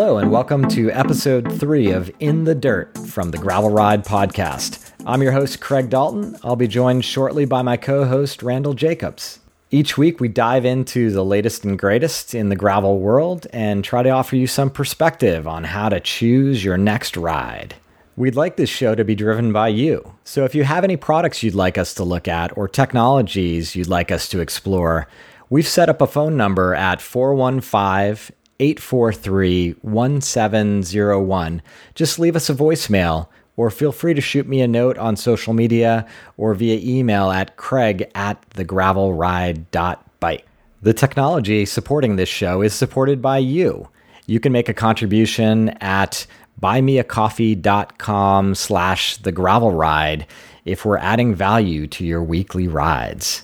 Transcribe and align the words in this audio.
Hello, 0.00 0.16
and 0.16 0.32
welcome 0.32 0.66
to 0.68 0.90
episode 0.92 1.60
three 1.60 1.90
of 1.90 2.10
In 2.20 2.44
the 2.44 2.54
Dirt 2.54 2.96
from 2.96 3.32
the 3.32 3.36
Gravel 3.36 3.68
Ride 3.68 4.02
podcast. 4.02 4.92
I'm 5.04 5.20
your 5.20 5.32
host, 5.32 5.60
Craig 5.60 5.90
Dalton. 5.90 6.38
I'll 6.42 6.56
be 6.56 6.66
joined 6.66 7.04
shortly 7.04 7.44
by 7.44 7.60
my 7.60 7.76
co 7.76 8.06
host, 8.06 8.42
Randall 8.42 8.72
Jacobs. 8.72 9.40
Each 9.70 9.98
week, 9.98 10.18
we 10.18 10.28
dive 10.28 10.64
into 10.64 11.10
the 11.10 11.22
latest 11.22 11.66
and 11.66 11.78
greatest 11.78 12.34
in 12.34 12.48
the 12.48 12.56
gravel 12.56 12.98
world 12.98 13.46
and 13.52 13.84
try 13.84 14.02
to 14.02 14.08
offer 14.08 14.36
you 14.36 14.46
some 14.46 14.70
perspective 14.70 15.46
on 15.46 15.64
how 15.64 15.90
to 15.90 16.00
choose 16.00 16.64
your 16.64 16.78
next 16.78 17.14
ride. 17.14 17.74
We'd 18.16 18.36
like 18.36 18.56
this 18.56 18.70
show 18.70 18.94
to 18.94 19.04
be 19.04 19.14
driven 19.14 19.52
by 19.52 19.68
you. 19.68 20.14
So 20.24 20.46
if 20.46 20.54
you 20.54 20.64
have 20.64 20.82
any 20.82 20.96
products 20.96 21.42
you'd 21.42 21.54
like 21.54 21.76
us 21.76 21.92
to 21.94 22.04
look 22.04 22.26
at 22.26 22.56
or 22.56 22.68
technologies 22.68 23.76
you'd 23.76 23.86
like 23.86 24.10
us 24.10 24.30
to 24.30 24.40
explore, 24.40 25.08
we've 25.50 25.68
set 25.68 25.90
up 25.90 26.00
a 26.00 26.06
phone 26.06 26.38
number 26.38 26.74
at 26.74 27.02
415 27.02 28.34
843 28.60 29.74
1701. 29.80 31.62
Just 31.94 32.18
leave 32.18 32.36
us 32.36 32.50
a 32.50 32.54
voicemail 32.54 33.26
or 33.56 33.70
feel 33.70 33.90
free 33.90 34.14
to 34.14 34.20
shoot 34.20 34.46
me 34.46 34.60
a 34.60 34.68
note 34.68 34.96
on 34.98 35.16
social 35.16 35.52
media 35.52 36.06
or 36.36 36.54
via 36.54 36.78
email 36.82 37.30
at 37.30 37.56
craig 37.56 38.10
at 38.14 38.48
thegravelride.bike. 38.50 40.46
The 40.82 40.94
technology 40.94 41.66
supporting 41.66 42.16
this 42.16 42.28
show 42.28 42.62
is 42.62 42.72
supported 42.72 43.20
by 43.20 43.38
you. 43.38 43.88
You 44.26 44.40
can 44.40 44.52
make 44.52 44.68
a 44.68 44.74
contribution 44.74 45.70
at 45.80 46.26
buymeacoffee.com 46.62 48.54
slash 48.54 49.16
the 49.16 49.32
gravel 49.32 49.72
ride 49.72 50.26
if 50.64 50.84
we're 50.84 50.98
adding 50.98 51.34
value 51.34 51.86
to 51.88 52.04
your 52.04 52.22
weekly 52.22 52.68
rides. 52.68 53.42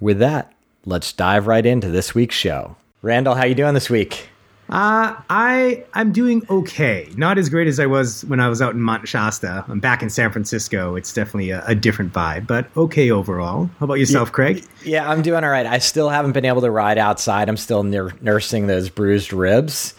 With 0.00 0.18
that, 0.18 0.52
let's 0.84 1.12
dive 1.12 1.46
right 1.46 1.66
into 1.66 1.88
this 1.88 2.14
week's 2.14 2.36
show. 2.36 2.76
Randall, 3.02 3.34
how 3.34 3.44
you 3.44 3.54
doing 3.54 3.74
this 3.74 3.90
week? 3.90 4.28
Uh, 4.70 5.14
I 5.30 5.84
I'm 5.94 6.12
doing 6.12 6.44
okay. 6.50 7.08
Not 7.16 7.38
as 7.38 7.48
great 7.48 7.68
as 7.68 7.80
I 7.80 7.86
was 7.86 8.24
when 8.26 8.38
I 8.38 8.48
was 8.48 8.60
out 8.60 8.74
in 8.74 8.82
Mount 8.82 9.08
Shasta. 9.08 9.64
I'm 9.66 9.80
back 9.80 10.02
in 10.02 10.10
San 10.10 10.30
Francisco. 10.30 10.94
It's 10.94 11.12
definitely 11.12 11.50
a, 11.50 11.64
a 11.66 11.74
different 11.74 12.12
vibe, 12.12 12.46
but 12.46 12.66
okay 12.76 13.10
overall. 13.10 13.70
How 13.78 13.84
about 13.84 13.94
yourself, 13.94 14.28
yeah, 14.28 14.34
Craig? 14.34 14.64
Yeah, 14.84 15.10
I'm 15.10 15.22
doing 15.22 15.42
all 15.42 15.50
right. 15.50 15.64
I 15.64 15.78
still 15.78 16.10
haven't 16.10 16.32
been 16.32 16.44
able 16.44 16.60
to 16.60 16.70
ride 16.70 16.98
outside. 16.98 17.48
I'm 17.48 17.56
still 17.56 17.82
nursing 17.82 18.66
those 18.66 18.90
bruised 18.90 19.32
ribs, 19.32 19.94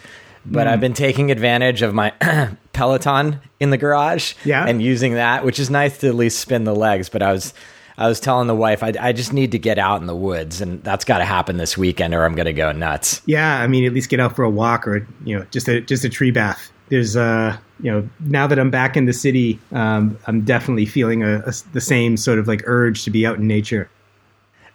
but 0.46 0.66
mm. 0.66 0.70
I've 0.70 0.80
been 0.80 0.94
taking 0.94 1.32
advantage 1.32 1.82
of 1.82 1.92
my 1.92 2.10
Peloton 2.72 3.40
in 3.58 3.70
the 3.70 3.76
garage 3.76 4.34
yeah. 4.44 4.66
and 4.66 4.80
using 4.80 5.14
that, 5.14 5.44
which 5.44 5.58
is 5.58 5.68
nice 5.68 5.98
to 5.98 6.08
at 6.08 6.14
least 6.14 6.38
spin 6.38 6.62
the 6.62 6.74
legs. 6.74 7.08
But 7.08 7.22
I 7.22 7.32
was 7.32 7.52
I 8.00 8.08
was 8.08 8.18
telling 8.18 8.46
the 8.46 8.56
wife, 8.56 8.82
I, 8.82 8.94
I 8.98 9.12
just 9.12 9.34
need 9.34 9.52
to 9.52 9.58
get 9.58 9.78
out 9.78 10.00
in 10.00 10.06
the 10.06 10.16
woods, 10.16 10.62
and 10.62 10.82
that's 10.82 11.04
got 11.04 11.18
to 11.18 11.24
happen 11.26 11.58
this 11.58 11.76
weekend, 11.76 12.14
or 12.14 12.24
I'm 12.24 12.34
going 12.34 12.46
to 12.46 12.54
go 12.54 12.72
nuts. 12.72 13.20
Yeah, 13.26 13.60
I 13.60 13.66
mean, 13.66 13.84
at 13.84 13.92
least 13.92 14.08
get 14.08 14.18
out 14.18 14.34
for 14.34 14.42
a 14.42 14.48
walk, 14.48 14.88
or 14.88 15.06
you 15.24 15.38
know, 15.38 15.44
just 15.50 15.68
a 15.68 15.82
just 15.82 16.02
a 16.02 16.08
tree 16.08 16.30
bath. 16.30 16.72
There's, 16.88 17.14
uh, 17.14 17.58
you 17.80 17.92
know, 17.92 18.08
now 18.20 18.46
that 18.46 18.58
I'm 18.58 18.70
back 18.70 18.96
in 18.96 19.04
the 19.04 19.12
city, 19.12 19.60
um, 19.72 20.18
I'm 20.26 20.40
definitely 20.40 20.86
feeling 20.86 21.22
a, 21.22 21.40
a, 21.40 21.52
the 21.72 21.80
same 21.80 22.16
sort 22.16 22.38
of 22.38 22.48
like 22.48 22.62
urge 22.64 23.04
to 23.04 23.10
be 23.10 23.26
out 23.26 23.36
in 23.36 23.46
nature. 23.46 23.90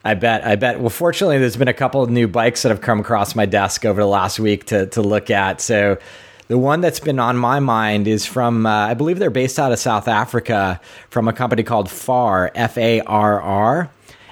I 0.03 0.13
bet. 0.13 0.45
I 0.45 0.55
bet. 0.55 0.79
Well, 0.79 0.91
fortunately, 0.91 1.39
there's 1.39 1.57
been 1.57 1.67
a 1.67 1.73
couple 1.73 2.03
of 2.03 2.11
new 2.11 2.27
bikes 2.27 2.61
that 2.61 2.69
have 2.69 2.81
come 2.81 2.99
across 2.99 3.35
my 3.35 3.47
desk 3.47 3.85
over 3.85 3.99
the 4.01 4.07
last 4.07 4.39
week 4.39 4.65
to 4.65 4.85
to 4.85 5.01
look 5.01 5.31
at. 5.31 5.61
So 5.61 5.97
the 6.47 6.57
one 6.57 6.81
that's 6.81 6.99
been 6.99 7.19
on 7.19 7.37
my 7.37 7.59
mind 7.59 8.07
is 8.07 8.25
from, 8.25 8.65
uh, 8.65 8.69
I 8.69 8.93
believe 8.93 9.19
they're 9.19 9.29
based 9.29 9.59
out 9.59 9.71
of 9.71 9.79
South 9.79 10.07
Africa, 10.07 10.79
from 11.09 11.27
a 11.27 11.33
company 11.33 11.63
called 11.63 11.89
Farr, 11.89 12.51
F 12.55 12.77
A 12.77 13.01
R 13.01 13.41
R, 13.41 13.89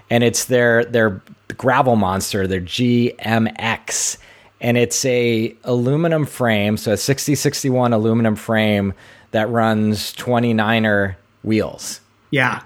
and 0.10 0.24
it's 0.24 0.46
their 0.46 0.86
their 0.86 1.22
gravel 1.58 1.96
monster, 1.96 2.48
their 2.48 2.62
GMX, 2.62 4.18
and 4.62 4.78
it's 4.78 5.04
a 5.06 5.56
aluminum 5.64 6.26
frame, 6.26 6.78
so 6.78 6.94
a 6.94 6.98
6061 6.98 7.94
aluminum 7.94 8.36
frame 8.36 8.94
that 9.32 9.50
runs 9.50 10.14
29er 10.14 11.16
wheels. 11.44 12.00
Yeah, 12.32 12.62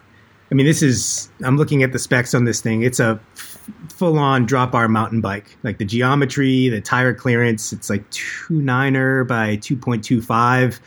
I 0.52 0.56
mean, 0.56 0.66
this 0.66 0.82
is. 0.82 1.30
I'm 1.44 1.58
looking 1.58 1.84
at 1.84 1.92
the 1.92 2.00
specs 2.00 2.34
on 2.34 2.46
this 2.46 2.62
thing. 2.62 2.84
It's 2.84 3.00
a 3.00 3.20
full 3.90 4.18
on 4.20 4.46
drop 4.46 4.72
bar 4.72 4.88
mountain 4.88 5.22
bike. 5.22 5.58
Like 5.64 5.78
the 5.78 5.86
geometry, 5.86 6.70
the 6.70 6.82
tire 6.82 7.14
clearance, 7.14 7.74
it's 7.74 7.90
like 7.90 8.10
two 8.12 8.62
niner 8.62 9.24
by 9.24 9.58
two 9.58 9.76
point 9.76 10.04
two 10.04 10.22
five. 10.22 10.80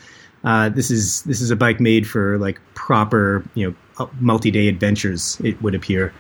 Uh, 0.45 0.69
this 0.71 0.91
is 0.91 1.23
this 1.25 1.41
is 1.41 1.51
a 1.51 1.57
bike 1.57 1.81
made 1.81 2.09
for 2.09 2.39
like 2.39 2.61
proper 2.75 3.45
you 3.55 3.69
know 3.69 3.75
uh, 3.99 4.09
multi 4.21 4.51
day 4.51 4.69
adventures. 4.69 5.41
It 5.45 5.61
would 5.63 5.75
appear. 5.75 6.13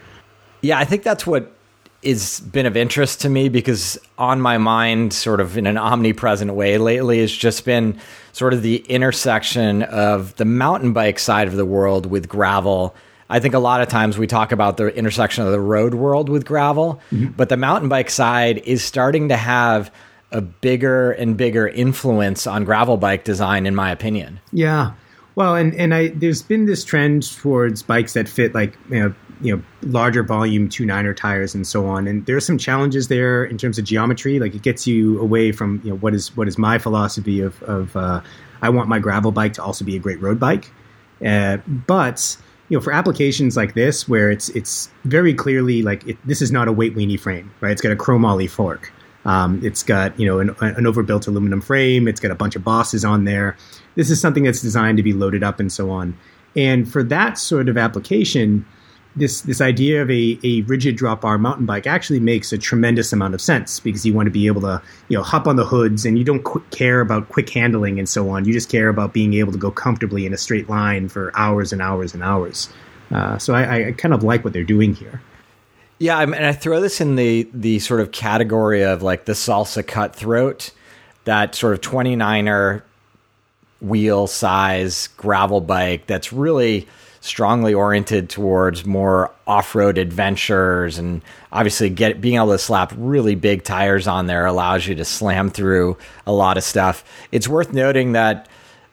Yeah, 0.62 0.78
I 0.78 0.84
think 0.84 1.02
that's 1.02 1.26
what 1.26 1.56
has 2.04 2.40
been 2.40 2.66
of 2.66 2.76
interest 2.76 3.20
to 3.20 3.28
me 3.28 3.48
because 3.48 3.98
on 4.16 4.40
my 4.40 4.58
mind, 4.58 5.12
sort 5.12 5.40
of 5.40 5.58
in 5.58 5.66
an 5.66 5.76
omnipresent 5.76 6.54
way 6.54 6.78
lately, 6.78 7.20
has 7.20 7.32
just 7.32 7.64
been 7.64 7.98
sort 8.32 8.54
of 8.54 8.62
the 8.62 8.78
intersection 8.88 9.82
of 9.84 10.34
the 10.36 10.44
mountain 10.44 10.92
bike 10.92 11.18
side 11.18 11.48
of 11.48 11.56
the 11.56 11.66
world 11.66 12.06
with 12.06 12.28
gravel 12.28 12.94
I 13.30 13.38
think 13.38 13.54
a 13.54 13.60
lot 13.60 13.80
of 13.80 13.88
times 13.88 14.18
we 14.18 14.26
talk 14.26 14.50
about 14.50 14.76
the 14.76 14.88
intersection 14.88 15.44
of 15.44 15.52
the 15.52 15.60
road 15.60 15.94
world 15.94 16.28
with 16.28 16.44
gravel, 16.44 17.00
mm-hmm. 17.12 17.28
but 17.28 17.48
the 17.48 17.56
mountain 17.56 17.88
bike 17.88 18.10
side 18.10 18.58
is 18.58 18.82
starting 18.82 19.28
to 19.28 19.36
have 19.36 19.92
a 20.32 20.40
bigger 20.40 21.12
and 21.12 21.36
bigger 21.36 21.68
influence 21.68 22.46
on 22.46 22.64
gravel 22.64 22.96
bike 22.96 23.22
design, 23.24 23.66
in 23.66 23.74
my 23.74 23.90
opinion. 23.90 24.40
Yeah. 24.52 24.92
Well, 25.36 25.54
and, 25.54 25.74
and 25.76 25.94
I 25.94 26.08
there's 26.08 26.42
been 26.42 26.66
this 26.66 26.84
trend 26.84 27.30
towards 27.36 27.82
bikes 27.82 28.14
that 28.14 28.28
fit 28.28 28.52
like 28.52 28.76
you 28.90 29.00
know 29.00 29.14
you 29.40 29.56
know 29.56 29.62
larger 29.82 30.22
volume 30.24 30.68
two 30.68 30.84
niner 30.84 31.14
tires 31.14 31.54
and 31.54 31.66
so 31.66 31.86
on. 31.86 32.08
And 32.08 32.26
there's 32.26 32.44
some 32.44 32.58
challenges 32.58 33.08
there 33.08 33.44
in 33.44 33.56
terms 33.58 33.78
of 33.78 33.84
geometry. 33.84 34.40
Like 34.40 34.56
it 34.56 34.62
gets 34.62 34.88
you 34.88 35.20
away 35.20 35.52
from 35.52 35.80
you 35.84 35.90
know 35.90 35.96
what 35.96 36.14
is 36.14 36.36
what 36.36 36.48
is 36.48 36.58
my 36.58 36.78
philosophy 36.78 37.40
of 37.40 37.62
of 37.62 37.96
uh, 37.96 38.20
I 38.60 38.70
want 38.70 38.88
my 38.88 38.98
gravel 38.98 39.30
bike 39.30 39.52
to 39.54 39.62
also 39.62 39.84
be 39.84 39.94
a 39.94 40.00
great 40.00 40.20
road 40.20 40.40
bike, 40.40 40.72
uh, 41.24 41.58
but 41.66 42.36
you 42.70 42.76
know, 42.76 42.80
for 42.80 42.92
applications 42.92 43.56
like 43.56 43.74
this, 43.74 44.08
where 44.08 44.30
it's 44.30 44.48
it's 44.50 44.90
very 45.04 45.34
clearly 45.34 45.82
like 45.82 46.06
it, 46.06 46.16
this 46.26 46.40
is 46.40 46.50
not 46.50 46.68
a 46.68 46.72
weight 46.72 46.96
weenie 46.96 47.20
frame, 47.20 47.52
right? 47.60 47.72
It's 47.72 47.82
got 47.82 47.92
a 47.92 47.96
chromoly 47.96 48.48
fork. 48.48 48.92
Um, 49.26 49.60
it's 49.62 49.82
got 49.82 50.18
you 50.18 50.24
know 50.24 50.38
an, 50.38 50.54
an, 50.60 50.86
overbuilt 50.86 51.26
aluminum 51.26 51.60
frame. 51.60 52.08
It's 52.08 52.20
got 52.20 52.30
a 52.30 52.34
bunch 52.34 52.56
of 52.56 52.64
bosses 52.64 53.04
on 53.04 53.24
there. 53.24 53.56
This 53.96 54.08
is 54.08 54.20
something 54.20 54.44
that's 54.44 54.62
designed 54.62 54.96
to 54.96 55.02
be 55.02 55.12
loaded 55.12 55.42
up 55.42 55.60
and 55.60 55.70
so 55.70 55.90
on. 55.90 56.16
And 56.56 56.90
for 56.90 57.02
that 57.02 57.36
sort 57.36 57.68
of 57.68 57.76
application, 57.76 58.64
this 59.20 59.42
this 59.42 59.60
idea 59.60 60.02
of 60.02 60.10
a, 60.10 60.38
a 60.42 60.62
rigid 60.62 60.96
drop 60.96 61.20
bar 61.20 61.38
mountain 61.38 61.66
bike 61.66 61.86
actually 61.86 62.20
makes 62.20 62.52
a 62.52 62.58
tremendous 62.58 63.12
amount 63.12 63.34
of 63.34 63.40
sense 63.40 63.78
because 63.78 64.04
you 64.04 64.12
want 64.12 64.26
to 64.26 64.30
be 64.30 64.46
able 64.46 64.60
to 64.62 64.82
you 65.08 65.16
know 65.16 65.22
hop 65.22 65.46
on 65.46 65.56
the 65.56 65.64
hoods 65.64 66.04
and 66.04 66.18
you 66.18 66.24
don't 66.24 66.42
qu- 66.42 66.64
care 66.70 67.00
about 67.00 67.28
quick 67.28 67.48
handling 67.50 67.98
and 67.98 68.08
so 68.08 68.28
on. 68.30 68.44
You 68.44 68.52
just 68.52 68.68
care 68.68 68.88
about 68.88 69.12
being 69.12 69.34
able 69.34 69.52
to 69.52 69.58
go 69.58 69.70
comfortably 69.70 70.26
in 70.26 70.32
a 70.32 70.38
straight 70.38 70.68
line 70.68 71.08
for 71.08 71.30
hours 71.36 71.72
and 71.72 71.80
hours 71.80 72.14
and 72.14 72.22
hours. 72.22 72.68
Uh, 73.12 73.38
so 73.38 73.54
I, 73.54 73.88
I 73.88 73.92
kind 73.92 74.14
of 74.14 74.22
like 74.22 74.44
what 74.44 74.52
they're 74.52 74.64
doing 74.64 74.94
here. 74.94 75.20
Yeah, 75.98 76.16
I 76.16 76.26
mean, 76.26 76.42
I 76.42 76.52
throw 76.52 76.80
this 76.80 77.00
in 77.00 77.16
the 77.16 77.48
the 77.52 77.78
sort 77.78 78.00
of 78.00 78.10
category 78.12 78.82
of 78.82 79.02
like 79.02 79.26
the 79.26 79.32
salsa 79.32 79.86
cutthroat, 79.86 80.70
that 81.24 81.54
sort 81.54 81.74
of 81.74 81.80
29er 81.80 82.82
wheel 83.80 84.26
size 84.26 85.08
gravel 85.16 85.60
bike 85.60 86.06
that's 86.06 86.32
really 86.32 86.86
strongly 87.20 87.74
oriented 87.74 88.30
towards 88.30 88.86
more 88.86 89.30
off-road 89.46 89.98
adventures 89.98 90.98
and 90.98 91.20
obviously 91.52 91.90
get 91.90 92.20
being 92.20 92.36
able 92.36 92.50
to 92.50 92.58
slap 92.58 92.92
really 92.96 93.34
big 93.34 93.62
tires 93.62 94.06
on 94.06 94.26
there 94.26 94.46
allows 94.46 94.86
you 94.86 94.94
to 94.94 95.04
slam 95.04 95.50
through 95.50 95.96
a 96.26 96.32
lot 96.32 96.56
of 96.56 96.64
stuff. 96.64 97.04
It's 97.30 97.46
worth 97.46 97.72
noting 97.72 98.12
that 98.12 98.48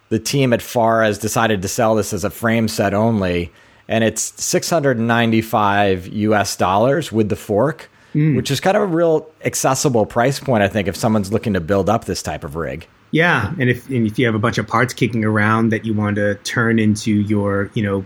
the 0.10 0.20
team 0.20 0.52
at 0.52 0.62
Farr 0.62 1.04
has 1.04 1.18
decided 1.18 1.62
to 1.62 1.68
sell 1.68 1.96
this 1.96 2.14
as 2.14 2.24
a 2.24 2.30
frame 2.30 2.68
set 2.68 2.94
only 2.94 3.52
and 3.88 4.04
it's 4.04 4.34
695 4.44 6.08
US 6.08 6.56
dollars 6.58 7.12
with 7.12 7.30
the 7.30 7.36
fork. 7.36 7.90
Mm. 8.16 8.38
Which 8.38 8.50
is 8.50 8.62
kind 8.62 8.76
of 8.78 8.84
a 8.84 8.88
real 8.88 9.30
accessible 9.44 10.06
price 10.06 10.40
point, 10.40 10.64
I 10.64 10.70
think, 10.70 10.88
if 10.88 10.96
someone's 10.96 11.32
looking 11.32 11.54
to 11.54 11.60
build 11.60 11.90
up 11.90 12.06
this 12.06 12.24
type 12.24 12.46
of 12.46 12.56
rig. 12.56 12.88
Yeah, 13.12 13.54
and 13.60 13.70
if 13.70 13.88
and 13.90 14.08
if 14.08 14.18
you 14.18 14.26
have 14.26 14.34
a 14.34 14.40
bunch 14.40 14.58
of 14.58 14.66
parts 14.66 14.94
kicking 14.94 15.24
around 15.24 15.70
that 15.70 15.86
you 15.86 15.94
want 15.94 16.16
to 16.16 16.36
turn 16.36 16.80
into 16.80 17.12
your, 17.12 17.70
you 17.74 17.84
know, 17.84 18.06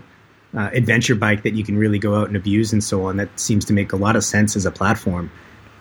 uh, 0.56 0.70
adventure 0.72 1.14
bike 1.14 1.42
that 1.42 1.54
you 1.54 1.64
can 1.64 1.78
really 1.78 1.98
go 1.98 2.14
out 2.14 2.28
and 2.28 2.36
abuse 2.36 2.72
and 2.72 2.82
so 2.82 3.06
on. 3.06 3.16
That 3.16 3.38
seems 3.38 3.64
to 3.66 3.72
make 3.72 3.92
a 3.92 3.96
lot 3.96 4.16
of 4.16 4.24
sense 4.24 4.56
as 4.56 4.66
a 4.66 4.70
platform. 4.70 5.30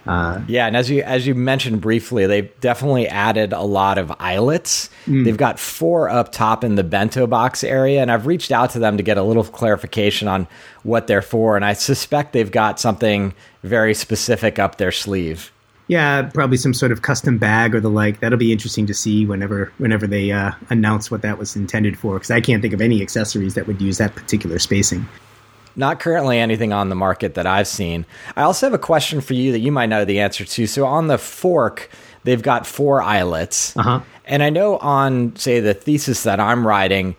Uh, 0.08 0.42
yeah, 0.48 0.66
and 0.66 0.76
as 0.76 0.90
you 0.90 1.04
as 1.04 1.28
you 1.28 1.36
mentioned 1.36 1.80
briefly, 1.80 2.26
they've 2.26 2.60
definitely 2.60 3.08
added 3.08 3.54
a 3.54 3.62
lot 3.62 4.00
of 4.00 4.12
eyelets. 4.20 4.90
Mm. 5.06 5.26
They've 5.26 5.38
got 5.38 5.60
four 5.60 6.10
up 6.10 6.32
top 6.32 6.64
in 6.64 6.74
the 6.74 6.84
bento 6.84 7.28
box 7.28 7.64
area, 7.64 8.02
and 8.02 8.12
I've 8.12 8.26
reached 8.26 8.52
out 8.52 8.72
to 8.72 8.80
them 8.80 8.98
to 8.98 9.04
get 9.04 9.20
a 9.20 9.24
little 9.24 9.44
clarification 9.44 10.28
on 10.28 10.48
what 10.82 11.06
they're 11.06 11.22
for, 11.22 11.56
and 11.56 11.64
I 11.64 11.74
suspect 11.74 12.34
they've 12.34 12.52
got 12.52 12.80
something 12.80 13.36
very 13.62 13.94
specific 13.94 14.58
up 14.58 14.78
their 14.78 14.92
sleeve 14.92 15.52
yeah, 15.92 16.22
probably 16.22 16.56
some 16.56 16.74
sort 16.74 16.94
of 16.94 17.02
custom 17.02 17.38
bag 17.38 17.76
or 17.76 17.82
the 17.82 17.90
like. 17.90 18.22
That'll 18.22 18.38
be 18.38 18.54
interesting 18.54 18.88
to 18.88 18.94
see 18.94 19.26
whenever 19.26 19.74
whenever 19.78 20.08
they 20.08 20.32
uh, 20.32 20.54
announce 20.70 21.12
what 21.12 21.22
that 21.24 21.38
was 21.38 21.58
intended 21.58 22.00
for. 22.00 22.14
Because 22.14 22.32
I 22.32 22.40
can't 22.40 22.62
think 22.62 22.74
of 22.74 22.80
any 22.80 23.02
accessories 23.02 23.56
that 23.56 23.68
would 23.68 23.82
use 23.82 23.98
that 23.98 24.16
particular 24.16 24.58
spacing. 24.58 25.06
Not 25.76 26.00
currently 26.00 26.40
anything 26.40 26.72
on 26.72 26.88
the 26.88 26.96
market 26.96 27.34
that 27.34 27.46
I've 27.46 27.68
seen. 27.68 28.06
I 28.38 28.44
also 28.44 28.68
have 28.68 28.74
a 28.74 28.78
question 28.80 29.20
for 29.20 29.34
you 29.34 29.52
that 29.52 29.60
you 29.60 29.74
might 29.74 29.88
know 29.88 30.06
the 30.06 30.22
answer 30.22 30.46
to. 30.46 30.66
So 30.66 30.86
on 30.86 31.08
the 31.08 31.18
fork, 31.18 31.90
they've 32.24 32.42
got 32.42 32.66
four 32.66 33.02
eyelets. 33.02 33.76
Uh-huh. 33.76 34.00
And 34.24 34.44
I 34.44 34.50
know 34.50 34.78
on, 34.78 35.36
say, 35.36 35.60
the 35.60 35.74
thesis 35.74 36.24
that 36.24 36.40
I'm 36.40 36.66
writing, 36.66 37.18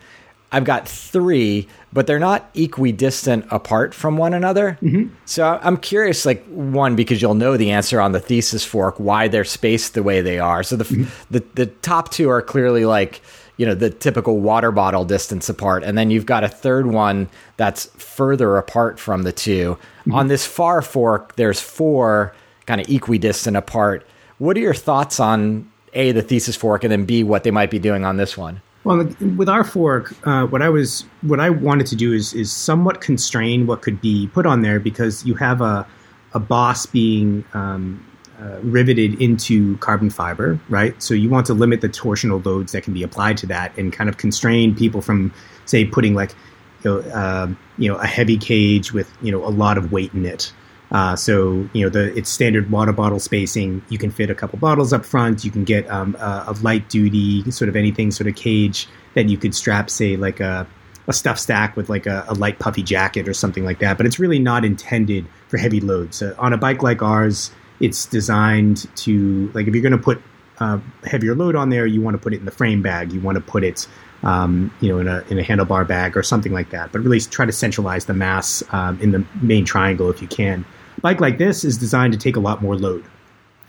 I've 0.50 0.64
got 0.64 0.88
three, 0.88 1.68
but 1.92 2.06
they're 2.06 2.18
not 2.18 2.50
equidistant 2.54 3.44
apart 3.50 3.94
from 3.94 4.16
one 4.16 4.34
another. 4.34 4.78
Mm-hmm. 4.82 5.14
So 5.26 5.58
I'm 5.62 5.76
curious, 5.76 6.24
like, 6.24 6.44
one, 6.46 6.96
because 6.96 7.20
you'll 7.20 7.34
know 7.34 7.56
the 7.56 7.70
answer 7.70 8.00
on 8.00 8.12
the 8.12 8.20
thesis 8.20 8.64
fork, 8.64 8.98
why 8.98 9.28
they're 9.28 9.44
spaced 9.44 9.94
the 9.94 10.02
way 10.02 10.20
they 10.20 10.38
are. 10.38 10.62
So 10.62 10.76
the, 10.76 10.84
mm-hmm. 10.84 11.04
the, 11.30 11.44
the 11.54 11.66
top 11.66 12.10
two 12.10 12.30
are 12.30 12.42
clearly 12.42 12.84
like, 12.84 13.20
you 13.58 13.66
know 13.66 13.74
the 13.74 13.90
typical 13.90 14.40
water 14.40 14.72
bottle 14.72 15.04
distance 15.04 15.48
apart 15.48 15.84
and 15.84 15.96
then 15.96 16.10
you've 16.10 16.26
got 16.26 16.42
a 16.42 16.48
third 16.48 16.86
one 16.86 17.28
that's 17.56 17.86
further 17.96 18.56
apart 18.56 18.98
from 18.98 19.22
the 19.22 19.30
2 19.32 19.74
mm-hmm. 19.74 20.14
on 20.14 20.28
this 20.28 20.46
Farr 20.46 20.82
fork 20.82 21.36
there's 21.36 21.60
four 21.60 22.34
kind 22.66 22.80
of 22.80 22.88
equidistant 22.88 23.56
apart 23.56 24.06
what 24.38 24.56
are 24.56 24.60
your 24.60 24.74
thoughts 24.74 25.20
on 25.20 25.70
a 25.92 26.12
the 26.12 26.22
thesis 26.22 26.56
fork 26.56 26.82
and 26.82 26.90
then 26.90 27.04
b 27.04 27.22
what 27.22 27.44
they 27.44 27.50
might 27.50 27.70
be 27.70 27.78
doing 27.78 28.04
on 28.04 28.16
this 28.16 28.36
one 28.36 28.60
well 28.84 29.04
with 29.36 29.48
our 29.48 29.64
fork 29.64 30.14
uh, 30.26 30.46
what 30.46 30.62
i 30.62 30.68
was 30.68 31.04
what 31.22 31.40
i 31.40 31.50
wanted 31.50 31.86
to 31.86 31.96
do 31.96 32.12
is 32.12 32.34
is 32.34 32.52
somewhat 32.52 33.00
constrain 33.00 33.66
what 33.66 33.82
could 33.82 34.00
be 34.00 34.28
put 34.28 34.46
on 34.46 34.62
there 34.62 34.80
because 34.80 35.24
you 35.24 35.34
have 35.34 35.60
a 35.60 35.86
a 36.34 36.40
boss 36.40 36.86
being 36.86 37.44
um, 37.52 38.04
uh, 38.40 38.58
riveted 38.62 39.20
into 39.20 39.76
carbon 39.78 40.10
fiber, 40.10 40.58
right? 40.68 41.00
So 41.02 41.14
you 41.14 41.28
want 41.28 41.46
to 41.46 41.54
limit 41.54 41.80
the 41.80 41.88
torsional 41.88 42.44
loads 42.44 42.72
that 42.72 42.82
can 42.82 42.94
be 42.94 43.02
applied 43.02 43.36
to 43.38 43.46
that 43.46 43.76
and 43.78 43.92
kind 43.92 44.08
of 44.08 44.16
constrain 44.16 44.74
people 44.74 45.00
from, 45.02 45.32
say, 45.66 45.84
putting 45.84 46.14
like, 46.14 46.34
you 46.82 46.90
know, 46.90 47.00
uh, 47.10 47.48
you 47.78 47.88
know, 47.88 47.96
a 47.98 48.06
heavy 48.06 48.36
cage 48.36 48.92
with 48.92 49.12
you 49.22 49.30
know 49.30 49.44
a 49.44 49.50
lot 49.50 49.78
of 49.78 49.92
weight 49.92 50.12
in 50.14 50.26
it. 50.26 50.52
Uh, 50.92 51.16
so 51.16 51.66
you 51.72 51.82
know 51.82 51.88
the 51.88 52.16
it's 52.16 52.28
standard 52.28 52.70
water 52.70 52.92
bottle 52.92 53.18
spacing. 53.18 53.82
You 53.88 53.96
can 53.96 54.10
fit 54.10 54.28
a 54.28 54.34
couple 54.34 54.58
bottles 54.58 54.92
up 54.92 55.06
front. 55.06 55.42
You 55.42 55.50
can 55.50 55.64
get 55.64 55.90
um, 55.90 56.14
a, 56.20 56.44
a, 56.48 56.52
light 56.62 56.88
duty 56.90 57.50
sort 57.50 57.70
of 57.70 57.76
anything 57.76 58.10
sort 58.10 58.28
of 58.28 58.36
cage 58.36 58.86
that 59.14 59.28
you 59.28 59.38
could 59.38 59.54
strap, 59.54 59.88
say 59.88 60.16
like 60.16 60.38
a 60.38 60.66
a 61.08 61.12
stuff 61.12 61.38
stack 61.38 61.76
with 61.76 61.88
like 61.88 62.06
a, 62.06 62.24
a, 62.28 62.34
light 62.34 62.58
puffy 62.58 62.82
jacket 62.82 63.26
or 63.26 63.34
something 63.34 63.64
like 63.64 63.78
that. 63.80 63.96
But 63.96 64.06
it's 64.06 64.18
really 64.18 64.38
not 64.38 64.64
intended 64.64 65.26
for 65.48 65.56
heavy 65.56 65.80
loads. 65.80 66.22
On 66.22 66.52
a 66.52 66.58
bike 66.58 66.82
like 66.82 67.02
ours, 67.02 67.50
it's 67.80 68.06
designed 68.06 68.86
to 68.98 69.50
like 69.54 69.66
if 69.66 69.74
you're 69.74 69.82
going 69.82 69.92
to 69.92 69.98
put 69.98 70.22
uh, 70.60 70.78
heavier 71.04 71.34
load 71.34 71.56
on 71.56 71.70
there, 71.70 71.86
you 71.86 72.02
want 72.02 72.14
to 72.14 72.18
put 72.18 72.34
it 72.34 72.40
in 72.40 72.44
the 72.44 72.52
frame 72.52 72.82
bag. 72.82 73.12
You 73.12 73.20
want 73.20 73.36
to 73.36 73.40
put 73.40 73.64
it, 73.64 73.88
um, 74.22 74.72
you 74.80 74.90
know, 74.90 74.98
in 74.98 75.08
a 75.08 75.24
in 75.30 75.38
a 75.38 75.42
handlebar 75.42 75.88
bag 75.88 76.18
or 76.18 76.22
something 76.22 76.52
like 76.52 76.68
that. 76.70 76.92
But 76.92 77.00
really 77.00 77.18
try 77.18 77.46
to 77.46 77.52
centralize 77.52 78.04
the 78.04 78.14
mass 78.14 78.62
um, 78.72 79.00
in 79.00 79.12
the 79.12 79.24
main 79.40 79.64
triangle 79.64 80.10
if 80.10 80.20
you 80.20 80.28
can. 80.28 80.66
Bike 81.02 81.20
like 81.20 81.38
this 81.38 81.64
is 81.64 81.76
designed 81.76 82.12
to 82.12 82.18
take 82.18 82.36
a 82.36 82.40
lot 82.40 82.62
more 82.62 82.76
load. 82.76 83.04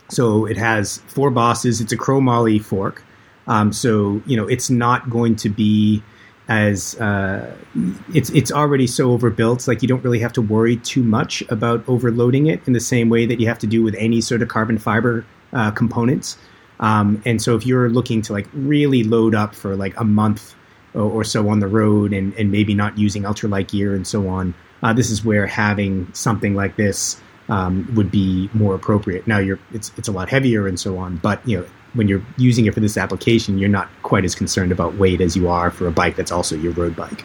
So 0.08 0.46
it 0.46 0.56
has 0.56 0.98
four 1.06 1.30
bosses. 1.30 1.80
It's 1.80 1.92
a 1.92 1.96
chromoly 1.96 2.62
fork. 2.62 3.04
Um, 3.46 3.72
so 3.72 4.22
you 4.26 4.36
know 4.36 4.46
it's 4.48 4.70
not 4.70 5.10
going 5.10 5.36
to 5.36 5.48
be 5.48 6.02
as 6.48 6.98
uh, 7.00 7.54
it's 8.12 8.30
it's 8.30 8.52
already 8.52 8.86
so 8.86 9.12
overbuilt. 9.12 9.66
Like 9.66 9.82
you 9.82 9.88
don't 9.88 10.02
really 10.04 10.20
have 10.20 10.32
to 10.34 10.42
worry 10.42 10.76
too 10.78 11.02
much 11.02 11.42
about 11.48 11.84
overloading 11.88 12.46
it 12.46 12.66
in 12.66 12.72
the 12.72 12.80
same 12.80 13.08
way 13.08 13.26
that 13.26 13.40
you 13.40 13.48
have 13.48 13.58
to 13.60 13.66
do 13.66 13.82
with 13.82 13.94
any 13.98 14.20
sort 14.20 14.42
of 14.42 14.48
carbon 14.48 14.78
fiber 14.78 15.26
uh, 15.52 15.70
components. 15.70 16.38
Um, 16.80 17.22
and 17.24 17.40
so 17.40 17.54
if 17.54 17.64
you're 17.64 17.88
looking 17.88 18.20
to 18.22 18.32
like 18.32 18.48
really 18.52 19.04
load 19.04 19.34
up 19.34 19.54
for 19.54 19.76
like 19.76 19.98
a 19.98 20.04
month 20.04 20.54
or, 20.92 21.02
or 21.02 21.24
so 21.24 21.48
on 21.48 21.60
the 21.60 21.68
road 21.68 22.12
and, 22.12 22.34
and 22.34 22.50
maybe 22.50 22.74
not 22.74 22.98
using 22.98 23.22
ultralight 23.22 23.68
gear 23.68 23.94
and 23.94 24.06
so 24.06 24.28
on, 24.28 24.54
uh, 24.84 24.92
this 24.92 25.10
is 25.10 25.24
where 25.24 25.46
having 25.46 26.12
something 26.12 26.54
like 26.54 26.76
this 26.76 27.20
um, 27.48 27.90
would 27.94 28.10
be 28.10 28.48
more 28.52 28.74
appropriate. 28.74 29.26
Now 29.26 29.38
you're 29.38 29.58
it's 29.72 29.90
it's 29.96 30.08
a 30.08 30.12
lot 30.12 30.28
heavier 30.28 30.68
and 30.68 30.78
so 30.78 30.98
on, 30.98 31.16
but 31.16 31.46
you 31.48 31.58
know 31.58 31.66
when 31.94 32.06
you're 32.06 32.24
using 32.36 32.66
it 32.66 32.74
for 32.74 32.80
this 32.80 32.96
application, 32.96 33.58
you're 33.58 33.68
not 33.68 33.88
quite 34.02 34.24
as 34.24 34.34
concerned 34.34 34.72
about 34.72 34.96
weight 34.96 35.20
as 35.20 35.36
you 35.36 35.48
are 35.48 35.70
for 35.70 35.86
a 35.86 35.92
bike 35.92 36.16
that's 36.16 36.32
also 36.32 36.56
your 36.56 36.72
road 36.72 36.94
bike. 36.94 37.24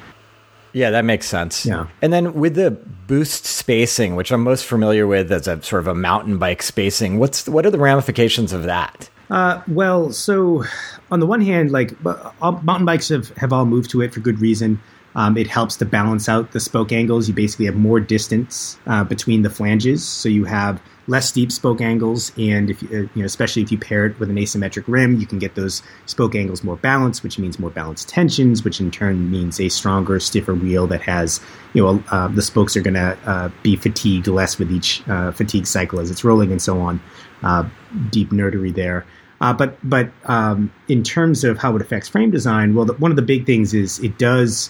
Yeah, 0.72 0.92
that 0.92 1.04
makes 1.04 1.28
sense. 1.28 1.66
Yeah. 1.66 1.88
And 2.02 2.14
then 2.14 2.36
with 2.36 2.54
the 2.54 2.72
boost 2.72 3.46
spacing, 3.46 4.16
which 4.16 4.32
I'm 4.32 4.44
most 4.44 4.66
familiar 4.66 5.08
with 5.08 5.32
as 5.32 5.48
a 5.48 5.62
sort 5.64 5.82
of 5.82 5.88
a 5.88 5.96
mountain 5.96 6.38
bike 6.38 6.62
spacing, 6.62 7.20
what's 7.20 7.50
what 7.50 7.66
are 7.66 7.72
the 7.72 7.80
ramifications 7.80 8.54
of 8.54 8.64
that? 8.64 9.10
Uh, 9.30 9.62
well, 9.68 10.12
so 10.12 10.64
on 11.12 11.20
the 11.20 11.26
one 11.26 11.42
hand, 11.42 11.72
like 11.72 12.02
mountain 12.04 12.86
bikes 12.86 13.10
have, 13.10 13.30
have 13.38 13.52
all 13.52 13.66
moved 13.66 13.90
to 13.92 14.02
it 14.02 14.14
for 14.14 14.22
good 14.22 14.40
reason. 14.40 14.82
Um, 15.16 15.38
it 15.38 15.48
helps 15.48 15.76
to 15.78 15.86
balance 15.86 16.30
out 16.30 16.52
the 16.52 16.60
spoke 16.60 16.92
angles. 16.92 17.28
You 17.28 17.34
basically 17.34 17.66
have 17.66 17.76
more 17.76 18.00
distance 18.00 18.78
uh, 18.86 19.04
between 19.04 19.42
the 19.42 19.50
flanges, 19.50 20.08
so 20.08 20.30
you 20.30 20.46
have 20.46 20.82
less 21.10 21.28
steep 21.28 21.52
spoke 21.52 21.82
angles, 21.82 22.32
and 22.38 22.70
if 22.70 22.84
you, 22.84 22.90
uh, 22.90 22.94
you 22.94 23.10
know, 23.16 23.26
especially 23.26 23.64
if 23.64 23.72
you 23.72 23.78
pair 23.80 24.06
it 24.06 24.20
with 24.20 24.30
an 24.30 24.36
asymmetric 24.36 24.84
rim, 24.88 25.20
you 25.20 25.26
can 25.26 25.40
get 25.40 25.56
those 25.56 25.82
spoke 26.06 26.36
angles 26.36 26.64
more 26.64 26.76
balanced, 26.76 27.24
which 27.24 27.40
means 27.40 27.58
more 27.58 27.72
balanced 27.72 28.08
tensions, 28.08 28.64
which 28.64 28.80
in 28.80 28.92
turn 28.92 29.32
means 29.32 29.60
a 29.60 29.70
stronger, 29.70 30.20
stiffer 30.20 30.54
wheel 30.54 30.86
that 30.86 31.02
has, 31.02 31.42
you 31.74 31.84
know, 31.84 32.04
uh, 32.12 32.28
the 32.28 32.44
spokes 32.44 32.78
are 32.78 32.82
going 32.82 32.94
to 32.94 33.18
uh, 33.26 33.50
be 33.64 33.76
fatigued 33.76 34.28
less 34.28 34.60
with 34.60 34.72
each 34.72 35.02
uh, 35.10 35.32
fatigue 35.32 35.66
cycle 35.66 36.00
as 36.00 36.12
it's 36.12 36.24
rolling, 36.24 36.52
and 36.52 36.62
so 36.62 36.80
on. 36.80 37.02
Uh, 37.42 37.68
deep 38.12 38.30
nerdery 38.30 38.74
there. 38.74 39.06
Uh, 39.42 39.54
but 39.54 39.78
but 39.84 40.12
um, 40.26 40.72
in 40.90 41.02
terms 41.02 41.44
of 41.44 41.58
how 41.58 41.76
it 41.76 41.82
affects 41.82 42.08
frame 42.08 42.30
design, 42.30 42.76
well, 42.76 42.86
the, 42.86 42.94
one 42.94 43.12
of 43.12 43.16
the 43.16 43.24
big 43.24 43.46
things 43.46 43.74
is 43.74 43.98
it 44.00 44.18
does 44.18 44.70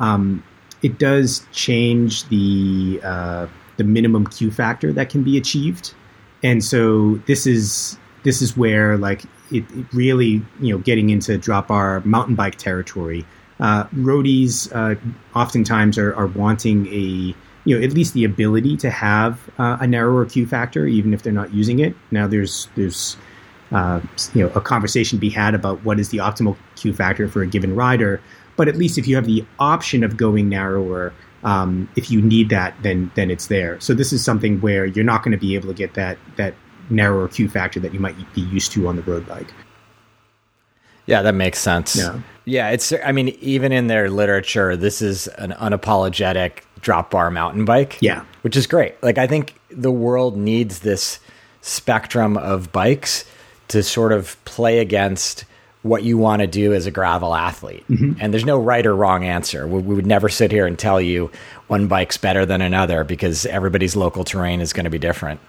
um, 0.00 0.42
it 0.82 0.98
does 0.98 1.46
change 1.52 2.28
the 2.28 3.00
uh, 3.04 3.46
the 3.76 3.84
minimum 3.84 4.26
Q 4.26 4.50
factor 4.50 4.92
that 4.92 5.10
can 5.10 5.22
be 5.22 5.36
achieved, 5.36 5.94
and 6.42 6.64
so 6.64 7.16
this 7.26 7.46
is 7.46 7.98
this 8.22 8.42
is 8.42 8.56
where 8.56 8.96
like 8.96 9.24
it, 9.52 9.64
it 9.70 9.86
really 9.92 10.42
you 10.60 10.72
know 10.72 10.78
getting 10.78 11.10
into 11.10 11.38
drop 11.38 11.68
bar 11.68 12.00
mountain 12.04 12.34
bike 12.34 12.56
territory. 12.56 13.24
Uh, 13.60 13.84
roadies 13.88 14.72
uh, 14.74 14.98
oftentimes 15.38 15.98
are, 15.98 16.14
are 16.14 16.28
wanting 16.28 16.86
a 16.86 17.34
you 17.64 17.78
know 17.78 17.84
at 17.84 17.92
least 17.92 18.14
the 18.14 18.24
ability 18.24 18.76
to 18.78 18.90
have 18.90 19.50
uh, 19.58 19.76
a 19.80 19.86
narrower 19.86 20.24
Q 20.24 20.46
factor, 20.46 20.86
even 20.86 21.12
if 21.12 21.22
they're 21.22 21.32
not 21.32 21.52
using 21.52 21.78
it. 21.78 21.94
Now 22.10 22.26
there's 22.26 22.68
there's 22.74 23.18
uh, 23.70 24.00
you 24.34 24.42
know 24.42 24.52
a 24.54 24.60
conversation 24.62 25.18
to 25.18 25.20
be 25.20 25.30
had 25.30 25.54
about 25.54 25.84
what 25.84 26.00
is 26.00 26.08
the 26.08 26.18
optimal 26.18 26.56
Q 26.76 26.94
factor 26.94 27.28
for 27.28 27.42
a 27.42 27.46
given 27.46 27.76
rider, 27.76 28.20
but 28.60 28.68
at 28.68 28.76
least 28.76 28.98
if 28.98 29.08
you 29.08 29.16
have 29.16 29.24
the 29.24 29.42
option 29.58 30.04
of 30.04 30.18
going 30.18 30.50
narrower, 30.50 31.14
um, 31.44 31.88
if 31.96 32.10
you 32.10 32.20
need 32.20 32.50
that, 32.50 32.74
then 32.82 33.10
then 33.14 33.30
it's 33.30 33.46
there. 33.46 33.80
So 33.80 33.94
this 33.94 34.12
is 34.12 34.22
something 34.22 34.60
where 34.60 34.84
you're 34.84 35.02
not 35.02 35.22
going 35.24 35.32
to 35.32 35.38
be 35.38 35.54
able 35.54 35.68
to 35.68 35.74
get 35.74 35.94
that 35.94 36.18
that 36.36 36.52
narrower 36.90 37.26
Q 37.26 37.48
factor 37.48 37.80
that 37.80 37.94
you 37.94 38.00
might 38.00 38.16
be 38.34 38.42
used 38.42 38.70
to 38.72 38.86
on 38.86 38.96
the 38.96 39.02
road 39.02 39.26
bike. 39.26 39.50
Yeah, 41.06 41.22
that 41.22 41.34
makes 41.34 41.58
sense. 41.58 41.96
Yeah. 41.96 42.20
Yeah, 42.44 42.68
it's 42.68 42.92
I 43.02 43.12
mean 43.12 43.28
even 43.40 43.72
in 43.72 43.86
their 43.86 44.10
literature 44.10 44.76
this 44.76 45.00
is 45.00 45.26
an 45.26 45.52
unapologetic 45.52 46.60
drop 46.82 47.10
bar 47.12 47.30
mountain 47.30 47.64
bike. 47.64 47.96
Yeah. 48.02 48.26
Which 48.42 48.58
is 48.58 48.66
great. 48.66 49.02
Like 49.02 49.16
I 49.16 49.26
think 49.26 49.54
the 49.70 49.90
world 49.90 50.36
needs 50.36 50.80
this 50.80 51.18
spectrum 51.62 52.36
of 52.36 52.72
bikes 52.72 53.24
to 53.68 53.82
sort 53.82 54.12
of 54.12 54.36
play 54.44 54.80
against 54.80 55.46
what 55.82 56.02
you 56.02 56.18
want 56.18 56.40
to 56.40 56.46
do 56.46 56.74
as 56.74 56.86
a 56.86 56.90
gravel 56.90 57.34
athlete. 57.34 57.84
Mm-hmm. 57.88 58.20
And 58.20 58.32
there's 58.32 58.44
no 58.44 58.60
right 58.60 58.84
or 58.84 58.94
wrong 58.94 59.24
answer. 59.24 59.66
We, 59.66 59.80
we, 59.80 59.94
would 59.94 60.06
never 60.06 60.28
sit 60.28 60.52
here 60.52 60.66
and 60.66 60.78
tell 60.78 61.00
you 61.00 61.30
one 61.68 61.86
bike's 61.86 62.18
better 62.18 62.44
than 62.44 62.60
another 62.60 63.02
because 63.02 63.46
everybody's 63.46 63.96
local 63.96 64.24
terrain 64.24 64.60
is 64.60 64.72
going 64.72 64.84
to 64.84 64.90
be 64.90 64.98
different. 64.98 65.40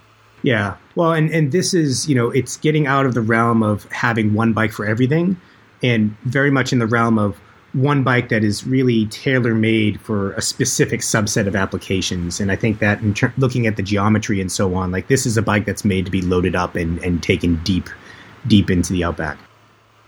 Yeah. 0.42 0.78
Well, 0.96 1.12
and, 1.12 1.30
and 1.32 1.52
this 1.52 1.74
is, 1.74 2.08
you 2.08 2.16
know, 2.16 2.30
it's 2.32 2.58
getting 2.58 2.88
out 2.88 3.06
of 3.06 3.14
the 3.14 3.22
realm 3.22 3.62
of 3.62 3.84
having 3.92 4.34
one 4.34 4.54
bike 4.54 4.72
for 4.72 4.86
everything 4.86 5.40
and 5.84 6.16
very 6.24 6.50
much 6.50 6.72
in 6.72 6.80
the 6.80 6.88
realm 6.88 7.20
of 7.20 7.40
one 7.74 8.04
bike 8.04 8.30
that 8.30 8.44
is 8.44 8.66
really 8.66 9.06
tailor 9.08 9.54
made 9.54 10.00
for 10.02 10.34
a 10.34 10.42
specific 10.42 11.02
subset 11.02 11.48
of 11.48 11.56
applications. 11.56 12.40
And 12.40 12.52
I 12.52 12.56
think 12.56 12.80
that 12.80 13.02
in 13.02 13.14
ter- 13.14 13.34
looking 13.38 13.68
at 13.68 13.76
the 13.76 13.84
geometry 13.84 14.42
and 14.42 14.52
so 14.52 14.76
on, 14.76 14.92
like 14.92 15.08
this 15.08 15.26
is 15.26 15.38
a 15.38 15.42
bike 15.42 15.66
that's 15.66 15.86
made 15.86 16.06
to 16.06 16.12
be 16.12 16.22
loaded 16.22 16.56
up 16.56 16.76
and, 16.76 17.00
and 17.04 17.22
taken 17.22 17.62
deep, 17.64 17.90
deep 18.48 18.70
into 18.70 18.94
the 18.94 19.04
outback. 19.04 19.38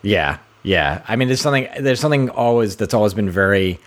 Yeah, 0.03 0.37
yeah. 0.61 1.03
I 1.07 1.15
mean, 1.15 1.27
there's 1.27 1.41
something 1.41 1.67
there's 1.79 1.99
something 1.99 2.29
always 2.29 2.75
that's 2.75 2.93
always 2.93 3.15
been 3.15 3.29
very 3.29 3.79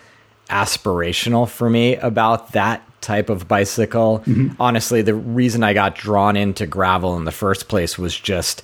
aspirational 0.50 1.48
for 1.48 1.70
me 1.70 1.96
about 1.96 2.52
that 2.52 2.82
type 3.00 3.30
of 3.30 3.46
bicycle. 3.46 4.20
Mm-hmm. 4.26 4.60
Honestly, 4.60 5.02
the 5.02 5.14
reason 5.14 5.62
I 5.62 5.72
got 5.72 5.94
drawn 5.94 6.36
into 6.36 6.66
gravel 6.66 7.16
in 7.16 7.24
the 7.24 7.32
first 7.32 7.68
place 7.68 7.96
was 7.96 8.18
just 8.18 8.62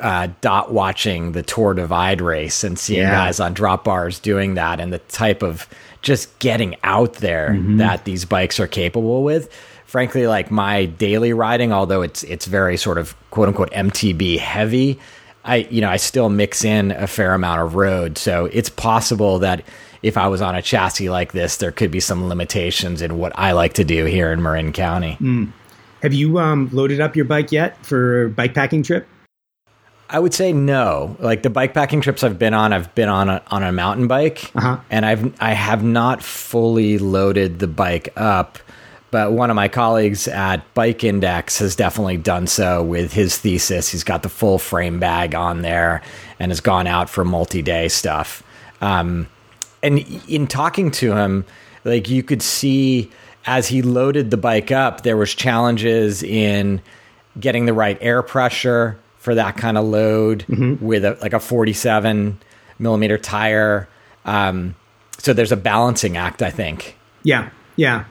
uh, 0.00 0.28
dot 0.40 0.72
watching 0.72 1.32
the 1.32 1.42
Tour 1.42 1.74
Divide 1.74 2.20
race 2.20 2.64
and 2.64 2.78
seeing 2.78 3.00
yeah. 3.00 3.10
guys 3.10 3.40
on 3.40 3.54
drop 3.54 3.84
bars 3.84 4.18
doing 4.18 4.54
that 4.54 4.80
and 4.80 4.92
the 4.92 4.98
type 4.98 5.42
of 5.42 5.68
just 6.02 6.38
getting 6.38 6.76
out 6.84 7.14
there 7.14 7.50
mm-hmm. 7.50 7.78
that 7.78 8.04
these 8.04 8.24
bikes 8.24 8.60
are 8.60 8.66
capable 8.66 9.22
with. 9.22 9.52
Frankly, 9.86 10.26
like 10.26 10.50
my 10.50 10.84
daily 10.84 11.32
riding, 11.32 11.72
although 11.72 12.02
it's 12.02 12.22
it's 12.24 12.46
very 12.46 12.76
sort 12.76 12.98
of 12.98 13.16
quote 13.30 13.48
unquote 13.48 13.70
MTB 13.70 14.38
heavy, 14.38 14.98
I 15.48 15.56
you 15.70 15.80
know 15.80 15.88
I 15.90 15.96
still 15.96 16.28
mix 16.28 16.64
in 16.64 16.90
a 16.92 17.06
fair 17.06 17.34
amount 17.34 17.62
of 17.62 17.74
road, 17.74 18.18
so 18.18 18.46
it's 18.46 18.68
possible 18.68 19.38
that 19.40 19.62
if 20.02 20.16
I 20.16 20.28
was 20.28 20.40
on 20.40 20.54
a 20.54 20.62
chassis 20.62 21.10
like 21.10 21.32
this, 21.32 21.56
there 21.56 21.72
could 21.72 21.90
be 21.90 22.00
some 22.00 22.28
limitations 22.28 23.02
in 23.02 23.18
what 23.18 23.32
I 23.36 23.52
like 23.52 23.72
to 23.74 23.84
do 23.84 24.04
here 24.04 24.30
in 24.32 24.40
Marin 24.42 24.72
County. 24.72 25.16
Mm. 25.20 25.52
Have 26.02 26.12
you 26.14 26.38
um, 26.38 26.68
loaded 26.72 27.00
up 27.00 27.16
your 27.16 27.24
bike 27.24 27.50
yet 27.50 27.84
for 27.84 28.26
a 28.26 28.30
bike 28.30 28.54
packing 28.54 28.84
trip? 28.84 29.08
I 30.10 30.20
would 30.20 30.32
say 30.32 30.52
no. 30.52 31.16
Like 31.18 31.42
the 31.42 31.50
bike 31.50 31.74
packing 31.74 32.00
trips 32.00 32.22
I've 32.22 32.38
been 32.38 32.54
on, 32.54 32.72
I've 32.72 32.94
been 32.94 33.08
on 33.08 33.28
a, 33.28 33.42
on 33.48 33.62
a 33.62 33.72
mountain 33.72 34.06
bike, 34.06 34.50
Uh-huh. 34.54 34.78
and 34.90 35.04
I've 35.04 35.34
I 35.40 35.52
have 35.52 35.82
not 35.82 36.22
fully 36.22 36.98
loaded 36.98 37.58
the 37.58 37.66
bike 37.66 38.08
up. 38.16 38.58
But 39.10 39.32
one 39.32 39.48
of 39.50 39.56
my 39.56 39.68
colleagues 39.68 40.28
at 40.28 40.74
Bike 40.74 41.02
Index 41.02 41.58
has 41.58 41.74
definitely 41.74 42.18
done 42.18 42.46
so 42.46 42.82
with 42.82 43.12
his 43.12 43.38
thesis. 43.38 43.88
He's 43.88 44.04
got 44.04 44.22
the 44.22 44.28
full 44.28 44.58
frame 44.58 45.00
bag 45.00 45.34
on 45.34 45.62
there 45.62 46.02
and 46.38 46.50
has 46.50 46.60
gone 46.60 46.86
out 46.86 47.08
for 47.08 47.24
multi 47.24 47.62
day 47.62 47.88
stuff. 47.88 48.42
Um, 48.80 49.28
and 49.82 49.98
in 50.28 50.46
talking 50.46 50.90
to 50.92 51.14
him, 51.14 51.44
like 51.84 52.08
you 52.10 52.22
could 52.22 52.42
see 52.42 53.10
as 53.46 53.66
he 53.68 53.80
loaded 53.80 54.30
the 54.30 54.36
bike 54.36 54.70
up, 54.70 55.02
there 55.02 55.16
was 55.16 55.34
challenges 55.34 56.22
in 56.22 56.82
getting 57.40 57.64
the 57.64 57.72
right 57.72 57.96
air 58.00 58.22
pressure 58.22 58.98
for 59.18 59.34
that 59.34 59.56
kind 59.56 59.78
of 59.78 59.86
load 59.86 60.44
with 60.80 61.04
a, 61.04 61.16
like 61.22 61.32
a 61.32 61.40
47 61.40 62.38
millimeter 62.78 63.16
tire. 63.16 63.88
Um, 64.24 64.74
so 65.18 65.32
there's 65.32 65.52
a 65.52 65.56
balancing 65.56 66.16
act, 66.16 66.42
I 66.42 66.50
think. 66.50 66.96
Yeah, 67.22 67.50
yeah. 67.76 68.04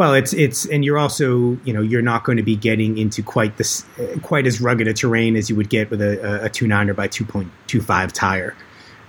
Well, 0.00 0.14
it's 0.14 0.32
it's 0.32 0.64
and 0.64 0.82
you're 0.82 0.96
also 0.96 1.58
you 1.62 1.74
know 1.74 1.82
you're 1.82 2.00
not 2.00 2.24
going 2.24 2.38
to 2.38 2.42
be 2.42 2.56
getting 2.56 2.96
into 2.96 3.22
quite 3.22 3.58
this 3.58 3.84
quite 4.22 4.46
as 4.46 4.58
rugged 4.58 4.88
a 4.88 4.94
terrain 4.94 5.36
as 5.36 5.50
you 5.50 5.56
would 5.56 5.68
get 5.68 5.90
with 5.90 6.00
a, 6.00 6.46
a, 6.46 6.48
two 6.48 6.66
niner 6.66 6.94
by 6.94 7.06
two 7.06 7.26
point 7.26 7.52
two 7.66 7.82
five 7.82 8.10
tire. 8.10 8.56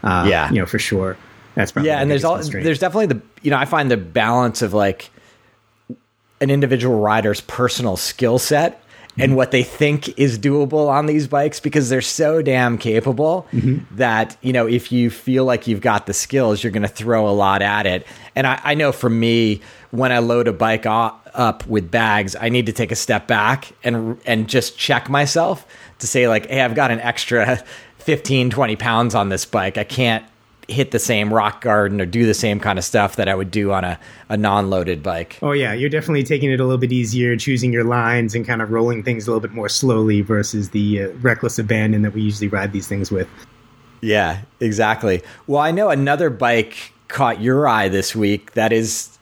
Uh, 0.03 0.25
Yeah. 0.27 0.49
you 0.51 0.59
know 0.59 0.65
for 0.65 0.79
sure. 0.79 1.15
That's 1.55 1.71
probably 1.71 1.87
yeah, 1.87 1.95
the 1.95 2.01
and 2.01 2.11
there's 2.11 2.25
all 2.25 2.35
constraint. 2.35 2.65
there's 2.65 2.79
definitely 2.79 3.05
the 3.05 3.21
you 3.41 3.51
know 3.51 3.57
I 3.57 3.63
find 3.63 3.89
the 3.89 3.95
balance 3.95 4.61
of 4.61 4.73
like 4.73 5.09
an 6.41 6.49
individual 6.49 6.99
rider's 6.99 7.39
personal 7.39 7.95
skill 7.95 8.37
set 8.37 8.83
Mm-hmm. 9.11 9.21
and 9.23 9.35
what 9.35 9.51
they 9.51 9.63
think 9.63 10.17
is 10.17 10.39
doable 10.39 10.87
on 10.87 11.05
these 11.05 11.27
bikes 11.27 11.59
because 11.59 11.89
they're 11.89 11.99
so 12.01 12.41
damn 12.41 12.77
capable 12.77 13.45
Mm-hmm. 13.51 13.97
that 13.97 14.37
you 14.41 14.53
know 14.53 14.67
if 14.67 14.89
you 14.91 15.09
feel 15.09 15.43
like 15.43 15.67
you've 15.67 15.81
got 15.81 16.05
the 16.05 16.13
skills 16.13 16.63
you're 16.63 16.71
going 16.71 16.83
to 16.83 16.87
throw 16.87 17.27
a 17.27 17.31
lot 17.35 17.61
at 17.61 17.85
it 17.85 18.07
and 18.35 18.47
I, 18.47 18.61
I 18.63 18.73
know 18.73 18.93
for 18.93 19.09
me 19.09 19.59
when 19.91 20.13
i 20.13 20.19
load 20.19 20.47
a 20.47 20.53
bike 20.53 20.85
up 20.85 21.67
with 21.67 21.91
bags 21.91 22.37
i 22.39 22.47
need 22.47 22.67
to 22.67 22.71
take 22.71 22.91
a 22.91 22.95
step 22.95 23.27
back 23.27 23.73
and 23.83 24.17
and 24.25 24.47
just 24.47 24.77
check 24.77 25.09
myself 25.09 25.67
to 25.99 26.07
say 26.07 26.29
like 26.29 26.45
hey 26.47 26.61
i've 26.61 26.75
got 26.75 26.89
an 26.91 27.01
extra 27.01 27.61
15 27.97 28.49
20 28.49 28.75
pounds 28.77 29.13
on 29.13 29.27
this 29.27 29.43
bike 29.45 29.77
i 29.77 29.83
can't 29.83 30.23
hit 30.71 30.91
the 30.91 30.99
same 30.99 31.33
rock 31.33 31.61
garden 31.61 31.99
or 32.01 32.05
do 32.05 32.25
the 32.25 32.33
same 32.33 32.59
kind 32.59 32.79
of 32.79 32.85
stuff 32.85 33.15
that 33.15 33.27
i 33.27 33.35
would 33.35 33.51
do 33.51 33.71
on 33.71 33.83
a, 33.83 33.99
a 34.29 34.37
non-loaded 34.37 35.03
bike 35.03 35.37
Oh 35.41 35.51
yeah, 35.51 35.73
you're 35.73 35.89
definitely 35.89 36.23
taking 36.23 36.51
it 36.51 36.59
a 36.59 36.63
little 36.63 36.77
bit 36.77 36.91
easier, 36.91 37.35
choosing 37.35 37.73
your 37.73 37.83
lines 37.83 38.35
and 38.35 38.45
kind 38.45 38.61
of 38.61 38.71
rolling 38.71 39.03
things 39.03 39.27
a 39.27 39.31
little 39.31 39.41
bit 39.41 39.51
more 39.51 39.69
slowly 39.69 40.21
versus 40.21 40.69
the 40.69 41.03
uh, 41.03 41.09
reckless 41.21 41.57
abandon 41.59 42.03
that 42.03 42.13
we 42.13 42.21
usually 42.21 42.47
ride 42.47 42.71
these 42.73 42.87
things 42.87 43.11
with. 43.11 43.27
Yeah, 44.01 44.41
exactly. 44.59 45.21
Well, 45.47 45.61
I 45.61 45.71
know 45.71 45.89
another 45.89 46.29
bike 46.29 46.93
caught 47.07 47.41
your 47.41 47.67
eye 47.67 47.89
this 47.89 48.15
week 48.15 48.53
that 48.53 48.71
is 48.71 49.17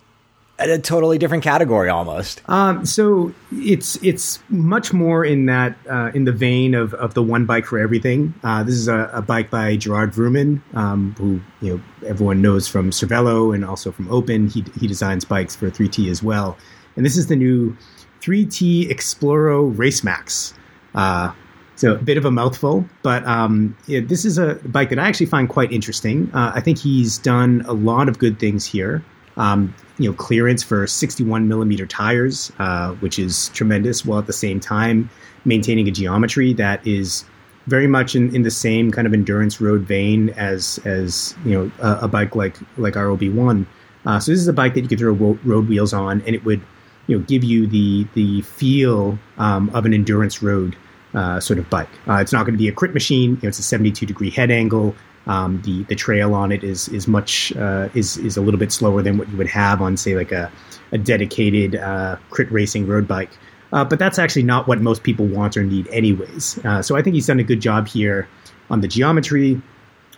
a 0.59 0.77
totally 0.77 1.17
different 1.17 1.43
category 1.43 1.89
almost. 1.89 2.41
Um, 2.49 2.85
so 2.85 3.33
it's 3.51 3.95
it's 4.03 4.39
much 4.49 4.91
more 4.91 5.23
in 5.23 5.45
that 5.45 5.77
uh, 5.89 6.11
in 6.13 6.25
the 6.25 6.31
vein 6.31 6.73
of, 6.73 6.93
of 6.95 7.13
the 7.13 7.23
one 7.23 7.45
bike 7.45 7.65
for 7.65 7.79
everything. 7.79 8.33
Uh, 8.43 8.63
this 8.63 8.75
is 8.75 8.87
a, 8.87 9.09
a 9.13 9.21
bike 9.21 9.49
by 9.49 9.77
Gerard 9.77 10.11
Vroomen, 10.11 10.61
um, 10.75 11.15
who 11.17 11.39
you 11.65 11.77
know 11.77 12.07
everyone 12.07 12.41
knows 12.41 12.67
from 12.67 12.91
Cervelo 12.91 13.55
and 13.55 13.63
also 13.63 13.91
from 13.91 14.11
Open. 14.11 14.47
He 14.47 14.65
he 14.79 14.87
designs 14.87 15.25
bikes 15.25 15.55
for 15.55 15.69
3T 15.69 16.09
as 16.09 16.21
well, 16.21 16.57
and 16.95 17.05
this 17.05 17.17
is 17.17 17.27
the 17.27 17.35
new 17.35 17.75
3T 18.21 18.89
Exploro 18.89 19.77
Race 19.77 20.03
Max. 20.03 20.53
Uh, 20.93 21.31
so 21.75 21.93
a 21.93 21.97
bit 21.97 22.17
of 22.17 22.25
a 22.25 22.31
mouthful, 22.31 22.83
but 23.03 23.25
um, 23.25 23.77
yeah, 23.87 24.01
this 24.01 24.25
is 24.25 24.37
a 24.37 24.55
bike 24.65 24.89
that 24.89 24.99
I 24.99 25.07
actually 25.07 25.27
find 25.27 25.47
quite 25.47 25.71
interesting. 25.71 26.29
Uh, 26.33 26.51
I 26.53 26.59
think 26.59 26.77
he's 26.77 27.17
done 27.17 27.63
a 27.67 27.71
lot 27.71 28.09
of 28.09 28.19
good 28.19 28.37
things 28.37 28.65
here. 28.65 29.01
Um, 29.39 29.74
you 29.98 30.10
know, 30.10 30.15
clearance 30.15 30.63
for 30.63 30.86
61 30.86 31.48
millimeter 31.48 31.88
tires, 31.88 32.51
uh, 32.60 32.91
which 32.96 33.17
is 33.17 33.50
tremendous, 33.50 34.05
while 34.05 34.19
at 34.19 34.27
the 34.27 34.34
same 34.34 34.60
time 34.60 35.10
maintaining 35.46 35.88
a 35.88 35.91
geometry 35.91 36.53
that 36.53 36.86
is 36.86 37.25
very 37.67 37.88
much 37.88 38.15
in, 38.15 38.34
in 38.36 38.43
the 38.43 38.51
same 38.51 38.91
kind 38.91 39.08
of 39.08 39.13
endurance 39.13 39.62
road 39.62 39.81
vein 39.81 40.29
as 40.31 40.79
as 40.86 41.36
you 41.46 41.51
know 41.51 41.72
a, 41.79 42.05
a 42.05 42.08
bike 42.08 42.36
like 42.36 42.58
like 42.77 42.96
our 42.98 43.05
OB1. 43.05 43.65
Uh, 44.05 44.19
so 44.19 44.31
this 44.31 44.39
is 44.39 44.48
a 44.48 44.53
bike 44.53 44.74
that 44.74 44.81
you 44.81 44.88
could 44.88 45.00
throw 45.00 45.13
road 45.13 45.67
wheels 45.67 45.93
on, 45.93 46.22
and 46.22 46.36
it 46.36 46.43
would 46.46 46.62
you 47.08 47.17
know 47.17 47.24
give 47.25 47.43
you 47.43 47.67
the 47.67 48.08
the 48.13 48.41
feel 48.41 49.17
um, 49.38 49.69
of 49.74 49.86
an 49.86 49.93
endurance 49.93 50.41
road 50.41 50.75
uh, 51.13 51.39
sort 51.39 51.60
of 51.60 51.69
bike. 51.69 51.89
Uh, 52.08 52.15
it's 52.15 52.34
not 52.34 52.46
going 52.46 52.53
to 52.53 52.58
be 52.58 52.67
a 52.67 52.72
crit 52.72 52.93
machine. 52.93 53.31
You 53.31 53.39
know, 53.43 53.50
it's 53.50 53.60
a 53.60 53.63
72 53.63 54.05
degree 54.05 54.29
head 54.29 54.51
angle. 54.51 54.96
Um, 55.29 55.62
the 55.62 55.83
the 55.83 55.95
trail 55.95 56.33
on 56.33 56.51
it 56.51 56.63
is 56.63 56.89
is 56.89 57.07
much 57.07 57.55
uh, 57.55 57.88
is 57.93 58.17
is 58.17 58.36
a 58.36 58.41
little 58.41 58.59
bit 58.59 58.71
slower 58.71 59.01
than 59.01 59.17
what 59.17 59.29
you 59.29 59.38
would 59.38 59.48
have 59.48 59.81
on 59.81 59.95
say 59.95 60.15
like 60.15 60.31
a 60.31 60.51
a 60.91 60.98
dedicated 60.98 61.75
uh, 61.75 62.17
crit 62.31 62.51
racing 62.51 62.88
road 62.88 63.07
bike. 63.07 63.29
Uh, 63.71 63.86
but 63.86 64.00
that's 64.00 64.17
actually 64.17 64.43
not 64.43 64.67
what 64.67 64.81
most 64.81 65.03
people 65.03 65.27
want 65.27 65.55
or 65.55 65.63
need, 65.63 65.88
anyways. 65.89 66.59
Uh, 66.65 66.81
so 66.81 66.95
I 66.98 67.03
think 67.03 67.13
he's 67.13 67.27
done 67.27 67.39
a 67.39 67.43
good 67.43 67.62
job 67.62 67.88
here 67.88 68.27
on 68.71 68.81
the 68.81 68.88
geometry, 68.88 69.62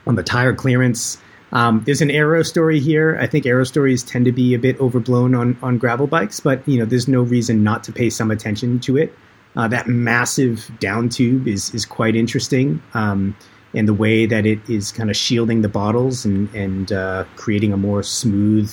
on 0.07 0.15
the 0.15 0.23
tire 0.23 0.53
clearance. 0.53 1.17
Um, 1.51 1.83
there's 1.85 2.01
an 2.01 2.09
aero 2.09 2.43
story 2.43 2.79
here. 2.79 3.17
I 3.19 3.27
think 3.27 3.45
aero 3.45 3.65
stories 3.65 4.03
tend 4.03 4.23
to 4.25 4.31
be 4.31 4.53
a 4.53 4.59
bit 4.59 4.79
overblown 4.79 5.35
on 5.35 5.57
on 5.61 5.77
gravel 5.77 6.07
bikes, 6.07 6.39
but 6.39 6.65
you 6.67 6.79
know 6.79 6.85
there's 6.85 7.07
no 7.07 7.21
reason 7.21 7.63
not 7.63 7.83
to 7.83 7.91
pay 7.91 8.09
some 8.09 8.31
attention 8.31 8.79
to 8.81 8.97
it. 8.97 9.13
Uh, 9.57 9.67
that 9.67 9.87
massive 9.87 10.71
down 10.79 11.09
tube 11.09 11.47
is 11.47 11.73
is 11.75 11.85
quite 11.85 12.15
interesting, 12.15 12.81
um, 12.93 13.35
and 13.73 13.87
the 13.87 13.93
way 13.93 14.25
that 14.25 14.45
it 14.45 14.59
is 14.69 14.91
kind 14.91 15.09
of 15.09 15.15
shielding 15.15 15.61
the 15.61 15.69
bottles 15.69 16.25
and 16.25 16.53
and 16.53 16.91
uh, 16.91 17.23
creating 17.35 17.73
a 17.73 17.77
more 17.77 18.03
smooth 18.03 18.71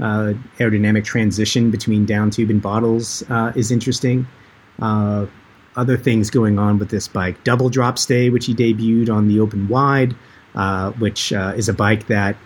uh, 0.00 0.34
aerodynamic 0.58 1.04
transition 1.04 1.70
between 1.70 2.04
down 2.04 2.30
tube 2.30 2.50
and 2.50 2.62
bottles 2.62 3.22
uh, 3.30 3.52
is 3.56 3.70
interesting. 3.70 4.26
Uh, 4.80 5.26
other 5.74 5.96
things 5.96 6.30
going 6.30 6.58
on 6.58 6.78
with 6.78 6.90
this 6.90 7.08
bike: 7.08 7.42
double 7.44 7.68
drop 7.68 7.98
stay, 7.98 8.30
which 8.30 8.46
he 8.46 8.54
debuted 8.54 9.10
on 9.10 9.28
the 9.28 9.40
Open 9.40 9.68
Wide, 9.68 10.14
uh, 10.54 10.90
which 10.92 11.32
uh, 11.32 11.52
is 11.56 11.68
a 11.68 11.74
bike 11.74 12.06
that 12.06 12.36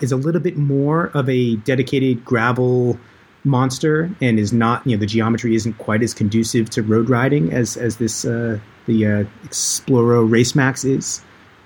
is 0.00 0.10
a 0.10 0.16
little 0.16 0.40
bit 0.40 0.56
more 0.56 1.06
of 1.14 1.28
a 1.28 1.54
dedicated 1.56 2.24
gravel 2.24 2.98
monster 3.44 4.10
and 4.20 4.38
is 4.38 4.52
not 4.52 4.84
you 4.84 4.96
know 4.96 5.00
the 5.00 5.06
geometry 5.06 5.54
isn't 5.54 5.78
quite 5.78 6.02
as 6.02 6.12
conducive 6.12 6.68
to 6.68 6.82
road 6.82 7.08
riding 7.08 7.52
as 7.52 7.76
as 7.76 7.96
this 7.98 8.24
the 8.88 9.06
uh, 9.06 9.24
Exploro 9.44 10.28
Race 10.28 10.56
Max 10.56 10.84
is. 10.84 11.20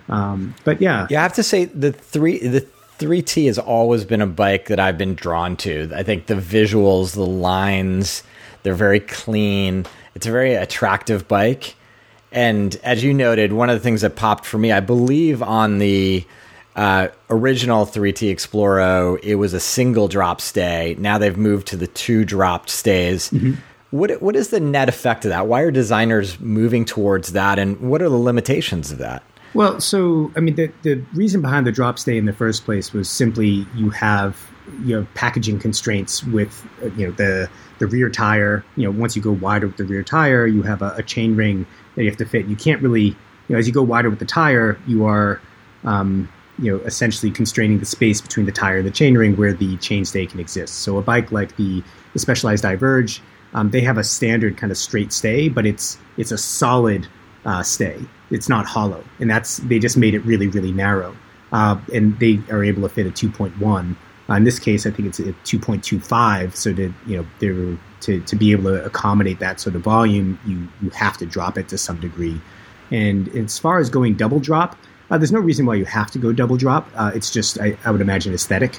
Um, 0.09 0.55
but 0.65 0.81
yeah, 0.81 1.07
Yeah, 1.11 1.21
I 1.21 1.23
have 1.23 1.35
to 1.35 1.43
say 1.43 1.67
the 1.67 1.93
three 1.93 2.39
the 2.39 2.61
three 2.99 3.23
T 3.23 3.47
has 3.47 3.59
always 3.59 4.05
been 4.05 4.21
a 4.21 4.27
bike 4.27 4.67
that 4.67 4.79
I've 4.79 4.99
been 4.99 5.15
drawn 5.15 5.57
to. 5.59 5.91
I 5.95 6.03
think 6.03 6.27
the 6.27 6.35
visuals, 6.35 7.15
the 7.15 7.27
lines, 7.27 8.23
they're 8.63 8.75
very 8.75 9.01
clean. 9.01 9.87
It's 10.15 10.27
a 10.27 10.31
very 10.31 10.55
attractive 10.55 11.27
bike. 11.27 11.75
And 12.31 12.77
as 12.83 13.05
you 13.05 13.13
noted, 13.13 13.53
one 13.53 13.69
of 13.71 13.77
the 13.77 13.81
things 13.81 14.01
that 14.01 14.17
popped 14.17 14.47
for 14.47 14.57
me, 14.57 14.73
I 14.73 14.81
believe 14.81 15.43
on 15.43 15.79
the 15.79 16.25
uh, 16.77 17.09
original 17.29 17.85
3T 17.85 18.33
Exploro, 18.33 19.23
it 19.23 19.35
was 19.35 19.53
a 19.53 19.61
single 19.61 20.09
drop 20.09 20.41
stay. 20.41 20.97
Now 20.99 21.19
they've 21.19 21.37
moved 21.37 21.67
to 21.69 21.77
the 21.77 21.87
two 21.89 22.25
dropped 22.25 22.71
stays. 22.71 23.31
What 23.91 24.23
what 24.23 24.37
is 24.37 24.49
the 24.49 24.61
net 24.61 24.89
effect 24.89 25.27
of 25.27 25.29
that? 25.31 25.47
Why 25.47 25.61
are 25.61 25.71
designers 25.71 26.41
moving 26.41 26.87
towards 26.87 27.33
that, 27.33 27.59
and 27.59 27.79
what 27.81 28.01
are 28.01 28.09
the 28.09 28.17
limitations 28.17 28.91
of 28.91 28.97
that? 28.99 29.23
Well, 29.55 29.81
so 29.81 30.33
I 30.37 30.41
mean, 30.41 30.55
the 30.55 30.73
the 30.83 30.95
reason 31.15 31.43
behind 31.43 31.67
the 31.67 31.73
drop 31.73 31.99
stay 31.99 32.17
in 32.17 32.25
the 32.25 32.33
first 32.33 32.65
place 32.65 32.93
was 32.93 33.09
simply 33.11 33.67
you 33.75 33.91
have 33.91 34.51
you 34.85 34.99
know 34.99 35.07
packaging 35.15 35.59
constraints 35.59 36.25
with 36.25 36.67
uh, 36.83 36.87
you 36.97 37.07
know 37.07 37.13
the 37.13 37.51
the 37.79 37.87
rear 37.87 38.09
tire. 38.09 38.65
You 38.77 38.85
know, 38.85 38.91
once 38.91 39.15
you 39.15 39.23
go 39.23 39.33
wider 39.33 39.67
with 39.67 39.77
the 39.77 39.85
rear 39.85 40.03
tire, 40.03 40.47
you 40.47 40.63
have 40.63 40.81
a, 40.81 40.95
a 40.97 41.03
chain 41.03 41.37
ring 41.37 41.67
that 41.95 42.05
you 42.05 42.09
have 42.09 42.19
to 42.19 42.25
fit. 42.25 42.47
You 42.47 42.57
can't 42.57 42.81
really 42.81 43.05
you 43.05 43.17
know 43.51 43.59
as 43.59 43.67
you 43.67 43.73
go 43.73 43.83
wider 43.83 44.09
with 44.09 44.21
the 44.21 44.25
tire, 44.25 44.79
you 44.87 45.05
are 45.05 45.41
um, 45.85 46.31
you 46.59 46.73
know 46.73 46.83
essentially 46.85 47.31
constraining 47.31 47.79
the 47.79 47.87
space 47.87 48.21
between 48.23 48.47
the 48.47 48.53
tire 48.53 48.79
and 48.79 48.87
the 48.87 48.91
chain 48.91 49.19
ring 49.19 49.37
where 49.37 49.53
the 49.53 49.77
chain 49.79 50.05
stay 50.07 50.25
can 50.27 50.41
exist. 50.41 50.77
So 50.77 50.97
a 50.97 51.03
bike 51.03 51.31
like 51.31 51.57
the, 51.57 51.83
the 52.15 52.19
Specialized 52.19 52.63
Diverge, 52.63 53.21
um, 53.53 53.71
they 53.71 53.81
have 53.83 53.99
a 53.99 54.05
standard 54.05 54.57
kind 54.57 54.71
of 54.71 54.79
straight 54.79 55.13
stay, 55.13 55.51
but 55.51 55.67
it's 55.67 55.99
it's 56.17 56.33
a 56.33 56.39
solid 56.39 57.07
uh, 57.45 57.63
stay. 57.63 58.01
It's 58.33 58.49
not 58.49 58.67
hollow, 58.67 59.05
and 59.21 59.31
that's 59.31 59.59
they 59.59 59.79
just 59.79 59.97
made 59.97 60.15
it 60.15 60.21
really 60.21 60.49
really 60.49 60.73
narrow, 60.73 61.15
uh, 61.53 61.79
and 61.93 62.19
they 62.19 62.41
are 62.51 62.65
able 62.65 62.83
to 62.83 62.89
fit 62.89 63.07
a 63.07 63.11
2.1. 63.11 63.97
Uh, 64.29 64.35
in 64.35 64.45
this 64.45 64.59
case, 64.59 64.87
I 64.87 64.91
think 64.91 65.09
it's 65.09 65.19
a 65.19 65.33
2.25. 65.45 66.55
So 66.55 66.73
to 66.73 66.95
you 67.07 67.17
know 67.17 67.27
they're 67.39 67.79
to, 68.03 68.21
to 68.21 68.37
be 68.37 68.53
able 68.53 68.65
to 68.65 68.85
accommodate 68.85 69.39
that 69.39 69.61
sort 69.61 69.77
of 69.77 69.83
volume, 69.83 70.39
you 70.45 70.69
you 70.81 70.91
have 70.91 71.17
to 71.19 71.27
drop 71.27 71.57
it 71.57 71.69
to 71.69 71.79
some 71.79 72.01
degree. 72.01 72.41
And 72.91 73.29
as 73.37 73.59
far 73.59 73.79
as 73.79 73.89
going 73.89 74.15
double 74.15 74.39
drop, 74.39 74.77
uh, 75.11 75.19
there's 75.19 75.33
no 75.33 75.41
reason 75.41 75.67
why 75.67 75.77
you 75.77 75.85
have 75.85 76.11
to 76.11 76.19
go 76.19 76.33
double 76.33 76.57
drop. 76.57 76.89
Uh, 76.95 77.11
it's 77.15 77.31
just 77.31 77.61
I, 77.61 77.77
I 77.85 77.91
would 77.91 78.01
imagine 78.01 78.35
aesthetic, 78.35 78.79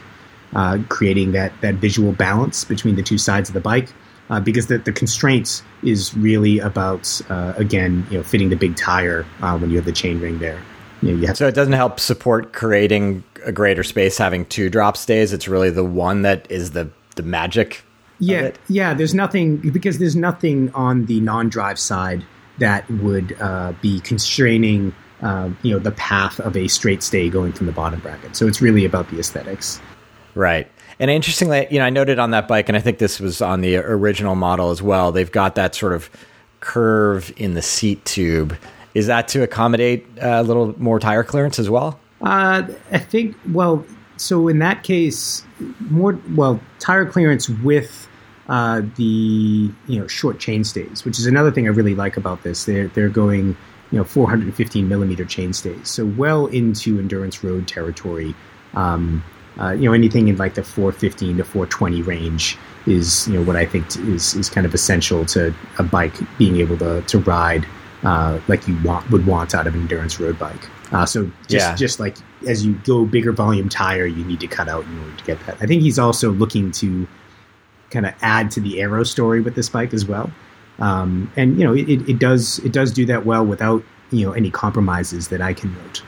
uh, 0.55 0.79
creating 0.89 1.31
that 1.33 1.53
that 1.61 1.75
visual 1.75 2.11
balance 2.11 2.63
between 2.63 2.95
the 2.95 3.03
two 3.03 3.17
sides 3.17 3.49
of 3.49 3.53
the 3.53 3.61
bike. 3.61 3.89
Uh, 4.29 4.39
because 4.39 4.67
the, 4.67 4.77
the 4.77 4.91
constraints 4.91 5.63
is 5.83 6.15
really 6.15 6.59
about 6.59 7.21
uh, 7.29 7.53
again 7.57 8.05
you 8.09 8.17
know 8.17 8.23
fitting 8.23 8.49
the 8.49 8.55
big 8.55 8.75
tire 8.75 9.25
uh, 9.41 9.57
when 9.57 9.69
you 9.69 9.77
have 9.77 9.85
the 9.85 9.91
chain 9.91 10.19
ring 10.19 10.39
there. 10.39 10.61
You 11.01 11.11
know, 11.11 11.19
you 11.19 11.27
have 11.27 11.37
so 11.37 11.47
it 11.47 11.55
doesn't 11.55 11.73
help 11.73 11.99
support 11.99 12.53
creating 12.53 13.23
a 13.45 13.51
greater 13.51 13.83
space 13.83 14.17
having 14.17 14.45
two 14.45 14.69
drop 14.69 14.95
stays. 14.97 15.33
It's 15.33 15.47
really 15.47 15.69
the 15.69 15.83
one 15.83 16.21
that 16.21 16.49
is 16.49 16.71
the 16.71 16.89
the 17.15 17.23
magic. 17.23 17.83
Yeah, 18.19 18.51
yeah. 18.69 18.93
There's 18.93 19.13
nothing 19.13 19.57
because 19.57 19.99
there's 19.99 20.15
nothing 20.15 20.71
on 20.73 21.05
the 21.05 21.19
non-drive 21.19 21.77
side 21.77 22.25
that 22.59 22.89
would 22.89 23.35
uh, 23.41 23.73
be 23.81 23.99
constraining 24.01 24.95
uh, 25.21 25.49
you 25.61 25.71
know 25.71 25.79
the 25.79 25.91
path 25.91 26.39
of 26.39 26.55
a 26.55 26.67
straight 26.67 27.03
stay 27.03 27.29
going 27.29 27.51
from 27.51 27.65
the 27.65 27.73
bottom 27.73 27.99
bracket. 27.99 28.35
So 28.35 28.47
it's 28.47 28.61
really 28.61 28.85
about 28.85 29.09
the 29.09 29.19
aesthetics. 29.19 29.81
Right. 30.35 30.69
And 30.99 31.09
interestingly, 31.09 31.67
you 31.69 31.79
know, 31.79 31.85
I 31.85 31.89
noted 31.89 32.19
on 32.19 32.31
that 32.31 32.47
bike, 32.47 32.69
and 32.69 32.77
I 32.77 32.81
think 32.81 32.97
this 32.97 33.19
was 33.19 33.41
on 33.41 33.61
the 33.61 33.77
original 33.77 34.35
model 34.35 34.71
as 34.71 34.81
well. 34.81 35.11
They've 35.11 35.31
got 35.31 35.55
that 35.55 35.75
sort 35.75 35.93
of 35.93 36.09
curve 36.59 37.33
in 37.37 37.55
the 37.55 37.61
seat 37.61 38.03
tube. 38.05 38.55
Is 38.93 39.07
that 39.07 39.27
to 39.29 39.41
accommodate 39.43 40.05
a 40.21 40.43
little 40.43 40.79
more 40.81 40.99
tire 40.99 41.23
clearance 41.23 41.59
as 41.59 41.69
well? 41.69 41.99
Uh, 42.21 42.63
I 42.91 42.99
think. 42.99 43.35
Well, 43.51 43.85
so 44.17 44.47
in 44.47 44.59
that 44.59 44.83
case, 44.83 45.43
more 45.79 46.19
well 46.35 46.59
tire 46.79 47.05
clearance 47.05 47.49
with 47.49 48.07
uh, 48.47 48.81
the 48.95 49.71
you 49.87 49.99
know 49.99 50.07
short 50.07 50.39
chain 50.39 50.63
stays, 50.63 51.03
which 51.05 51.19
is 51.19 51.25
another 51.25 51.51
thing 51.51 51.67
I 51.67 51.71
really 51.71 51.95
like 51.95 52.17
about 52.17 52.43
this. 52.43 52.65
They're 52.65 52.87
they're 52.89 53.09
going 53.09 53.57
you 53.91 53.97
know 53.97 54.03
415 54.03 54.87
millimeter 54.87 55.25
chain 55.25 55.53
stays, 55.53 55.89
so 55.89 56.05
well 56.05 56.45
into 56.47 56.99
endurance 56.99 57.43
road 57.43 57.67
territory. 57.67 58.35
Um, 58.73 59.23
uh, 59.59 59.71
you 59.71 59.87
know 59.87 59.93
anything 59.93 60.27
in 60.27 60.37
like 60.37 60.55
the 60.55 60.63
415 60.63 61.37
to 61.37 61.43
420 61.43 62.01
range 62.01 62.57
is 62.85 63.27
you 63.27 63.35
know 63.35 63.43
what 63.43 63.55
I 63.55 63.65
think 63.65 63.95
is 63.97 64.35
is 64.35 64.49
kind 64.49 64.65
of 64.65 64.73
essential 64.73 65.25
to 65.27 65.53
a 65.79 65.83
bike 65.83 66.15
being 66.37 66.57
able 66.57 66.77
to 66.79 67.01
to 67.01 67.19
ride 67.19 67.65
uh, 68.03 68.39
like 68.47 68.67
you 68.67 68.77
want 68.83 69.09
would 69.11 69.25
want 69.25 69.55
out 69.55 69.67
of 69.67 69.75
an 69.75 69.81
endurance 69.81 70.19
road 70.19 70.37
bike. 70.37 70.69
Uh, 70.91 71.05
so 71.05 71.31
just 71.47 71.67
yeah. 71.67 71.75
just 71.75 71.99
like 71.99 72.17
as 72.47 72.65
you 72.65 72.73
go 72.83 73.05
bigger 73.05 73.31
volume 73.31 73.69
tire, 73.69 74.05
you 74.05 74.23
need 74.25 74.39
to 74.39 74.47
cut 74.47 74.67
out 74.67 74.83
in 74.85 74.99
order 74.99 75.15
to 75.15 75.23
get 75.23 75.45
that. 75.45 75.57
I 75.61 75.65
think 75.65 75.81
he's 75.81 75.97
also 75.97 76.31
looking 76.31 76.71
to 76.73 77.07
kind 77.91 78.05
of 78.05 78.13
add 78.21 78.51
to 78.51 78.59
the 78.59 78.81
aero 78.81 79.03
story 79.03 79.39
with 79.39 79.55
this 79.55 79.69
bike 79.69 79.93
as 79.93 80.05
well. 80.05 80.31
Um, 80.79 81.31
and 81.37 81.57
you 81.57 81.63
know 81.63 81.73
it, 81.73 81.89
it 82.09 82.19
does 82.19 82.59
it 82.59 82.71
does 82.71 82.91
do 82.91 83.05
that 83.05 83.25
well 83.25 83.45
without 83.45 83.83
you 84.11 84.25
know 84.25 84.33
any 84.33 84.51
compromises 84.51 85.29
that 85.29 85.41
I 85.41 85.53
can 85.53 85.73
note. 85.73 86.03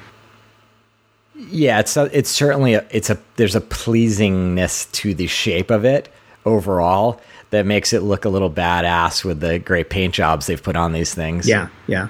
Yeah, 1.37 1.79
it's 1.79 1.97
a, 1.97 2.09
it's 2.17 2.29
certainly 2.29 2.75
a, 2.75 2.85
it's 2.91 3.09
a 3.09 3.17
there's 3.35 3.55
a 3.55 3.61
pleasingness 3.61 4.91
to 4.93 5.13
the 5.13 5.27
shape 5.27 5.69
of 5.69 5.83
it 5.85 6.09
overall 6.45 7.19
that 7.49 7.65
makes 7.65 7.93
it 7.93 8.01
look 8.01 8.25
a 8.25 8.29
little 8.29 8.49
badass 8.49 9.23
with 9.23 9.39
the 9.39 9.59
great 9.59 9.89
paint 9.89 10.13
jobs 10.13 10.47
they've 10.47 10.61
put 10.61 10.75
on 10.75 10.93
these 10.93 11.13
things. 11.13 11.47
Yeah, 11.47 11.69
yeah. 11.87 12.09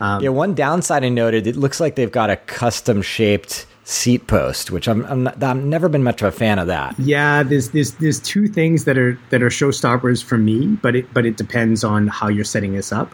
Um, 0.00 0.22
yeah, 0.22 0.28
one 0.30 0.54
downside 0.54 1.04
I 1.04 1.08
noted, 1.08 1.46
it 1.46 1.56
looks 1.56 1.80
like 1.80 1.96
they've 1.96 2.12
got 2.12 2.30
a 2.30 2.36
custom 2.36 3.02
shaped 3.02 3.66
seat 3.84 4.26
post, 4.26 4.70
which 4.70 4.86
I'm, 4.86 5.04
I'm 5.06 5.22
not, 5.24 5.42
I've 5.42 5.56
never 5.56 5.88
been 5.88 6.02
much 6.02 6.22
of 6.22 6.28
a 6.28 6.36
fan 6.36 6.58
of 6.58 6.66
that. 6.66 6.98
Yeah, 6.98 7.42
there's 7.42 7.70
there's 7.70 7.92
there's 7.94 8.20
two 8.20 8.46
things 8.46 8.84
that 8.84 8.98
are 8.98 9.18
that 9.30 9.42
are 9.42 9.48
showstoppers 9.48 10.22
for 10.22 10.38
me, 10.38 10.66
but 10.82 10.94
it 10.94 11.12
but 11.12 11.24
it 11.26 11.36
depends 11.36 11.84
on 11.84 12.06
how 12.06 12.28
you're 12.28 12.44
setting 12.44 12.74
this 12.74 12.92
up. 12.92 13.12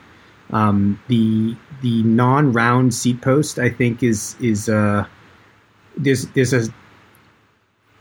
Um, 0.53 1.01
the 1.09 1.57
the 1.81 2.03
non-round 2.03 2.93
seat 2.93 3.23
post, 3.23 3.59
I 3.59 3.71
think, 3.71 4.03
is 4.03 4.37
is 4.41 4.69
uh, 4.69 5.07
there's 5.97 6.27
there's 6.29 6.53
a 6.53 6.69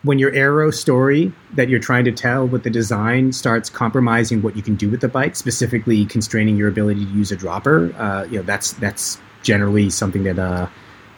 when 0.04 0.20
your 0.20 0.34
aero 0.34 0.70
story 0.70 1.32
that 1.54 1.70
you're 1.70 1.80
trying 1.80 2.04
to 2.04 2.12
tell 2.12 2.46
with 2.46 2.64
the 2.64 2.70
design 2.70 3.32
starts 3.32 3.70
compromising 3.70 4.42
what 4.42 4.56
you 4.56 4.62
can 4.62 4.76
do 4.76 4.90
with 4.90 5.00
the 5.00 5.08
bike, 5.08 5.36
specifically 5.36 6.06
constraining 6.06 6.58
your 6.58 6.68
ability 6.68 7.06
to 7.06 7.12
use 7.12 7.32
a 7.32 7.38
dropper, 7.38 7.94
uh, 7.98 8.26
you 8.26 8.38
know 8.38 8.44
that's 8.44 8.74
that's 8.74 9.20
generally 9.42 9.90
something 9.90 10.24
that 10.24 10.40
uh, 10.40 10.68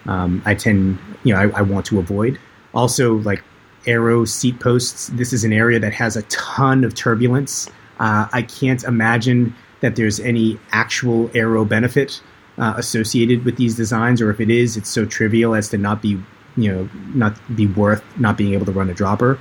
um, 0.06 0.42
I 0.44 0.54
tend 0.54 0.98
you 1.24 1.34
know 1.34 1.40
I, 1.40 1.58
I, 1.58 1.62
want 1.62 1.86
to 1.86 1.98
avoid. 1.98 2.38
Also, 2.74 3.14
like 3.18 3.42
aero 3.86 4.24
seat 4.24 4.60
posts, 4.60 5.08
this 5.08 5.32
is 5.32 5.44
an 5.44 5.52
area 5.52 5.78
that 5.80 5.92
has 5.92 6.16
a 6.16 6.22
ton 6.22 6.84
of 6.84 6.94
turbulence. 6.94 7.68
Uh, 7.98 8.28
I 8.32 8.42
can't 8.42 8.84
imagine 8.84 9.54
that 9.80 9.96
there's 9.96 10.20
any 10.20 10.58
actual 10.72 11.30
aero 11.34 11.64
benefit 11.64 12.20
uh, 12.58 12.74
associated 12.76 13.44
with 13.44 13.56
these 13.56 13.74
designs, 13.74 14.20
or 14.20 14.30
if 14.30 14.40
it 14.40 14.50
is, 14.50 14.76
it's 14.76 14.90
so 14.90 15.04
trivial 15.04 15.54
as 15.54 15.68
to 15.70 15.78
not 15.78 16.02
be 16.02 16.20
you 16.56 16.72
know 16.72 16.88
not 17.14 17.36
be 17.56 17.66
worth 17.66 18.02
not 18.18 18.36
being 18.36 18.52
able 18.54 18.66
to 18.66 18.72
run 18.72 18.90
a 18.90 18.94
dropper. 18.94 19.38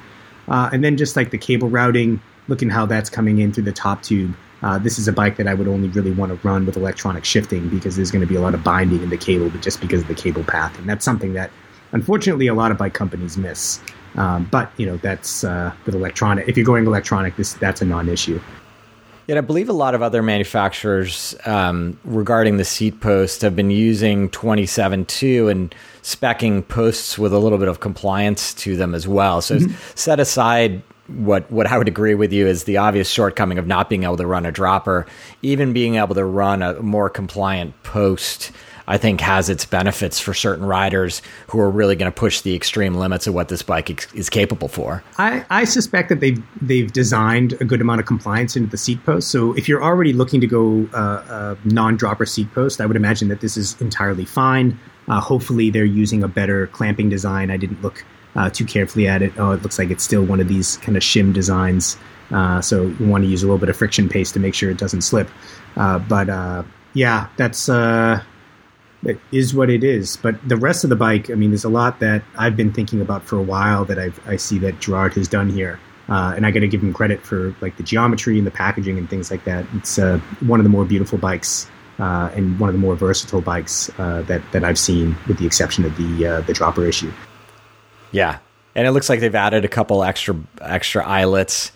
Uh, 0.48 0.70
and 0.72 0.84
then 0.84 0.96
just 0.96 1.16
like 1.16 1.32
the 1.32 1.38
cable 1.38 1.70
routing, 1.70 2.22
looking 2.48 2.70
how 2.70 2.86
that's 2.86 3.10
coming 3.10 3.40
in 3.40 3.52
through 3.52 3.64
the 3.64 3.72
top 3.72 4.04
tube. 4.04 4.36
Uh, 4.62 4.78
this 4.78 4.98
is 4.98 5.08
a 5.08 5.14
bike 5.14 5.38
that 5.38 5.48
I 5.48 5.54
would 5.54 5.68
only 5.68 5.90
really 5.90 6.12
want 6.12 6.32
to 6.32 6.48
run 6.48 6.66
with 6.66 6.78
electronic 6.78 7.26
shifting 7.26 7.68
because 7.70 7.96
there's 7.96 8.12
going 8.12 8.22
to 8.22 8.28
be 8.28 8.36
a 8.36 8.42
lot 8.42 8.54
of 8.54 8.64
binding 8.64 9.02
in 9.02 9.10
the 9.10 9.18
cable, 9.18 9.50
but 9.50 9.62
just 9.62 9.82
because 9.82 10.02
of 10.02 10.08
the 10.08 10.16
cable 10.16 10.44
path, 10.44 10.78
and 10.80 10.88
that's 10.88 11.04
something 11.04 11.34
that 11.34 11.52
unfortunately 11.92 12.48
a 12.48 12.54
lot 12.54 12.72
of 12.72 12.78
bike 12.78 12.94
companies 12.94 13.38
miss. 13.38 13.82
Um, 14.16 14.46
but 14.46 14.72
you 14.78 14.86
know 14.86 14.98
that's 14.98 15.44
uh, 15.44 15.74
with 15.86 15.96
electronic. 15.96 16.48
If 16.48 16.58
you're 16.58 16.66
going 16.66 16.86
electronic, 16.86 17.36
this 17.36 17.54
that's 17.54 17.82
a 17.82 17.86
non-issue. 17.86 18.40
Yet 19.28 19.38
I 19.38 19.42
believe 19.42 19.70
a 19.70 19.74
lot 19.74 19.96
of 19.96 20.02
other 20.02 20.22
manufacturers 20.22 21.36
um, 21.46 21.98
regarding 22.04 22.58
the 22.58 22.66
seat 22.66 23.02
post 23.02 23.42
have 23.42 23.56
been 23.56 23.72
using 23.72 24.30
27.2 24.30 25.50
and 25.50 25.74
specking 26.04 26.68
posts 26.68 27.18
with 27.18 27.34
a 27.34 27.40
little 27.40 27.58
bit 27.58 27.68
of 27.68 27.80
compliance 27.80 28.54
to 28.56 28.76
them 28.76 28.94
as 28.94 29.08
well. 29.08 29.42
So 29.42 29.58
mm-hmm. 29.58 29.74
set 29.96 30.20
aside 30.20 30.84
what 31.08 31.50
what 31.52 31.68
I 31.68 31.78
would 31.78 31.88
agree 31.88 32.16
with 32.16 32.34
you 32.34 32.48
is 32.48 32.64
the 32.64 32.78
obvious 32.78 33.10
shortcoming 33.10 33.58
of 33.58 33.68
not 33.68 33.90
being 33.90 34.04
able 34.04 34.18
to 34.18 34.28
run 34.28 34.46
a 34.46 34.52
dropper, 34.52 35.06
even 35.42 35.74
being 35.74 35.96
able 35.96 36.16
to 36.16 36.26
run 36.26 36.62
a 36.62 36.82
more 36.82 37.10
compliant 37.10 37.82
post 37.84 38.52
I 38.88 38.98
think 38.98 39.22
has 39.22 39.50
its 39.50 39.66
benefits 39.66 40.20
for 40.20 40.34
certain 40.34 40.66
riders 40.66 41.22
who 41.48 41.60
are 41.60 41.70
really 41.70 41.96
going 41.96 42.12
to 42.12 42.16
push 42.16 42.42
the 42.42 42.56
extreme 42.56 42.96
limits 42.96 43.28
of 43.28 43.34
what 43.34 43.48
this 43.50 43.62
bike 43.62 44.14
is 44.14 44.30
capable 44.30 44.68
for. 44.68 45.04
I, 45.18 45.46
I 45.50 45.64
suspect 45.66 46.10
that 46.10 46.20
they've 46.20 46.44
they've 46.62 46.92
designed 46.92 47.54
a 47.54 47.66
good 47.66 47.82
amount 47.82 48.00
of 48.00 48.06
compliance 48.06 48.56
into 48.56 48.70
the 48.70 48.78
seat 48.78 49.04
post. 49.06 49.30
So 49.30 49.54
if 49.54 49.68
you're 49.68 49.84
already 49.84 50.14
looking 50.14 50.42
to 50.42 50.48
go 50.48 50.88
uh, 50.94 51.56
a 51.64 51.68
non-dropper 51.68 52.26
seat 52.26 52.54
post, 52.54 52.82
I 52.82 52.86
would 52.86 52.98
imagine 52.98 53.28
that 53.30 53.42
this 53.42 53.58
is 53.58 53.80
entirely 53.82 54.26
fine. 54.26 54.80
Uh, 55.08 55.20
hopefully, 55.20 55.70
they're 55.70 55.86
using 55.86 56.24
a 56.24 56.28
better 56.28 56.68
clamping 56.68 57.10
design. 57.10 57.52
I 57.52 57.58
didn't 57.58 57.82
look 57.82 58.04
uh, 58.36 58.50
too 58.50 58.66
carefully 58.66 59.08
at 59.08 59.22
it. 59.22 59.34
Oh, 59.38 59.52
it 59.52 59.62
looks 59.62 59.80
like 59.80 59.90
it's 59.92 60.04
still 60.04 60.24
one 60.24 60.40
of 60.40 60.48
these 60.48 60.78
kind 60.78 60.98
of 60.98 61.04
shim 61.04 61.34
designs. 61.34 61.98
Uh, 62.32 62.60
so 62.62 62.88
you 62.88 63.06
want 63.06 63.24
to 63.24 63.30
use 63.30 63.44
a 63.44 63.46
little 63.46 63.60
bit 63.60 63.70
of 63.70 63.78
friction 63.78 64.10
paste 64.10 64.34
to 64.34 64.40
make 64.40 64.54
sure 64.54 64.72
it 64.72 64.78
doesn't 64.78 65.02
slip. 65.02 65.30
Uh, 65.78 66.00
but 66.00 66.30
uh, 66.30 66.64
yeah, 66.94 67.28
that's 67.38 67.70
uh, 67.70 68.22
it 69.06 69.20
is 69.32 69.54
what 69.54 69.70
it 69.70 69.84
is. 69.84 70.18
But 70.18 70.36
the 70.48 70.58
rest 70.58 70.84
of 70.84 70.90
the 70.90 70.96
bike, 70.96 71.30
I 71.30 71.36
mean, 71.36 71.52
there's 71.52 71.64
a 71.64 71.70
lot 71.70 72.00
that 72.00 72.24
I've 72.38 72.58
been 72.58 72.74
thinking 72.74 73.02
about 73.02 73.24
for 73.24 73.38
a 73.38 73.44
while 73.44 73.86
that 73.86 74.00
I've, 74.00 74.20
I 74.28 74.36
see 74.36 74.60
that 74.60 74.80
Gerard 74.80 75.14
has 75.14 75.28
done 75.28 75.50
here. 75.50 75.80
Uh, 76.08 76.34
and 76.36 76.46
I 76.46 76.52
got 76.52 76.60
to 76.60 76.68
give 76.68 76.84
him 76.84 76.94
credit 76.94 77.26
for 77.26 77.56
like 77.62 77.78
the 77.78 77.84
geometry 77.84 78.38
and 78.38 78.46
the 78.46 78.52
packaging 78.52 78.98
and 78.98 79.10
things 79.10 79.32
like 79.32 79.44
that. 79.46 79.66
It's 79.74 79.98
uh, 79.98 80.20
one 80.42 80.60
of 80.60 80.64
the 80.64 80.70
more 80.70 80.86
beautiful 80.86 81.18
bikes 81.18 81.68
uh, 82.00 82.30
and 82.36 82.60
one 82.60 82.70
of 82.70 82.74
the 82.74 82.80
more 82.80 82.96
versatile 82.96 83.42
bikes 83.42 83.90
uh, 84.00 84.22
that 84.24 84.42
that 84.52 84.64
I've 84.64 84.78
seen, 84.78 85.16
with 85.28 85.38
the 85.38 85.46
exception 85.46 85.86
of 85.86 85.96
the 85.98 86.28
uh, 86.28 86.42
the 86.42 86.54
dropper 86.54 86.86
issue. 86.86 87.12
Yeah, 88.12 88.40
and 88.76 88.88
it 88.88 88.92
looks 88.92 89.10
like 89.10 89.20
they've 89.20 89.34
added 89.34 89.66
a 89.66 89.68
couple 89.68 90.04
extra 90.04 90.36
extra 90.62 91.06
eyelets 91.06 91.72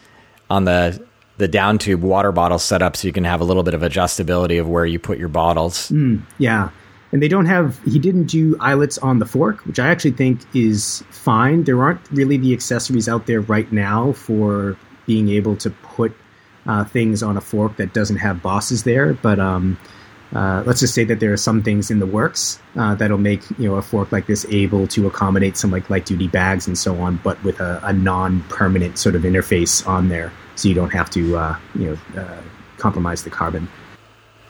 on 0.50 0.66
the 0.66 1.04
the 1.38 1.48
down 1.48 1.78
tube 1.78 2.02
water 2.02 2.32
bottle 2.32 2.60
setup, 2.60 2.98
so 2.98 3.08
you 3.08 3.14
can 3.14 3.24
have 3.24 3.42
a 3.42 3.46
little 3.46 3.64
bit 3.64 3.74
of 3.74 3.82
adjustability 3.82 4.60
of 4.60 4.68
where 4.68 4.86
you 4.86 5.00
put 5.00 5.18
your 5.18 5.30
bottles. 5.30 5.90
Mm, 5.90 6.22
yeah, 6.38 6.70
and 7.12 7.22
they 7.22 7.28
don't 7.28 7.46
have 7.46 7.82
he 7.84 8.00
didn't 8.00 8.26
do 8.26 8.56
eyelets 8.60 8.98
on 9.00 9.20
the 9.20 9.26
fork 9.26 9.66
which 9.66 9.80
i 9.80 9.88
actually 9.88 10.12
think 10.12 10.42
is 10.56 11.04
fine 11.10 11.64
there 11.64 11.82
aren't 11.82 12.02
really 12.12 12.38
the 12.38 12.54
accessories 12.54 13.08
out 13.08 13.26
there 13.26 13.42
right 13.42 13.72
now 13.72 14.12
for 14.12 14.78
being 15.06 15.30
able 15.30 15.56
to 15.56 15.70
put 15.70 16.16
uh, 16.66 16.84
things 16.84 17.24
on 17.24 17.38
a 17.38 17.42
fork 17.42 17.76
that 17.78 17.94
doesn't 17.94 18.18
have 18.18 18.42
bosses 18.42 18.84
there 18.84 19.14
but 19.14 19.40
um, 19.40 19.78
uh, 20.34 20.62
let's 20.66 20.80
just 20.80 20.94
say 20.94 21.04
that 21.04 21.20
there 21.20 21.34
are 21.34 21.38
some 21.38 21.64
things 21.64 21.90
in 21.90 22.00
the 22.00 22.06
works 22.06 22.60
uh, 22.76 22.94
that'll 22.96 23.18
make 23.18 23.42
you 23.58 23.68
know 23.68 23.76
a 23.76 23.82
fork 23.82 24.12
like 24.12 24.28
this 24.28 24.46
able 24.50 24.86
to 24.88 25.08
accommodate 25.08 25.58
some 25.58 25.72
like 25.72 25.90
light 25.90 26.06
duty 26.06 26.28
bags 26.28 26.68
and 26.68 26.78
so 26.78 26.96
on, 27.02 27.20
but 27.24 27.42
with 27.44 27.60
a, 27.60 27.80
a 27.84 27.94
non-permanent 27.94 28.98
sort 28.98 29.16
of 29.16 29.24
interface 29.24 29.86
on 29.88 30.10
there, 30.10 30.32
so 30.56 30.68
you 30.68 30.76
don't 30.76 30.92
have 30.92 31.10
to 31.10 31.36
uh, 31.36 31.58
you 31.74 31.98
know 32.16 32.22
uh, 32.22 32.42
compromise 32.78 33.24
the 33.24 33.30
carbon. 33.30 33.68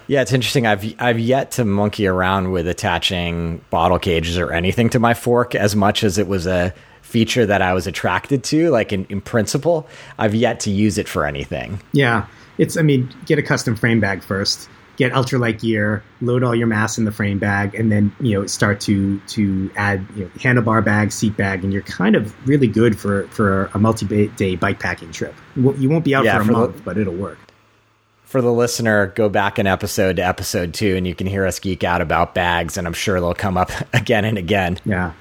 Yeah, 0.10 0.24
it's 0.24 0.34
interesting. 0.34 0.66
I've 0.66 0.96
I've 1.00 1.20
yet 1.20 1.52
to 1.52 1.66
monkey 1.66 2.08
around 2.08 2.52
with 2.52 2.68
attaching 2.68 3.64
bottle 3.70 4.00
cages 4.00 4.40
or 4.40 4.52
anything 4.52 4.90
to 4.90 5.00
my 5.00 5.14
fork 5.14 5.54
as 5.54 5.76
much 5.76 6.04
as 6.04 6.18
it 6.18 6.28
was 6.28 6.48
a 6.48 6.74
feature 7.04 7.46
that 7.46 7.62
I 7.62 7.74
was 7.74 7.86
attracted 7.86 8.44
to. 8.46 8.72
Like 8.72 8.92
in, 8.92 9.06
in 9.06 9.22
principle, 9.22 9.88
I've 10.18 10.34
yet 10.34 10.62
to 10.62 10.72
use 10.72 10.98
it 10.98 11.08
for 11.08 11.28
anything. 11.28 11.80
Yeah, 11.92 12.26
it's. 12.58 12.76
I 12.76 12.82
mean, 12.82 13.14
get 13.28 13.38
a 13.38 13.44
custom 13.44 13.76
frame 13.76 14.00
bag 14.00 14.24
first. 14.24 14.68
get 15.00 15.14
ultralight 15.14 15.62
gear, 15.62 16.04
load 16.22 16.44
all 16.44 16.54
your 16.54 16.68
mass 16.68 16.98
in 16.98 17.06
the 17.06 17.12
frame 17.12 17.40
bag, 17.40 17.74
and 17.74 17.92
then 17.92 18.14
you 18.20 18.34
know 18.34 18.46
start 18.46 18.82
to 18.82 19.20
to 19.28 19.72
add 19.76 20.06
you 20.16 20.26
know, 20.26 20.32
handlebar 20.38 20.84
bag, 20.84 21.12
seat 21.12 21.36
bag, 21.38 21.64
and 21.64 21.72
you're 21.72 21.82
kind 21.84 22.16
of 22.16 22.48
really 22.48 22.68
good 22.68 23.00
for 23.00 23.28
for 23.30 23.72
a 23.74 23.80
multi-day 23.80 24.56
bike 24.56 24.80
packing 24.80 25.12
trip. 25.12 25.34
You 25.56 25.90
won't 25.90 26.04
be 26.04 26.14
out 26.14 26.26
yeah, 26.26 26.36
for 26.36 26.42
a 26.42 26.46
for 26.46 26.52
month, 26.52 26.76
the, 26.76 26.82
but 26.82 26.98
it'll 26.98 27.16
work. 27.16 27.40
For 28.30 28.44
the 28.44 28.54
listener, 28.54 29.08
go 29.08 29.28
back 29.28 29.58
an 29.58 29.66
episode 29.66 30.18
to 30.18 30.22
episode 30.22 30.76
two, 30.76 30.96
and 30.96 31.08
you 31.08 31.16
can 31.16 31.26
hear 31.26 31.48
us 31.48 31.60
geek 31.60 31.84
out 31.84 32.00
about 32.00 32.36
bags, 32.36 32.78
and 32.78 32.86
I'm 32.86 32.94
sure 32.94 33.20
they'll 33.20 33.34
come 33.34 33.58
up 33.58 33.72
again 33.94 34.24
and 34.24 34.38
again. 34.38 34.78
Yeah. 34.86 35.14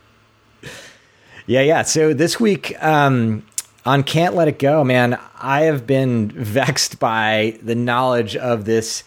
Yeah, 1.47 1.63
yeah. 1.63 1.83
So 1.85 2.13
this 2.13 2.39
week, 2.39 2.77
um, 2.85 3.47
on 3.87 4.03
Can't 4.03 4.35
Let 4.35 4.47
It 4.47 4.59
Go, 4.59 4.85
man, 4.85 5.19
I 5.41 5.63
have 5.63 5.87
been 5.87 6.31
vexed 6.33 6.99
by 6.99 7.59
the 7.63 7.75
knowledge 7.75 8.37
of 8.37 8.67
this 8.67 9.05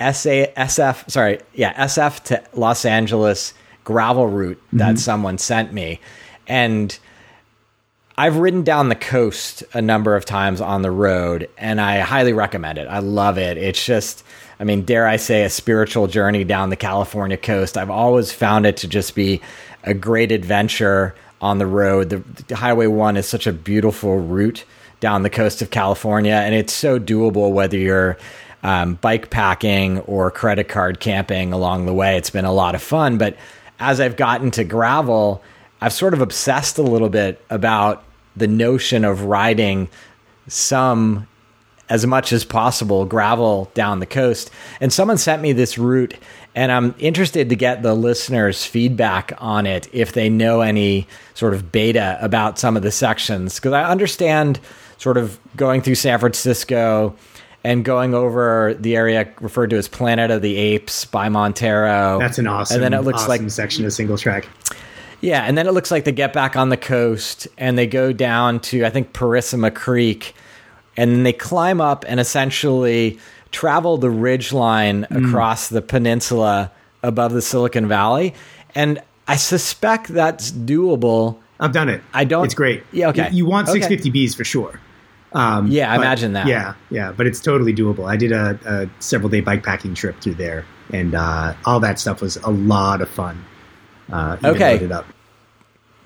SA, 0.00 0.50
SF, 0.56 1.08
sorry, 1.08 1.38
yeah, 1.54 1.86
SF 1.86 2.24
to 2.24 2.42
Los 2.54 2.84
Angeles 2.84 3.54
gravel 3.84 4.26
route 4.26 4.60
that 4.72 4.84
mm-hmm. 4.84 4.96
someone 4.96 5.38
sent 5.38 5.72
me. 5.72 6.00
And 6.48 6.98
I've 8.16 8.36
ridden 8.36 8.62
down 8.62 8.90
the 8.90 8.94
coast 8.94 9.64
a 9.72 9.82
number 9.82 10.14
of 10.14 10.24
times 10.24 10.60
on 10.60 10.82
the 10.82 10.90
road, 10.90 11.48
and 11.58 11.80
I 11.80 11.98
highly 11.98 12.32
recommend 12.32 12.78
it. 12.78 12.86
I 12.86 13.00
love 13.00 13.38
it. 13.38 13.56
It's 13.56 13.84
just, 13.84 14.22
I 14.60 14.64
mean, 14.64 14.82
dare 14.82 15.06
I 15.06 15.16
say, 15.16 15.42
a 15.42 15.50
spiritual 15.50 16.06
journey 16.06 16.44
down 16.44 16.70
the 16.70 16.76
California 16.76 17.36
coast. 17.36 17.76
I've 17.76 17.90
always 17.90 18.30
found 18.30 18.66
it 18.66 18.76
to 18.78 18.88
just 18.88 19.16
be 19.16 19.40
a 19.82 19.94
great 19.94 20.30
adventure 20.30 21.16
on 21.40 21.58
the 21.58 21.66
road. 21.66 22.10
The, 22.10 22.18
the 22.46 22.54
Highway 22.54 22.86
1 22.86 23.16
is 23.16 23.28
such 23.28 23.48
a 23.48 23.52
beautiful 23.52 24.18
route 24.18 24.64
down 25.00 25.24
the 25.24 25.30
coast 25.30 25.60
of 25.60 25.70
California, 25.70 26.34
and 26.34 26.54
it's 26.54 26.72
so 26.72 27.00
doable 27.00 27.52
whether 27.52 27.76
you're 27.76 28.16
um, 28.62 28.94
bike 28.94 29.28
packing 29.30 29.98
or 30.00 30.30
credit 30.30 30.68
card 30.68 31.00
camping 31.00 31.52
along 31.52 31.86
the 31.86 31.92
way. 31.92 32.16
It's 32.16 32.30
been 32.30 32.44
a 32.44 32.52
lot 32.52 32.76
of 32.76 32.82
fun. 32.82 33.18
But 33.18 33.36
as 33.80 34.00
I've 34.00 34.16
gotten 34.16 34.52
to 34.52 34.62
gravel, 34.62 35.42
I've 35.84 35.92
sort 35.92 36.14
of 36.14 36.22
obsessed 36.22 36.78
a 36.78 36.82
little 36.82 37.10
bit 37.10 37.44
about 37.50 38.04
the 38.34 38.46
notion 38.46 39.04
of 39.04 39.24
riding 39.24 39.90
some 40.48 41.28
as 41.90 42.06
much 42.06 42.32
as 42.32 42.42
possible 42.42 43.04
gravel 43.04 43.70
down 43.74 44.00
the 44.00 44.06
coast. 44.06 44.50
And 44.80 44.90
someone 44.90 45.18
sent 45.18 45.42
me 45.42 45.52
this 45.52 45.76
route, 45.76 46.14
and 46.54 46.72
I'm 46.72 46.94
interested 46.98 47.50
to 47.50 47.56
get 47.56 47.82
the 47.82 47.92
listeners' 47.92 48.64
feedback 48.64 49.34
on 49.36 49.66
it 49.66 49.86
if 49.92 50.14
they 50.14 50.30
know 50.30 50.62
any 50.62 51.06
sort 51.34 51.52
of 51.52 51.70
beta 51.70 52.16
about 52.22 52.58
some 52.58 52.78
of 52.78 52.82
the 52.82 52.90
sections. 52.90 53.56
Because 53.56 53.74
I 53.74 53.84
understand 53.84 54.60
sort 54.96 55.18
of 55.18 55.38
going 55.54 55.82
through 55.82 55.96
San 55.96 56.18
Francisco 56.18 57.14
and 57.62 57.84
going 57.84 58.14
over 58.14 58.72
the 58.72 58.96
area 58.96 59.30
referred 59.38 59.68
to 59.68 59.76
as 59.76 59.88
Planet 59.88 60.30
of 60.30 60.40
the 60.40 60.56
Apes 60.56 61.04
by 61.04 61.28
Montara. 61.28 62.18
That's 62.20 62.38
an 62.38 62.46
awesome. 62.46 62.76
And 62.76 62.82
then 62.82 62.94
it 62.94 63.04
looks 63.04 63.24
awesome 63.24 63.42
like 63.42 63.50
section 63.50 63.84
of 63.84 63.92
single 63.92 64.16
track. 64.16 64.48
Yeah, 65.24 65.44
and 65.44 65.56
then 65.56 65.66
it 65.66 65.72
looks 65.72 65.90
like 65.90 66.04
they 66.04 66.12
get 66.12 66.34
back 66.34 66.54
on 66.54 66.68
the 66.68 66.76
coast 66.76 67.48
and 67.56 67.78
they 67.78 67.86
go 67.86 68.12
down 68.12 68.60
to 68.60 68.84
I 68.84 68.90
think 68.90 69.14
Purissima 69.14 69.74
Creek, 69.74 70.34
and 70.98 71.10
then 71.10 71.22
they 71.22 71.32
climb 71.32 71.80
up 71.80 72.04
and 72.06 72.20
essentially 72.20 73.18
travel 73.50 73.96
the 73.96 74.10
ridge 74.10 74.52
line 74.52 75.06
mm. 75.10 75.26
across 75.26 75.70
the 75.70 75.80
peninsula 75.80 76.70
above 77.02 77.32
the 77.32 77.40
Silicon 77.40 77.88
Valley, 77.88 78.34
and 78.74 79.00
I 79.26 79.36
suspect 79.36 80.08
that's 80.08 80.52
doable. 80.52 81.38
I've 81.58 81.72
done 81.72 81.88
it. 81.88 82.02
I 82.12 82.24
don't. 82.24 82.44
It's 82.44 82.52
great. 82.52 82.82
Yeah. 82.92 83.08
Okay. 83.08 83.30
You, 83.30 83.38
you 83.38 83.46
want 83.46 83.68
650Bs 83.68 84.36
for 84.36 84.44
sure. 84.44 84.78
Um, 85.32 85.68
yeah, 85.68 85.90
I 85.90 85.96
imagine 85.96 86.34
that. 86.34 86.46
Yeah, 86.46 86.74
yeah, 86.90 87.12
but 87.12 87.26
it's 87.26 87.40
totally 87.40 87.74
doable. 87.74 88.06
I 88.06 88.16
did 88.16 88.30
a, 88.30 88.58
a 88.66 89.02
several 89.02 89.30
day 89.30 89.40
bike 89.40 89.64
packing 89.64 89.94
trip 89.94 90.20
through 90.20 90.34
there, 90.34 90.66
and 90.92 91.14
uh, 91.14 91.54
all 91.64 91.80
that 91.80 91.98
stuff 91.98 92.20
was 92.20 92.36
a 92.36 92.50
lot 92.50 93.00
of 93.00 93.08
fun. 93.08 93.42
Uh, 94.12 94.36
okay, 94.44 94.88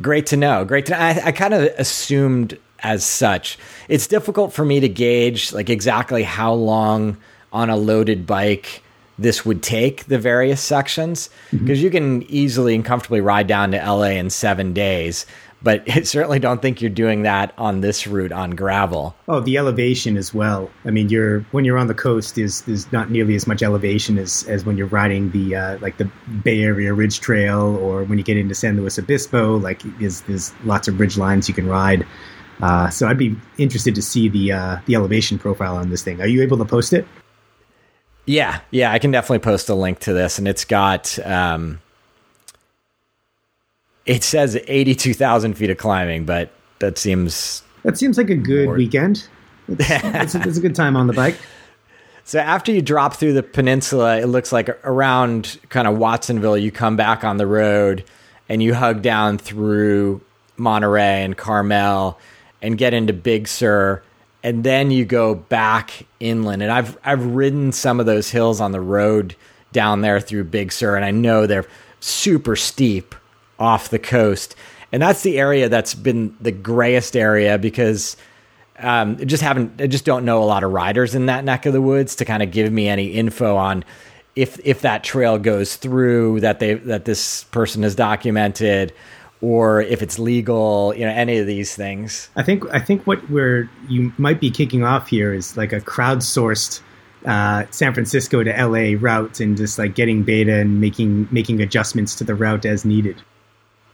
great 0.01 0.27
to 0.27 0.37
know. 0.37 0.65
Great 0.65 0.87
to. 0.87 0.93
Know. 0.93 0.99
I, 0.99 1.21
I 1.27 1.33
kind 1.33 1.55
of 1.55 1.63
assumed 1.79 2.59
as 2.81 3.05
such. 3.05 3.59
It's 3.89 4.07
difficult 4.07 4.53
for 4.53 4.65
me 4.65 4.81
to 4.81 4.89
gauge 4.89 5.53
like 5.53 5.71
exactly 5.71 6.23
how 6.23 6.53
long 6.53 7.17
on 7.53 7.71
a 7.71 7.77
loaded 7.77 8.27
bike 8.27 8.83
this 9.19 9.45
would 9.45 9.63
take 9.63 10.05
the 10.05 10.19
various 10.19 10.61
sections 10.61 11.29
because 11.51 11.79
mm-hmm. 11.79 11.85
you 11.85 11.91
can 11.91 12.23
easily 12.25 12.75
and 12.75 12.85
comfortably 12.85 13.21
ride 13.21 13.49
down 13.49 13.73
to 13.73 13.79
LA 13.79 14.11
in 14.11 14.31
seven 14.31 14.73
days 14.73 15.27
but 15.63 15.89
I 15.91 16.03
certainly 16.03 16.39
don't 16.39 16.63
think 16.63 16.81
you're 16.81 16.91
doing 16.91 17.23
that 17.23 17.53
on 17.59 17.81
this 17.81 18.07
route 18.07 18.33
on 18.33 18.53
gravel. 18.53 19.15
Oh, 19.27 19.41
the 19.41 19.57
elevation 19.57 20.17
as 20.17 20.33
well. 20.33 20.71
I 20.85 20.91
mean, 20.91 21.09
you're 21.09 21.41
when 21.51 21.65
you're 21.65 21.79
on 21.79 21.87
the 21.87 21.95
coast 21.95 22.39
is 22.39 22.67
is 22.69 22.91
not 22.93 23.11
nearly 23.11 23.35
as 23.35 23.47
much 23.47 23.63
elevation 23.63 24.19
as 24.19 24.45
as 24.45 24.65
when 24.65 24.77
you're 24.77 24.87
riding 24.87 25.31
the 25.31 25.57
uh, 25.57 25.79
like 25.79 25.97
the 25.99 26.11
Bay 26.45 26.63
Area 26.63 26.93
Ridge 26.95 27.21
Trail 27.21 27.77
or 27.77 28.05
when 28.05 28.19
you 28.19 28.25
get 28.25 28.37
into 28.37 28.55
San 28.55 28.77
Luis 28.77 28.99
Obispo. 28.99 29.57
Like, 29.57 29.83
there's 29.99 30.23
there's 30.23 30.53
lots 30.65 30.89
of 30.89 30.99
ridge 30.99 31.17
lines 31.17 31.49
you 31.49 31.55
can 31.55 31.67
ride. 31.67 32.07
Uh, 32.61 32.91
so 32.91 33.07
I'd 33.07 33.19
be 33.19 33.37
interested 33.57 33.95
to 33.95 34.03
see 34.03 34.29
the 34.29 34.53
uh, 34.53 34.79
the 34.87 34.95
elevation 34.95 35.39
profile 35.39 35.77
on 35.77 35.91
this 35.91 36.03
thing. 36.03 36.21
Are 36.21 36.27
you 36.27 36.43
able 36.43 36.59
to 36.59 36.65
post 36.65 36.93
it? 36.93 37.07
Yeah, 38.27 38.61
yeah, 38.71 38.93
I 38.93 38.99
can 38.99 39.11
definitely 39.11 39.39
post 39.39 39.71
a 39.71 39.75
link 39.75 40.01
to 40.01 40.13
this, 40.13 40.39
and 40.39 40.47
it's 40.47 40.65
got. 40.65 41.19
Um, 41.25 41.81
it 44.09 44.25
says 44.25 44.59
82,000 44.67 45.55
feet 45.55 45.71
of 45.71 45.77
climbing, 45.77 46.25
but 46.25 46.51
that 46.81 46.99
seems. 46.99 47.63
That 47.85 47.99
seems 47.99 48.17
like 48.17 48.31
a 48.31 48.37
good 48.37 48.71
weekend. 48.71 49.29
It's, 49.69 49.81
it's, 49.91 50.35
a, 50.35 50.43
it's, 50.49 50.57
a, 50.57 50.61
good 50.61 50.75
time 50.75 50.97
on 50.97 51.07
the 51.07 51.13
bike. 51.13 51.37
So 52.25 52.39
after 52.39 52.73
you 52.73 52.83
drop 52.83 53.15
through 53.15 53.35
the 53.35 53.43
peninsula, 53.43 54.19
it 54.19 54.27
looks 54.27 54.51
like 54.51 54.69
around 54.85 55.61
kind 55.69 55.87
of 55.87 55.99
Watsonville, 55.99 56.57
you 56.57 56.73
come 56.73 56.97
back 56.97 57.23
on 57.23 57.37
the 57.37 57.47
road 57.47 58.03
and 58.49 58.63
you 58.63 58.75
hug 58.75 59.03
down 59.03 59.37
through 59.39 60.23
Monterey 60.57 61.23
and 61.23 61.37
Carmel 61.37 62.19
and 62.63 62.79
get 62.79 62.95
into 62.95 63.13
Big 63.13 63.47
Sur. 63.47 64.03
And 64.43 64.65
then 64.65 64.91
you 64.91 65.05
go 65.05 65.35
back 65.35 66.07
inland. 66.19 66.63
And 66.63 66.73
I've, 66.73 66.97
I've 67.05 67.25
ridden 67.25 67.73
some 67.73 68.01
of 68.01 68.07
those 68.07 68.31
hills 68.31 68.61
on 68.61 68.73
the 68.73 68.81
road 68.81 69.37
down 69.73 70.01
there 70.01 70.19
through 70.19 70.45
Big 70.45 70.73
Sur, 70.73 70.97
and 70.97 71.05
I 71.05 71.11
know 71.11 71.47
they're 71.47 71.67
super 72.01 72.57
steep 72.57 73.15
off 73.59 73.91
the 73.91 73.99
coast. 73.99 74.55
And 74.93 75.03
that's 75.03 75.23
the 75.23 75.39
area 75.39 75.69
that's 75.69 75.95
been 75.95 76.37
the 76.41 76.53
grayest 76.53 77.17
area 77.17 77.59
because 77.59 78.17
um, 78.79 79.19
just 79.27 79.43
haven't, 79.43 79.81
I 79.81 79.87
just 79.87 80.05
don't 80.05 80.25
know 80.25 80.43
a 80.43 80.47
lot 80.47 80.65
of 80.65 80.73
riders 80.73 81.15
in 81.15 81.27
that 81.27 81.45
neck 81.45 81.67
of 81.67 81.73
the 81.73 81.83
woods 81.83 82.17
to 82.17 82.25
kind 82.25 82.43
of 82.43 82.51
give 82.51 82.73
me 82.73 82.89
any 82.89 83.09
info 83.09 83.57
on 83.57 83.85
if 84.39 84.61
if 84.65 84.83
that 84.83 85.03
trail 85.03 85.37
goes 85.37 85.75
through 85.75 86.39
that 86.39 86.61
they 86.61 86.75
that 86.75 87.05
this 87.05 87.43
person 87.45 87.83
has 87.83 87.97
documented 87.97 88.95
or 89.41 89.81
if 89.83 90.01
it's 90.01 90.19
legal, 90.19 90.95
you 90.97 91.05
know, 91.05 91.11
any 91.11 91.39
of 91.39 91.47
these 91.47 91.75
things. 91.75 92.29
I 92.37 92.45
think 92.45 92.65
I 92.73 92.79
think 92.79 93.05
what 93.05 93.29
we're 93.31 93.69
you 93.89 94.13
might 94.17 94.41
be 94.41 94.51
kicking 94.51 94.85
off 94.85 95.09
here 95.09 95.35
is 95.35 95.57
like 95.57 95.73
a 95.73 95.81
crowdsourced 95.81 96.81
uh, 97.27 97.65
San 97.71 97.95
Francisco 97.95 98.45
to 98.45 98.51
LA 98.51 98.97
route 98.99 99.41
and 99.41 99.57
just 99.57 99.77
like 99.77 99.97
getting 99.97 100.23
beta 100.23 100.61
and 100.61 100.81
making 100.81 101.27
making 101.33 101.61
adjustments 101.61 102.15
to 102.17 102.25
the 102.25 102.37
route 102.37 102.65
as 102.65 102.85
needed. 102.85 103.21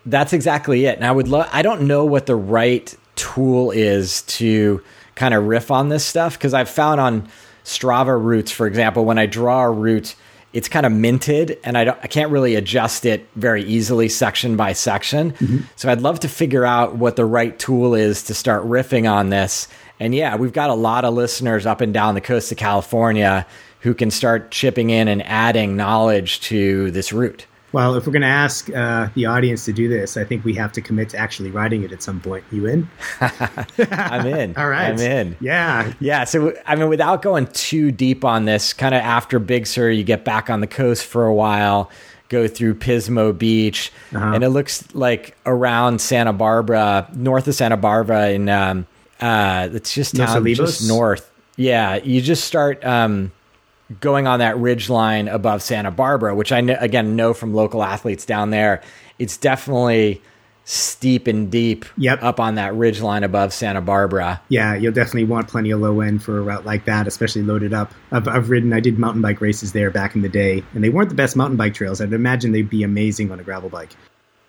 That's 0.07 0.33
exactly 0.33 0.85
it. 0.87 0.97
And 0.97 1.07
I 1.07 1.11
would 1.11 1.29
love, 1.29 1.49
I 1.53 1.63
don't 1.63 1.83
know 1.83 2.05
what 2.05 2.27
the 2.27 2.37
right 2.37 2.95
tool 3.17 3.71
is 3.71 4.23
to 4.23 4.83
kind 5.15 5.35
of 5.35 5.45
riff 5.45 5.71
on 5.71 5.89
this 5.89 6.05
stuff 6.05 6.37
because 6.39 6.55
I've 6.55 6.69
found 6.69 7.01
on 7.01 7.29
Strava 7.65 8.21
routes, 8.21 8.51
for 8.51 8.67
example, 8.67 9.05
when 9.05 9.19
I 9.19 9.27
draw 9.27 9.63
a 9.63 9.71
route, 9.71 10.15
it's 10.53 10.69
kind 10.69 10.87
of 10.87 10.93
minted 10.93 11.59
and 11.65 11.77
I, 11.77 11.89
I 11.89 12.07
can't 12.07 12.31
really 12.31 12.55
adjust 12.55 13.05
it 13.07 13.29
very 13.35 13.65
easily 13.65 14.09
section 14.09 14.57
by 14.57 14.73
section. 14.73 15.33
Mm-hmm. 15.33 15.59
So 15.77 15.91
I'd 15.91 16.01
love 16.01 16.21
to 16.21 16.29
figure 16.29 16.65
out 16.65 16.97
what 16.97 17.17
the 17.17 17.25
right 17.25 17.59
tool 17.59 17.95
is 17.95 18.23
to 18.25 18.35
start 18.35 18.65
riffing 18.65 19.11
on 19.11 19.31
this. 19.31 19.67
And 19.99 20.15
yeah, 20.15 20.37
we've 20.37 20.53
got 20.53 20.71
a 20.71 20.75
lot 20.75 21.05
of 21.05 21.15
listeners 21.15 21.67
up 21.67 21.81
and 21.81 21.93
down 21.93 22.15
the 22.15 22.21
coast 22.21 22.53
of 22.53 22.59
California 22.59 23.47
who 23.81 23.95
can 23.95 24.11
start 24.11 24.51
chipping 24.51 24.91
in 24.91 25.09
and 25.09 25.23
adding 25.27 25.77
knowledge 25.77 26.41
to 26.41 26.91
this 26.91 27.13
route. 27.13 27.47
Well, 27.75 27.97
if 27.97 28.07
we're 28.07 28.13
going 28.13 28.23
to 28.23 28.29
ask 28.29 28.71
uh, 28.73 29.09
the 29.15 29.27
audience 29.27 29.65
to 29.65 29.73
do 29.73 29.89
this, 29.89 30.17
I 30.17 30.23
think 30.23 30.45
we 30.45 30.55
have 30.55 30.71
to 30.75 30.81
commit 30.81 31.09
to 31.09 31.17
actually 31.17 31.51
writing 31.51 31.83
it 31.83 31.91
at 31.91 32.05
some 32.05 32.21
point. 32.21 32.45
You 32.53 32.67
in? 32.67 32.89
I'm 33.21 34.27
in. 34.29 34.57
All 34.57 34.69
right. 34.69 34.93
I'm 34.93 34.99
in. 35.01 35.37
Yeah. 35.41 35.93
Yeah. 35.99 36.23
So, 36.23 36.55
I 36.67 36.77
mean, 36.77 36.89
without 36.89 37.21
going 37.21 37.49
too 37.49 37.91
deep 37.91 38.25
on 38.25 38.45
this, 38.45 38.73
kind 38.73 38.95
of 38.95 39.01
after 39.01 39.41
Big 39.41 39.67
Sur, 39.67 39.91
you 39.91 40.05
get 40.05 40.25
back 40.25 40.51
on 40.51 40.61
the 40.61 40.69
coast 40.69 41.05
for 41.05 41.27
a 41.27 41.35
while, 41.35 41.91
go 42.29 42.47
through 42.47 42.77
Pismo 42.77 43.37
Beach, 43.37 43.91
uh-huh. 44.15 44.35
and 44.35 44.45
it 44.45 44.51
looks 44.51 44.95
like 44.95 45.37
around 45.45 46.01
Santa 46.01 46.33
Barbara, 46.33 47.11
north 47.13 47.49
of 47.49 47.57
Santa 47.57 47.77
Barbara, 47.77 48.29
in 48.29 48.49
um, 48.49 48.87
uh, 49.21 49.69
it's 49.73 49.93
just 49.93 50.15
town 50.15 50.47
just 50.55 50.87
north. 50.87 51.29
Yeah. 51.57 51.97
You 51.97 52.21
just 52.21 52.45
start. 52.45 52.85
Um, 52.85 53.33
going 54.01 54.27
on 54.27 54.39
that 54.39 54.57
ridge 54.59 54.89
line 54.89 55.29
above 55.29 55.63
Santa 55.63 55.91
Barbara, 55.91 56.35
which 56.35 56.53
I 56.53 56.61
know, 56.61 56.77
again 56.81 57.17
know 57.17 57.35
from 57.35 57.55
local 57.55 57.83
athletes 57.83 58.25
down 58.25 58.51
there, 58.51 58.83
it's 59.19 59.37
definitely 59.37 60.23
steep 60.67 61.27
and 61.27 61.51
deep 61.51 61.85
Yep. 61.99 62.23
up 62.23 62.41
on 62.41 62.55
that 62.55 62.75
ridge 62.75 63.03
line 63.03 63.23
above 63.23 63.53
Santa 63.53 63.83
Barbara. 63.83 64.41
Yeah, 64.49 64.75
you'll 64.75 64.95
definitely 64.95 65.25
want 65.25 65.47
plenty 65.49 65.71
of 65.71 65.81
low 65.81 66.01
end 66.01 66.23
for 66.23 66.39
a 66.39 66.43
route 66.43 66.65
like 66.65 66.87
that, 66.87 67.07
especially 67.07 67.43
loaded 67.43 67.75
up. 67.75 67.93
I've, 68.11 68.27
I've 68.27 68.49
ridden, 68.49 68.73
I 68.73 68.81
did 68.81 68.99
mountain 68.99 69.21
bike 69.21 69.43
races 69.43 69.73
there 69.73 69.91
back 69.91 70.15
in 70.15 70.23
the 70.23 70.29
day, 70.31 70.63
and 70.73 70.83
they 70.83 70.89
weren't 70.89 71.11
the 71.11 71.15
best 71.15 71.37
mountain 71.37 71.59
bike 71.59 71.75
trails. 71.75 72.01
I'd 72.01 72.15
imagine 72.15 72.53
they'd 72.53 72.71
be 72.71 72.83
amazing 72.83 73.31
on 73.31 73.39
a 73.39 73.43
gravel 73.43 73.69
bike. 73.69 73.91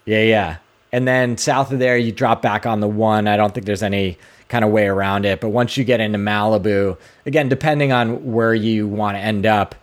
Yeah, 0.05 0.21
yeah. 0.23 0.57
And 0.93 1.05
then 1.05 1.37
south 1.37 1.73
of 1.73 1.79
there, 1.79 1.97
you 1.97 2.13
drop 2.13 2.41
back 2.41 2.65
on 2.65 2.79
the 2.79 2.87
one. 2.87 3.27
I 3.27 3.35
don't 3.35 3.53
think 3.53 3.65
there's 3.65 3.83
any 3.83 4.17
kind 4.49 4.65
of 4.65 4.71
way 4.71 4.85
around 4.87 5.25
it. 5.25 5.41
But 5.41 5.49
once 5.49 5.77
you 5.77 5.83
get 5.83 5.99
into 5.99 6.17
Malibu, 6.17 6.97
again, 7.25 7.49
depending 7.49 7.91
on 7.91 8.31
where 8.31 8.53
you 8.53 8.87
want 8.87 9.17
to 9.17 9.21
end 9.21 9.45
up, 9.45 9.75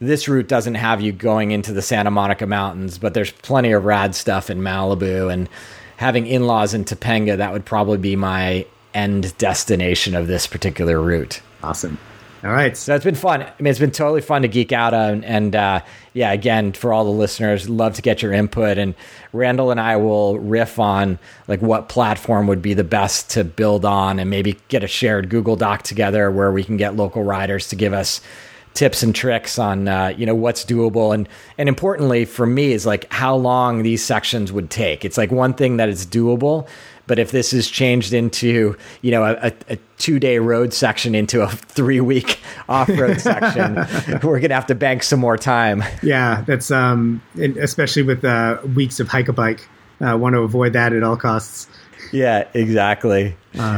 this 0.00 0.26
route 0.28 0.48
doesn't 0.48 0.74
have 0.74 1.00
you 1.00 1.12
going 1.12 1.52
into 1.52 1.72
the 1.72 1.82
Santa 1.82 2.10
Monica 2.10 2.46
Mountains, 2.46 2.98
but 2.98 3.14
there's 3.14 3.30
plenty 3.30 3.72
of 3.72 3.84
rad 3.84 4.14
stuff 4.14 4.50
in 4.50 4.60
Malibu. 4.60 5.32
And 5.32 5.48
having 5.96 6.26
in 6.26 6.46
laws 6.46 6.74
in 6.74 6.84
Topanga, 6.84 7.36
that 7.36 7.52
would 7.52 7.64
probably 7.64 7.98
be 7.98 8.16
my 8.16 8.66
end 8.94 9.36
destination 9.38 10.14
of 10.14 10.26
this 10.26 10.46
particular 10.46 11.00
route. 11.00 11.40
Awesome. 11.62 11.98
All 12.44 12.50
right. 12.50 12.76
So 12.76 12.96
it's 12.96 13.04
been 13.04 13.14
fun. 13.14 13.42
I 13.42 13.52
mean, 13.60 13.70
it's 13.70 13.78
been 13.78 13.92
totally 13.92 14.20
fun 14.20 14.42
to 14.42 14.48
geek 14.48 14.72
out 14.72 14.92
on. 14.94 15.22
And 15.22 15.54
uh, 15.54 15.80
yeah, 16.12 16.32
again, 16.32 16.72
for 16.72 16.92
all 16.92 17.04
the 17.04 17.10
listeners, 17.10 17.68
love 17.68 17.94
to 17.94 18.02
get 18.02 18.20
your 18.20 18.32
input. 18.32 18.78
And 18.78 18.96
Randall 19.32 19.70
and 19.70 19.80
I 19.80 19.96
will 19.96 20.40
riff 20.40 20.80
on 20.80 21.20
like 21.46 21.62
what 21.62 21.88
platform 21.88 22.48
would 22.48 22.60
be 22.60 22.74
the 22.74 22.82
best 22.82 23.30
to 23.30 23.44
build 23.44 23.84
on, 23.84 24.18
and 24.18 24.28
maybe 24.28 24.58
get 24.66 24.82
a 24.82 24.88
shared 24.88 25.28
Google 25.28 25.54
Doc 25.54 25.82
together 25.82 26.32
where 26.32 26.50
we 26.50 26.64
can 26.64 26.76
get 26.76 26.96
local 26.96 27.22
riders 27.22 27.68
to 27.68 27.76
give 27.76 27.92
us 27.92 28.20
tips 28.74 29.02
and 29.02 29.14
tricks 29.14 29.58
on 29.58 29.86
uh, 29.86 30.08
you 30.16 30.24
know 30.24 30.34
what's 30.34 30.64
doable 30.64 31.14
and 31.14 31.28
and 31.58 31.68
importantly 31.68 32.24
for 32.24 32.46
me 32.46 32.72
is 32.72 32.86
like 32.86 33.10
how 33.12 33.36
long 33.36 33.82
these 33.82 34.02
sections 34.02 34.50
would 34.50 34.70
take 34.70 35.04
it's 35.04 35.18
like 35.18 35.30
one 35.30 35.52
thing 35.52 35.76
that 35.76 35.90
it's 35.90 36.06
doable 36.06 36.66
but 37.06 37.18
if 37.18 37.30
this 37.30 37.52
is 37.52 37.68
changed 37.68 38.12
into 38.12 38.76
you 39.02 39.10
know 39.10 39.24
a, 39.24 39.52
a 39.68 39.76
two 39.98 40.18
day 40.18 40.38
road 40.38 40.72
section 40.72 41.14
into 41.14 41.42
a 41.42 41.48
three 41.48 42.00
week 42.00 42.38
off 42.68 42.88
road 42.88 43.20
section 43.20 43.74
we're 44.22 44.40
gonna 44.40 44.54
have 44.54 44.66
to 44.66 44.74
bank 44.74 45.02
some 45.02 45.20
more 45.20 45.36
time 45.36 45.82
Yeah, 46.02 46.42
that's 46.46 46.70
um, 46.70 47.22
especially 47.36 48.02
with 48.02 48.24
uh, 48.24 48.58
weeks 48.74 49.00
of 49.00 49.08
hike 49.08 49.28
a 49.28 49.32
bike. 49.32 49.68
Uh, 50.00 50.16
want 50.16 50.34
to 50.34 50.40
avoid 50.40 50.72
that 50.72 50.92
at 50.92 51.02
all 51.02 51.16
costs. 51.16 51.68
yeah 52.12 52.46
exactly 52.54 53.36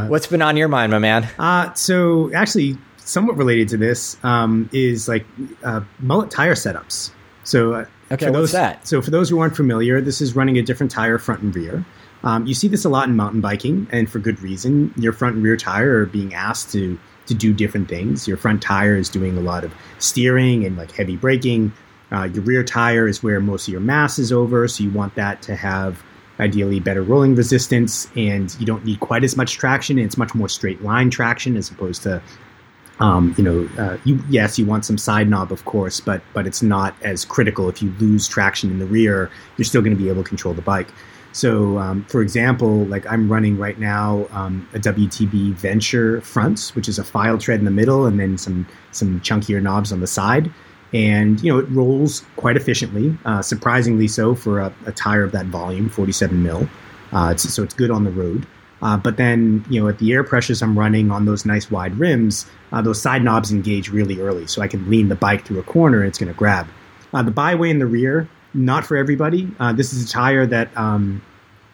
what's 0.09 0.27
been 0.27 0.43
on 0.43 0.57
your 0.57 0.69
mind 0.69 0.91
my 0.93 0.99
man 0.99 1.29
Uh, 1.39 1.73
so 1.75 2.33
actually, 2.35 2.79
somewhat 2.97 3.37
related 3.37 3.69
to 3.69 3.77
this 3.77 4.17
um, 4.25 4.69
is 4.73 5.09
like 5.09 5.27
uh, 5.63 5.81
mullet 5.99 6.31
tire 6.31 6.55
setups. 6.55 7.11
So 7.45 7.75
uh, 7.75 7.85
Okay, 8.13 8.27
for 8.27 8.33
what's 8.33 8.41
those, 8.41 8.53
that? 8.53 8.87
So 8.87 9.03
for 9.03 9.11
those 9.11 9.29
who 9.31 9.39
aren't 9.41 9.57
familiar, 9.57 10.01
this 10.01 10.21
is 10.21 10.37
running 10.37 10.57
a 10.59 10.63
different 10.63 10.93
tire 10.93 11.19
front 11.19 11.41
and 11.43 11.55
rear. 11.57 11.85
Um, 12.25 12.47
you 12.47 12.55
see 12.55 12.69
this 12.69 12.85
a 12.85 12.89
lot 12.89 13.09
in 13.09 13.17
mountain 13.17 13.41
biking, 13.41 13.87
and 13.93 14.11
for 14.11 14.19
good 14.19 14.41
reason. 14.41 14.93
Your 14.97 15.13
front 15.13 15.37
and 15.37 15.45
rear 15.45 15.57
tire 15.57 16.01
are 16.01 16.07
being 16.07 16.35
asked 16.35 16.73
to 16.73 16.99
to 17.27 17.35
do 17.35 17.55
different 17.55 17.89
things. 17.89 18.27
Your 18.27 18.37
front 18.37 18.61
tire 18.61 18.97
is 18.97 19.09
doing 19.09 19.39
a 19.39 19.41
lot 19.41 19.65
of 19.65 19.73
steering 19.99 20.65
and 20.65 20.77
like 20.77 20.93
heavy 20.93 21.17
braking. 21.17 21.73
Uh, 22.13 22.25
your 22.25 22.43
rear 22.43 22.63
tire 22.63 23.09
is 23.09 23.23
where 23.23 23.41
most 23.41 23.67
of 23.67 23.73
your 23.73 23.81
mass 23.81 24.19
is 24.19 24.33
over, 24.33 24.67
so 24.69 24.83
you 24.83 24.91
want 24.91 25.15
that 25.15 25.41
to 25.43 25.57
have 25.57 26.03
ideally 26.41 26.81
better 26.81 27.03
rolling 27.03 27.35
resistance, 27.35 28.09
and 28.17 28.57
you 28.59 28.67
don't 28.67 28.85
need 28.85 29.01
quite 29.01 29.23
as 29.23 29.37
much 29.37 29.55
traction. 29.55 29.99
It's 29.99 30.17
much 30.17 30.35
more 30.35 30.49
straight 30.49 30.83
line 30.83 31.11
traction 31.11 31.57
as 31.57 31.71
opposed 31.71 32.03
to 32.03 32.23
um, 33.01 33.35
you 33.37 33.43
know, 33.43 33.69
uh, 33.77 33.97
you 34.05 34.23
yes, 34.29 34.59
you 34.59 34.67
want 34.67 34.85
some 34.85 34.99
side 34.99 35.29
knob, 35.29 35.51
of 35.53 35.65
course, 35.65 36.01
but 36.01 36.23
but 36.33 36.47
it's 36.47 36.63
not 36.63 36.95
as 37.03 37.25
critical. 37.25 37.69
If 37.69 37.83
you 37.83 37.93
lose 37.99 38.29
traction 38.29 38.71
in 38.71 38.79
the 38.79 38.87
rear, 38.87 39.31
you're 39.57 39.65
still 39.65 39.83
going 39.83 39.97
to 39.97 40.03
be 40.03 40.09
able 40.09 40.23
to 40.23 40.29
control 40.29 40.55
the 40.55 40.63
bike. 40.63 40.89
So, 41.35 41.79
um, 41.79 42.05
for 42.05 42.23
example, 42.23 42.85
like 42.87 43.05
I'm 43.11 43.31
running 43.31 43.59
right 43.59 43.77
now 43.77 44.29
um, 44.31 44.69
a 44.73 44.79
WTB 44.79 45.55
Venture 45.55 46.21
front, 46.21 46.71
which 46.75 46.89
is 46.89 46.97
a 47.01 47.05
file 47.05 47.39
tread 47.39 47.59
in 47.59 47.65
the 47.65 47.73
middle, 47.73 48.07
and 48.07 48.21
then 48.21 48.39
some 48.39 48.67
some 48.93 49.21
chunkier 49.21 49.61
knobs 49.61 49.91
on 49.91 49.99
the 49.99 50.07
side. 50.07 50.49
And 50.93 51.43
you 51.43 51.53
know, 51.53 51.59
it 51.59 51.69
rolls 51.71 52.25
quite 52.37 52.57
efficiently, 52.57 53.19
uh, 53.25 53.43
surprisingly 53.43 54.07
so 54.07 54.37
for 54.37 54.61
a, 54.61 54.73
a 54.87 54.93
tire 54.93 55.25
of 55.25 55.33
that 55.33 55.47
volume, 55.47 55.89
47 55.89 56.41
mil. 56.41 56.69
Uh, 57.13 57.31
it's, 57.33 57.53
so 57.53 57.65
it's 57.65 57.75
good 57.75 57.91
on 57.91 58.05
the 58.05 58.13
road. 58.13 58.47
Uh, 58.81 58.97
but 58.97 59.17
then, 59.17 59.65
you 59.69 59.81
know, 59.81 59.89
at 59.89 59.99
the 59.99 60.13
air 60.13 60.23
pressures 60.23 60.63
I'm 60.63 60.79
running 60.79 61.11
on 61.11 61.25
those 61.25 61.45
nice 61.45 61.69
wide 61.69 61.99
rims, 61.99 62.47
uh, 62.71 62.81
those 62.81 63.03
side 63.03 63.25
knobs 63.25 63.51
engage 63.51 63.89
really 63.89 64.21
early, 64.21 64.47
so 64.47 64.63
I 64.63 64.69
can 64.69 64.89
lean 64.89 65.09
the 65.09 65.17
bike 65.17 65.45
through 65.45 65.59
a 65.59 65.65
corner 65.65 66.01
and 66.01 66.09
it's 66.09 66.19
going 66.19 66.33
to 66.33 66.39
grab. 66.39 66.69
Uh, 67.13 67.23
the 67.23 67.33
byway 67.33 67.71
in 67.71 67.81
the 67.81 67.87
rear, 67.87 68.29
not 68.55 68.87
for 68.87 68.97
everybody. 68.97 69.51
Uh, 69.59 69.73
this 69.73 69.93
is 69.93 70.05
a 70.05 70.09
tire 70.09 70.47
that 70.47 70.77
um, 70.77 71.23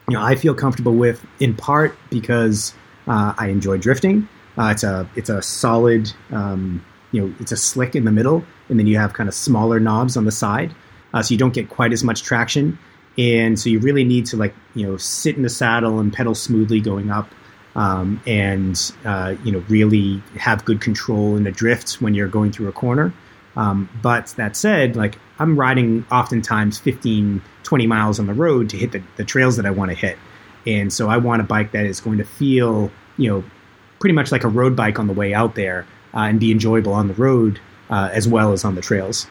you 0.08 0.16
know 0.16 0.22
I 0.22 0.34
feel 0.34 0.54
comfortable 0.54 0.94
with 0.94 1.24
in 1.38 1.54
part 1.54 1.96
because 2.10 2.74
uh, 3.06 3.34
I 3.38 3.48
enjoy 3.48 3.78
drifting. 3.78 4.28
Uh, 4.58 4.70
it's 4.72 4.82
a 4.82 5.08
it's 5.16 5.28
a 5.28 5.42
solid, 5.42 6.12
um, 6.32 6.84
you 7.12 7.20
know, 7.20 7.34
it's 7.40 7.52
a 7.52 7.56
slick 7.56 7.94
in 7.94 8.04
the 8.04 8.12
middle, 8.12 8.44
and 8.68 8.78
then 8.78 8.86
you 8.86 8.98
have 8.98 9.12
kind 9.12 9.28
of 9.28 9.34
smaller 9.34 9.78
knobs 9.78 10.16
on 10.16 10.24
the 10.24 10.32
side, 10.32 10.74
uh, 11.14 11.22
so 11.22 11.32
you 11.32 11.38
don't 11.38 11.54
get 11.54 11.68
quite 11.68 11.92
as 11.92 12.02
much 12.02 12.22
traction 12.22 12.78
and 13.18 13.58
so 13.58 13.68
you 13.68 13.78
really 13.80 14.04
need 14.04 14.26
to 14.26 14.36
like 14.36 14.54
you 14.74 14.86
know 14.86 14.96
sit 14.96 15.36
in 15.36 15.42
the 15.42 15.48
saddle 15.48 16.00
and 16.00 16.12
pedal 16.12 16.34
smoothly 16.34 16.80
going 16.80 17.10
up 17.10 17.28
um, 17.76 18.20
and 18.26 18.92
uh, 19.04 19.34
you 19.44 19.52
know 19.52 19.62
really 19.68 20.22
have 20.36 20.64
good 20.64 20.80
control 20.80 21.36
in 21.36 21.44
the 21.44 21.50
drifts 21.50 22.00
when 22.00 22.14
you're 22.14 22.28
going 22.28 22.52
through 22.52 22.68
a 22.68 22.72
corner 22.72 23.12
um, 23.56 23.88
but 24.02 24.28
that 24.36 24.56
said 24.56 24.96
like 24.96 25.18
i'm 25.38 25.58
riding 25.58 26.04
oftentimes 26.10 26.78
15 26.78 27.42
20 27.62 27.86
miles 27.86 28.18
on 28.18 28.26
the 28.26 28.34
road 28.34 28.68
to 28.70 28.76
hit 28.76 28.92
the, 28.92 29.02
the 29.16 29.24
trails 29.24 29.56
that 29.56 29.66
i 29.66 29.70
want 29.70 29.90
to 29.90 29.96
hit 29.96 30.18
and 30.66 30.92
so 30.92 31.08
i 31.08 31.16
want 31.16 31.40
a 31.40 31.44
bike 31.44 31.72
that 31.72 31.86
is 31.86 32.00
going 32.00 32.18
to 32.18 32.24
feel 32.24 32.90
you 33.16 33.28
know 33.28 33.44
pretty 33.98 34.14
much 34.14 34.32
like 34.32 34.44
a 34.44 34.48
road 34.48 34.74
bike 34.76 34.98
on 34.98 35.06
the 35.06 35.12
way 35.12 35.34
out 35.34 35.54
there 35.54 35.86
uh, 36.14 36.20
and 36.20 36.40
be 36.40 36.50
enjoyable 36.50 36.92
on 36.92 37.08
the 37.08 37.14
road 37.14 37.60
uh, 37.90 38.08
as 38.12 38.26
well 38.28 38.52
as 38.52 38.64
on 38.64 38.74
the 38.74 38.80
trails 38.80 39.28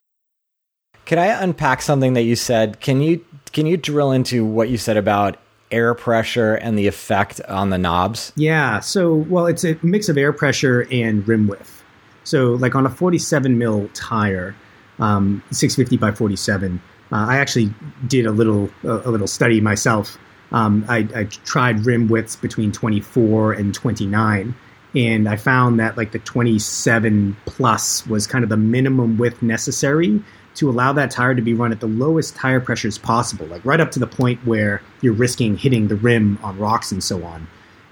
Can 1.06 1.18
I 1.18 1.28
unpack 1.42 1.82
something 1.82 2.14
that 2.14 2.22
you 2.22 2.36
said? 2.36 2.80
Can 2.82 3.02
you 3.02 3.26
can 3.52 3.66
you 3.66 3.78
drill 3.78 4.12
into 4.12 4.46
what 4.46 4.70
you 4.70 4.78
said 4.78 4.96
about 4.96 5.38
air 5.72 5.94
pressure 5.96 6.56
and 6.56 6.78
the 6.78 6.86
effect 6.88 7.42
on 7.42 7.70
the 7.72 7.78
knobs? 7.78 8.32
Yeah. 8.36 8.80
So, 8.80 9.16
well, 9.16 9.48
it's 9.48 9.64
a 9.64 9.78
mix 9.82 10.10
of 10.10 10.18
air 10.18 10.34
pressure 10.34 10.88
and 10.92 11.28
rim 11.28 11.48
width. 11.48 11.79
So, 12.24 12.54
like 12.54 12.76
on 12.76 12.86
a 12.86 12.90
47 12.90 13.58
mil 13.58 13.90
tire, 13.94 14.56
um, 15.00 15.42
650 15.52 15.98
by 15.98 16.12
47, 16.12 16.82
uh, 17.12 17.16
I 17.16 17.38
actually 17.38 17.74
did 18.08 18.26
a 18.26 18.32
little 18.32 18.70
a, 18.84 19.10
little 19.10 19.28
study 19.28 19.62
myself. 19.62 20.18
Um, 20.52 20.86
I, 20.88 21.08
I 21.16 21.24
tried 21.24 21.86
rim 21.86 22.08
widths 22.08 22.36
between 22.36 22.72
24 22.72 23.54
and 23.54 23.74
29, 23.74 24.56
and 24.96 25.30
I 25.30 25.36
found 25.36 25.80
that 25.80 25.98
like 25.98 26.12
the 26.12 26.20
27 26.20 27.38
plus 27.46 28.06
was 28.08 28.28
kind 28.28 28.44
of 28.44 28.50
the 28.50 28.58
minimum 28.58 29.18
width 29.18 29.42
necessary 29.42 30.22
to 30.56 30.70
allow 30.70 30.92
that 30.94 31.12
tire 31.12 31.36
to 31.36 31.42
be 31.42 31.54
run 31.54 31.72
at 31.72 31.80
the 31.80 31.88
lowest 31.88 32.36
tire 32.36 32.60
pressures 32.60 32.98
possible, 32.98 33.46
like 33.48 33.64
right 33.64 33.80
up 33.80 33.92
to 33.92 34.00
the 34.00 34.08
point 34.08 34.46
where 34.46 34.82
you're 35.02 35.14
risking 35.14 35.58
hitting 35.58 35.88
the 35.88 35.96
rim 35.96 36.38
on 36.44 36.58
rocks 36.58 36.92
and 36.92 37.04
so 37.04 37.24
on, 37.24 37.48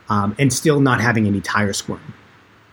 um, 0.09 0.35
and 0.37 0.51
still 0.51 0.79
not 0.79 0.99
having 0.99 1.27
any 1.27 1.41
tire 1.41 1.73
squirm. 1.73 2.13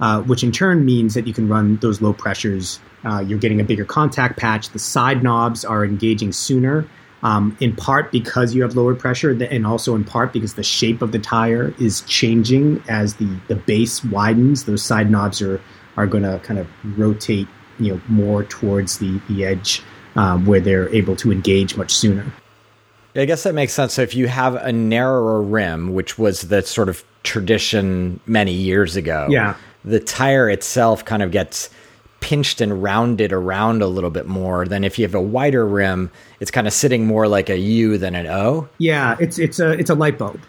Uh, 0.04 0.20
which 0.20 0.44
in 0.44 0.52
turn 0.52 0.84
means 0.84 1.14
that 1.14 1.26
you 1.26 1.32
can 1.32 1.48
run 1.48 1.76
those 1.76 2.02
low 2.02 2.12
pressures. 2.12 2.78
Uh, 3.06 3.20
you're 3.26 3.38
getting 3.38 3.58
a 3.58 3.64
bigger 3.64 3.86
contact 3.86 4.38
patch. 4.38 4.68
The 4.68 4.78
side 4.78 5.22
knobs 5.22 5.64
are 5.64 5.82
engaging 5.82 6.30
sooner, 6.30 6.86
um, 7.22 7.56
in 7.58 7.74
part 7.74 8.12
because 8.12 8.54
you 8.54 8.60
have 8.60 8.76
lower 8.76 8.94
pressure, 8.94 9.30
and 9.30 9.66
also 9.66 9.94
in 9.94 10.04
part 10.04 10.34
because 10.34 10.56
the 10.56 10.62
shape 10.62 11.00
of 11.00 11.12
the 11.12 11.18
tire 11.18 11.74
is 11.80 12.02
changing 12.02 12.82
as 12.86 13.14
the, 13.14 13.34
the 13.48 13.54
base 13.56 14.04
widens. 14.04 14.64
Those 14.64 14.82
side 14.82 15.10
knobs 15.10 15.40
are 15.40 15.58
are 15.96 16.06
going 16.06 16.24
to 16.24 16.38
kind 16.40 16.60
of 16.60 16.66
rotate, 16.98 17.48
you 17.78 17.94
know, 17.94 18.00
more 18.06 18.44
towards 18.44 18.98
the 18.98 19.18
the 19.30 19.46
edge 19.46 19.82
um, 20.16 20.44
where 20.44 20.60
they're 20.60 20.90
able 20.90 21.16
to 21.16 21.32
engage 21.32 21.78
much 21.78 21.94
sooner. 21.94 22.30
I 23.16 23.24
guess 23.24 23.44
that 23.44 23.54
makes 23.54 23.72
sense. 23.72 23.94
So 23.94 24.02
if 24.02 24.14
you 24.14 24.28
have 24.28 24.54
a 24.56 24.70
narrower 24.70 25.40
rim, 25.40 25.94
which 25.94 26.18
was 26.18 26.42
the 26.42 26.60
sort 26.60 26.90
of 26.90 27.04
tradition 27.22 28.20
many 28.26 28.52
years 28.52 28.96
ago, 28.96 29.28
Yeah. 29.30 29.54
The 29.84 30.00
tire 30.00 30.48
itself 30.48 31.04
kind 31.04 31.22
of 31.22 31.30
gets 31.30 31.70
pinched 32.20 32.62
and 32.62 32.82
rounded 32.82 33.34
around 33.34 33.82
a 33.82 33.86
little 33.86 34.08
bit 34.08 34.26
more 34.26 34.66
than 34.66 34.82
if 34.82 34.98
you 34.98 35.04
have 35.04 35.14
a 35.14 35.20
wider 35.20 35.66
rim, 35.66 36.10
it's 36.40 36.50
kind 36.50 36.66
of 36.66 36.72
sitting 36.72 37.06
more 37.06 37.28
like 37.28 37.50
a 37.50 37.58
U 37.58 37.98
than 37.98 38.14
an 38.14 38.26
O. 38.26 38.66
Yeah, 38.78 39.16
it's 39.20 39.38
it's 39.38 39.60
a 39.60 39.72
it's 39.72 39.90
a 39.90 39.94
light 39.94 40.16
bulb, 40.18 40.40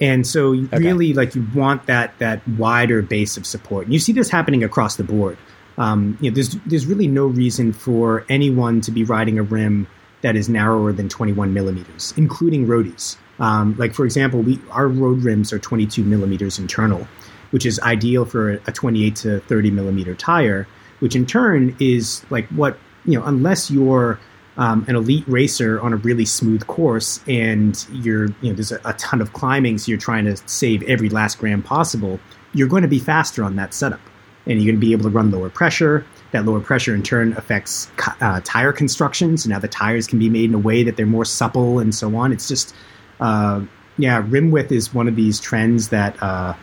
and 0.00 0.26
so 0.26 0.52
you 0.52 0.68
really 0.72 1.14
like 1.14 1.34
you 1.34 1.46
want 1.54 1.86
that 1.86 2.18
that 2.18 2.46
wider 2.46 3.00
base 3.00 3.38
of 3.38 3.46
support. 3.46 3.84
And 3.86 3.92
you 3.94 3.98
see 3.98 4.12
this 4.12 4.28
happening 4.28 4.62
across 4.62 4.96
the 4.96 5.04
board. 5.04 5.38
Um, 5.78 6.18
you 6.20 6.30
know, 6.30 6.34
there's 6.34 6.56
there's 6.66 6.86
really 6.86 7.08
no 7.08 7.26
reason 7.26 7.72
for 7.72 8.26
anyone 8.28 8.82
to 8.82 8.90
be 8.90 9.02
riding 9.02 9.38
a 9.38 9.42
rim 9.42 9.86
that 10.20 10.36
is 10.36 10.48
narrower 10.48 10.92
than 10.92 11.08
21 11.08 11.52
millimeters, 11.52 12.12
including 12.16 12.66
roadies. 12.66 13.16
Um, 13.38 13.74
like 13.78 13.94
for 13.94 14.04
example, 14.04 14.40
we 14.40 14.60
our 14.70 14.88
road 14.88 15.22
rims 15.22 15.52
are 15.52 15.58
22 15.58 16.04
millimeters 16.04 16.58
internal, 16.58 17.08
which 17.54 17.64
is 17.64 17.78
ideal 17.80 18.24
for 18.24 18.54
a, 18.54 18.60
a 18.66 18.72
28 18.72 19.14
to 19.14 19.38
30 19.38 19.70
millimeter 19.70 20.12
tire. 20.16 20.66
Which 20.98 21.14
in 21.14 21.24
turn 21.24 21.76
is 21.78 22.24
like 22.28 22.48
what 22.48 22.76
you 23.04 23.16
know, 23.16 23.24
unless 23.24 23.70
you're 23.70 24.18
um, 24.56 24.84
an 24.88 24.96
elite 24.96 25.22
racer 25.28 25.80
on 25.80 25.92
a 25.92 25.96
really 25.96 26.24
smooth 26.24 26.66
course, 26.66 27.20
and 27.28 27.86
you're 27.92 28.26
you 28.40 28.48
know 28.48 28.54
there's 28.54 28.72
a, 28.72 28.80
a 28.84 28.92
ton 28.94 29.20
of 29.20 29.32
climbing, 29.34 29.78
so 29.78 29.90
you're 29.90 29.98
trying 29.98 30.24
to 30.24 30.36
save 30.46 30.82
every 30.82 31.08
last 31.08 31.38
gram 31.38 31.62
possible. 31.62 32.18
You're 32.54 32.68
going 32.68 32.82
to 32.82 32.88
be 32.88 32.98
faster 32.98 33.44
on 33.44 33.54
that 33.54 33.72
setup, 33.72 34.00
and 34.46 34.60
you're 34.60 34.72
going 34.72 34.80
to 34.80 34.86
be 34.86 34.92
able 34.92 35.04
to 35.04 35.10
run 35.10 35.30
lower 35.30 35.48
pressure. 35.48 36.04
That 36.32 36.46
lower 36.46 36.60
pressure 36.60 36.92
in 36.92 37.04
turn 37.04 37.34
affects 37.34 37.88
uh, 38.20 38.40
tire 38.42 38.72
construction, 38.72 39.36
so 39.36 39.48
now 39.48 39.60
the 39.60 39.68
tires 39.68 40.08
can 40.08 40.18
be 40.18 40.28
made 40.28 40.50
in 40.50 40.54
a 40.54 40.58
way 40.58 40.82
that 40.82 40.96
they're 40.96 41.06
more 41.06 41.24
supple 41.24 41.78
and 41.78 41.94
so 41.94 42.16
on. 42.16 42.32
It's 42.32 42.48
just 42.48 42.74
uh, 43.20 43.62
yeah, 43.96 44.24
rim 44.26 44.50
width 44.50 44.72
is 44.72 44.92
one 44.92 45.06
of 45.06 45.14
these 45.14 45.38
trends 45.38 45.90
that 45.90 46.20
uh, 46.20 46.54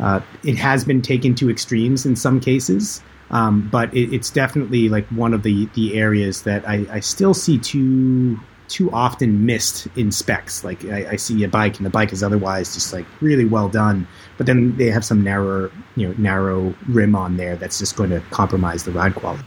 uh, 0.00 0.20
it 0.44 0.56
has 0.56 0.84
been 0.84 1.02
taken 1.02 1.34
to 1.36 1.50
extremes 1.50 2.06
in 2.06 2.16
some 2.16 2.40
cases. 2.40 3.02
Um, 3.30 3.66
but 3.72 3.94
it, 3.94 4.12
it's 4.14 4.30
definitely 4.30 4.90
like 4.90 5.06
one 5.06 5.32
of 5.32 5.42
the 5.42 5.66
the 5.74 5.98
areas 5.98 6.42
that 6.42 6.68
I, 6.68 6.86
I 6.90 7.00
still 7.00 7.32
see 7.32 7.58
too 7.58 8.38
too 8.68 8.90
often 8.92 9.44
missed 9.44 9.86
in 9.96 10.10
specs. 10.10 10.64
Like 10.64 10.84
I, 10.86 11.10
I, 11.10 11.16
see 11.16 11.42
a 11.44 11.48
bike 11.48 11.76
and 11.76 11.84
the 11.84 11.90
bike 11.90 12.12
is 12.12 12.22
otherwise 12.22 12.72
just 12.72 12.92
like 12.92 13.04
really 13.20 13.44
well 13.44 13.68
done, 13.68 14.06
but 14.38 14.46
then 14.46 14.74
they 14.78 14.86
have 14.86 15.04
some 15.04 15.22
narrow, 15.22 15.70
you 15.94 16.08
know, 16.08 16.14
narrow 16.16 16.74
rim 16.88 17.14
on 17.14 17.36
there 17.36 17.54
that's 17.56 17.78
just 17.78 17.96
going 17.96 18.08
to 18.10 18.20
compromise 18.30 18.84
the 18.84 18.92
ride 18.92 19.14
quality. 19.14 19.44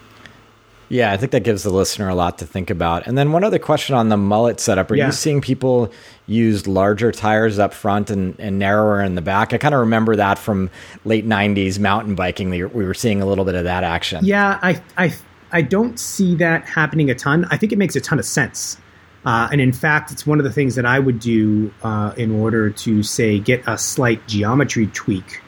Yeah, 0.89 1.11
I 1.11 1.17
think 1.17 1.31
that 1.31 1.43
gives 1.43 1.63
the 1.63 1.71
listener 1.71 2.09
a 2.09 2.15
lot 2.15 2.37
to 2.39 2.45
think 2.45 2.69
about. 2.69 3.07
And 3.07 3.17
then 3.17 3.31
one 3.31 3.43
other 3.43 3.59
question 3.59 3.95
on 3.95 4.09
the 4.09 4.17
mullet 4.17 4.59
setup: 4.59 4.91
Are 4.91 4.95
yeah. 4.95 5.07
you 5.07 5.11
seeing 5.11 5.41
people 5.41 5.91
use 6.27 6.67
larger 6.67 7.11
tires 7.11 7.59
up 7.59 7.73
front 7.73 8.09
and, 8.09 8.39
and 8.39 8.59
narrower 8.59 9.01
in 9.01 9.15
the 9.15 9.21
back? 9.21 9.53
I 9.53 9.57
kind 9.57 9.73
of 9.73 9.79
remember 9.81 10.15
that 10.15 10.37
from 10.37 10.69
late 11.03 11.27
'90s 11.27 11.79
mountain 11.79 12.15
biking. 12.15 12.49
We 12.49 12.63
were 12.63 12.93
seeing 12.93 13.21
a 13.21 13.25
little 13.25 13.45
bit 13.45 13.55
of 13.55 13.63
that 13.63 13.83
action. 13.83 14.23
Yeah, 14.25 14.59
I 14.61 14.81
I 14.97 15.13
I 15.51 15.61
don't 15.61 15.99
see 15.99 16.35
that 16.35 16.65
happening 16.65 17.09
a 17.09 17.15
ton. 17.15 17.45
I 17.49 17.57
think 17.57 17.71
it 17.71 17.77
makes 17.77 17.95
a 17.95 18.01
ton 18.01 18.19
of 18.19 18.25
sense. 18.25 18.77
Uh, 19.25 19.49
and 19.51 19.59
in 19.59 19.73
fact, 19.73 20.11
it's 20.11 20.27
one 20.27 20.39
of 20.39 20.43
the 20.43 20.51
things 20.51 20.75
that 20.75 20.85
I 20.85 20.99
would 20.99 21.19
do 21.19 21.73
uh, 21.81 22.13
in 22.15 22.39
order 22.39 22.69
to 22.69 23.01
say 23.01 23.39
get 23.39 23.63
a 23.65 23.75
slight 23.75 24.27
geometry 24.27 24.85
tweak 24.87 25.41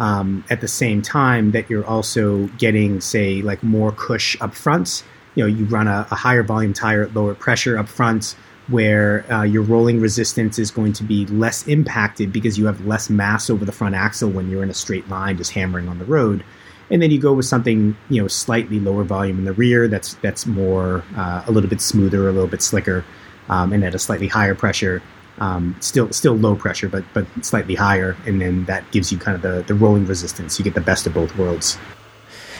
um, 0.00 0.42
at 0.48 0.62
the 0.62 0.68
same 0.68 1.02
time 1.02 1.52
that 1.52 1.68
you're 1.70 1.86
also 1.86 2.46
getting, 2.58 3.00
say, 3.00 3.42
like 3.42 3.62
more 3.62 3.92
cush 3.92 4.36
up 4.40 4.54
front. 4.54 5.04
You 5.34 5.44
know, 5.44 5.46
you 5.46 5.66
run 5.66 5.86
a, 5.86 6.08
a 6.10 6.14
higher 6.16 6.42
volume 6.42 6.72
tire 6.72 7.02
at 7.02 7.14
lower 7.14 7.34
pressure 7.34 7.78
up 7.78 7.86
front, 7.86 8.34
where 8.68 9.30
uh, 9.30 9.42
your 9.42 9.62
rolling 9.62 10.00
resistance 10.00 10.58
is 10.58 10.70
going 10.70 10.94
to 10.94 11.04
be 11.04 11.26
less 11.26 11.68
impacted 11.68 12.32
because 12.32 12.58
you 12.58 12.66
have 12.66 12.84
less 12.86 13.10
mass 13.10 13.50
over 13.50 13.64
the 13.64 13.72
front 13.72 13.94
axle 13.94 14.30
when 14.30 14.50
you're 14.50 14.62
in 14.62 14.70
a 14.70 14.74
straight 14.74 15.08
line 15.08 15.36
just 15.36 15.52
hammering 15.52 15.86
on 15.86 15.98
the 15.98 16.04
road. 16.06 16.42
And 16.90 17.00
then 17.00 17.10
you 17.10 17.20
go 17.20 17.34
with 17.34 17.46
something 17.46 17.96
you 18.08 18.22
know 18.22 18.26
slightly 18.26 18.80
lower 18.80 19.04
volume 19.04 19.38
in 19.38 19.44
the 19.44 19.52
rear 19.52 19.86
that's 19.86 20.14
that's 20.14 20.46
more 20.46 21.04
uh, 21.14 21.44
a 21.46 21.52
little 21.52 21.70
bit 21.70 21.80
smoother, 21.80 22.28
a 22.28 22.32
little 22.32 22.48
bit 22.48 22.62
slicker, 22.62 23.04
um, 23.48 23.72
and 23.72 23.84
at 23.84 23.94
a 23.94 23.98
slightly 23.98 24.28
higher 24.28 24.54
pressure 24.54 25.02
um, 25.40 25.74
still 25.80 26.12
still 26.12 26.34
low 26.34 26.54
pressure, 26.54 26.88
but 26.88 27.04
but 27.14 27.26
slightly 27.42 27.74
higher, 27.74 28.16
and 28.26 28.40
then 28.40 28.64
that 28.66 28.88
gives 28.92 29.10
you 29.10 29.18
kind 29.18 29.34
of 29.34 29.42
the 29.42 29.62
the 29.66 29.74
rolling 29.74 30.06
resistance. 30.06 30.58
You 30.58 30.64
get 30.64 30.74
the 30.74 30.80
best 30.80 31.06
of 31.06 31.14
both 31.14 31.36
worlds. 31.36 31.78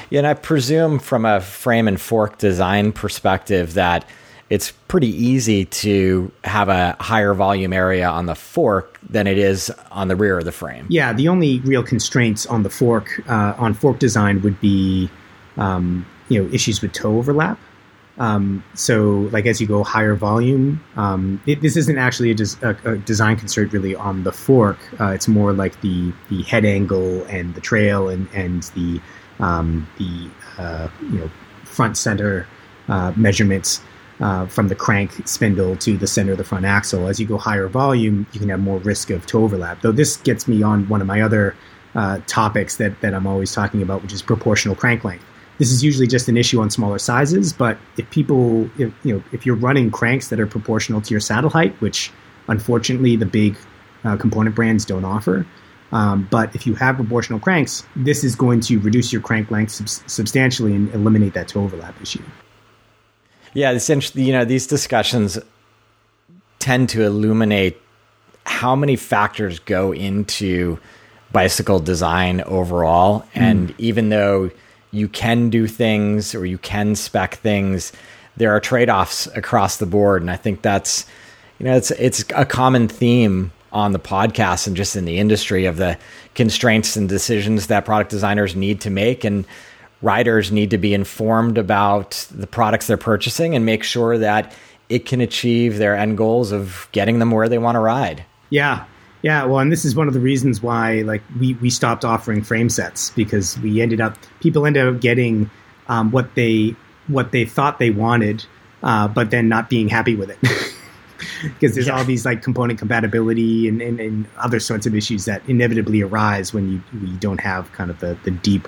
Yeah, 0.09 0.19
and 0.19 0.27
I 0.27 0.35
presume 0.35 0.99
from 0.99 1.25
a 1.25 1.41
frame 1.41 1.87
and 1.87 2.01
fork 2.01 2.39
design 2.39 2.93
perspective 2.93 3.75
that 3.75 4.05
it's 4.49 4.73
pretty 4.89 5.09
easy 5.09 5.67
to 5.67 6.33
have 6.43 6.69
a 6.69 6.97
higher 6.99 7.35
volume 7.35 7.73
area 7.73 8.09
on 8.09 8.27
the 8.27 8.35
fork 8.35 8.99
than 9.09 9.29
it 9.29 9.39
is 9.39 9.71
on 9.93 10.09
the 10.09 10.17
rear 10.17 10.39
of 10.39 10.45
the 10.45 10.53
frame. 10.53 10.87
Yeah, 10.89 11.13
the 11.13 11.29
only 11.29 11.61
real 11.61 11.85
constraints 11.85 12.47
on 12.47 12.65
the 12.65 12.71
fork 12.71 13.23
uh, 13.29 13.55
on 13.57 13.75
fork 13.75 14.01
design 14.01 14.43
would 14.43 14.61
be 14.61 15.09
um, 15.57 16.05
you 16.29 16.43
know 16.43 16.53
issues 16.53 16.83
with 16.83 16.93
toe 16.93 17.17
overlap. 17.19 17.59
Um, 18.21 18.63
so, 18.75 19.31
like 19.33 19.47
as 19.47 19.63
you 19.63 19.67
go 19.67 19.83
higher 19.83 20.15
volume, 20.15 20.85
um, 20.97 21.41
it, 21.47 21.63
this 21.63 21.75
isn't 21.79 21.97
actually 21.97 22.31
a, 22.31 22.35
des- 22.35 22.61
a, 22.63 22.77
a, 22.85 22.99
design 22.99 23.37
constraint 23.37 23.73
really 23.73 23.95
on 23.95 24.25
the 24.25 24.31
fork. 24.31 24.79
Uh, 25.01 25.07
it's 25.07 25.27
more 25.27 25.55
like 25.55 25.81
the 25.81 26.13
the 26.29 26.43
head 26.43 26.67
angle 26.67 27.25
and 27.25 27.55
the 27.55 27.63
trail 27.63 28.11
and 28.11 28.29
and 28.35 28.65
the 28.75 29.01
um, 29.39 29.89
the 29.97 30.29
uh, 30.59 30.89
you 31.01 31.19
know 31.19 31.31
front 31.65 31.97
center 31.97 32.47
uh, 32.89 33.11
measurements 33.17 33.81
uh, 34.21 34.45
from 34.47 34.69
the 34.69 34.75
crank 34.75 35.27
spindle 35.27 35.75
to 35.77 35.97
the 35.97 36.07
center 36.07 36.33
of 36.33 36.39
the 36.39 36.45
front 36.45 36.67
axle. 36.67 37.09
As 37.09 37.19
you 37.19 37.27
go 37.27 37.39
higher 37.39 37.69
volume, 37.69 38.27
you 38.33 38.39
can 38.39 38.51
have 38.51 38.61
more 38.61 38.81
risk 38.81 39.09
of 39.09 39.25
toe 39.25 39.45
overlap. 39.45 39.81
Though 39.81 39.93
this 39.93 40.19
gets 40.19 40.47
me 40.47 40.63
on 40.63 40.87
one 40.91 41.01
of 41.01 41.07
my 41.07 41.23
other 41.23 41.57
uh, 41.95 42.21
topics 42.27 42.77
that 42.77 43.01
that 43.01 43.15
I'm 43.15 43.27
always 43.27 43.51
talking 43.53 43.81
about, 43.81 44.03
which 44.03 44.13
is 44.13 44.21
proportional 44.21 44.77
crank 44.77 45.05
length 45.05 45.25
this 45.61 45.71
is 45.71 45.85
usually 45.85 46.07
just 46.07 46.27
an 46.27 46.39
issue 46.39 46.59
on 46.59 46.71
smaller 46.71 46.99
sizes. 46.99 47.53
But 47.53 47.77
if 47.99 48.11
people, 48.11 48.65
if, 48.79 48.93
you 49.05 49.15
know, 49.15 49.23
if 49.31 49.45
you're 49.45 49.57
running 49.57 49.91
cranks 49.91 50.29
that 50.29 50.41
are 50.41 50.47
proportional 50.47 51.03
to 51.03 51.11
your 51.11 51.21
saddle 51.21 51.51
height, 51.51 51.75
which 51.83 52.11
unfortunately 52.49 53.15
the 53.17 53.27
big 53.27 53.59
uh, 54.03 54.17
component 54.17 54.57
brands 54.57 54.87
don't 54.87 55.05
offer, 55.05 55.47
um, 55.93 56.27
but 56.31 56.55
if 56.55 56.67
you 56.67 56.75
have 56.77 56.97
proportional 56.97 57.39
cranks, 57.39 57.85
this 57.95 58.25
is 58.25 58.35
going 58.35 58.61
to 58.61 58.79
reduce 58.79 59.13
your 59.13 59.21
crank 59.21 59.51
length 59.51 59.73
sub- 59.73 60.09
substantially 60.09 60.75
and 60.75 60.93
eliminate 60.95 61.35
that 61.35 61.49
toe 61.49 61.63
overlap 61.63 62.01
issue. 62.01 62.23
Yeah, 63.53 63.73
essentially, 63.73 64.25
you 64.25 64.33
know, 64.33 64.47
these 64.47 64.67
discussions 64.67 65.39
tend 66.59 66.89
to 66.91 67.03
illuminate 67.03 67.77
how 68.47 68.75
many 68.75 68.97
factors 68.97 69.59
go 69.59 69.93
into 69.93 70.79
bicycle 71.33 71.81
design 71.81 72.41
overall, 72.47 73.21
mm. 73.21 73.27
and 73.35 73.75
even 73.77 74.09
though 74.09 74.51
you 74.91 75.09
can 75.09 75.51
do 75.51 75.67
things 75.67 76.35
or 76.35 76.45
you 76.45 76.59
can 76.59 76.95
spec 76.95 77.37
things. 77.37 77.93
There 78.37 78.51
are 78.55 78.61
trade 78.61 78.91
offs 78.91 79.27
across 79.29 79.77
the 79.77 79.87
board, 79.87 80.23
and 80.23 80.31
I 80.31 80.37
think 80.37 80.63
that's 80.63 81.07
you 81.59 81.67
know 81.67 81.77
it's 81.77 81.91
it's 81.93 82.25
a 82.35 82.45
common 82.45 82.89
theme 82.89 83.53
on 83.73 83.93
the 83.93 83.99
podcast 83.99 84.67
and 84.67 84.77
just 84.77 84.97
in 84.97 85.05
the 85.05 85.19
industry 85.19 85.65
of 85.65 85.77
the 85.77 85.97
constraints 86.35 86.97
and 86.97 87.09
decisions 87.09 87.69
that 87.69 87.85
product 87.85 88.11
designers 88.11 88.57
need 88.57 88.81
to 88.81 88.91
make 88.91 89.25
and 89.25 89.47
riders 90.03 90.51
need 90.51 90.71
to 90.71 90.79
be 90.79 90.95
informed 90.95 91.59
about 91.59 92.27
the 92.33 92.47
products 92.47 92.87
they're 92.87 92.97
purchasing 92.97 93.55
and 93.55 93.65
make 93.65 93.85
sure 93.85 94.19
that 94.19 94.53
it 94.89 95.07
can 95.07 95.21
achieve 95.21 95.79
their 95.79 95.95
end 95.95 96.17
goals 96.17 96.51
of 96.51 96.89
getting 96.93 97.19
them 97.21 97.31
where 97.31 97.49
they 97.49 97.59
want 97.59 97.77
to 97.77 97.81
ride. 97.81 98.25
Yeah, 98.49 98.85
yeah, 99.23 99.45
well, 99.45 99.59
and 99.59 99.71
this 99.71 99.85
is 99.85 99.95
one 99.95 100.09
of 100.09 100.15
the 100.15 100.21
reasons 100.21 100.63
why 100.63 101.03
like 101.03 101.23
we 101.39 101.55
we 101.55 101.71
stopped 101.71 102.05
offering 102.05 102.43
frame 102.43 102.71
sets 102.71 103.11
because 103.11 103.59
we 103.59 103.81
ended 103.81 104.01
up 104.01 104.17
people 104.41 104.67
ended 104.67 104.87
up 104.87 105.01
getting 105.01 105.51
um, 105.89 106.11
what 106.11 106.35
they 106.35 106.75
what 107.09 107.33
they 107.33 107.45
thought 107.45 107.79
they 107.79 107.91
wanted, 107.91 108.45
uh, 108.83 109.09
but 109.09 109.31
then 109.31 109.49
not 109.49 109.69
being 109.69 109.89
happy 109.89 110.17
with 110.17 110.31
it. 110.31 110.39
because 111.43 111.75
there's 111.75 111.87
yeah. 111.87 111.97
all 111.97 112.05
these 112.05 112.25
like 112.25 112.43
component 112.43 112.79
compatibility 112.79 113.69
and, 113.69 113.83
and, 113.83 114.01
and, 114.01 114.27
other 114.39 114.59
sorts 114.59 114.87
of 114.87 114.95
issues 114.95 115.27
that 115.27 115.43
inevitably 115.49 116.01
arise 116.01 116.55
when 116.55 116.73
you, 116.73 116.83
you 117.07 117.15
don't 117.19 117.41
have 117.41 117.71
kind 117.73 117.91
of 117.91 118.01
the, 118.01 118.17
the 118.25 118.31
deep 118.31 118.67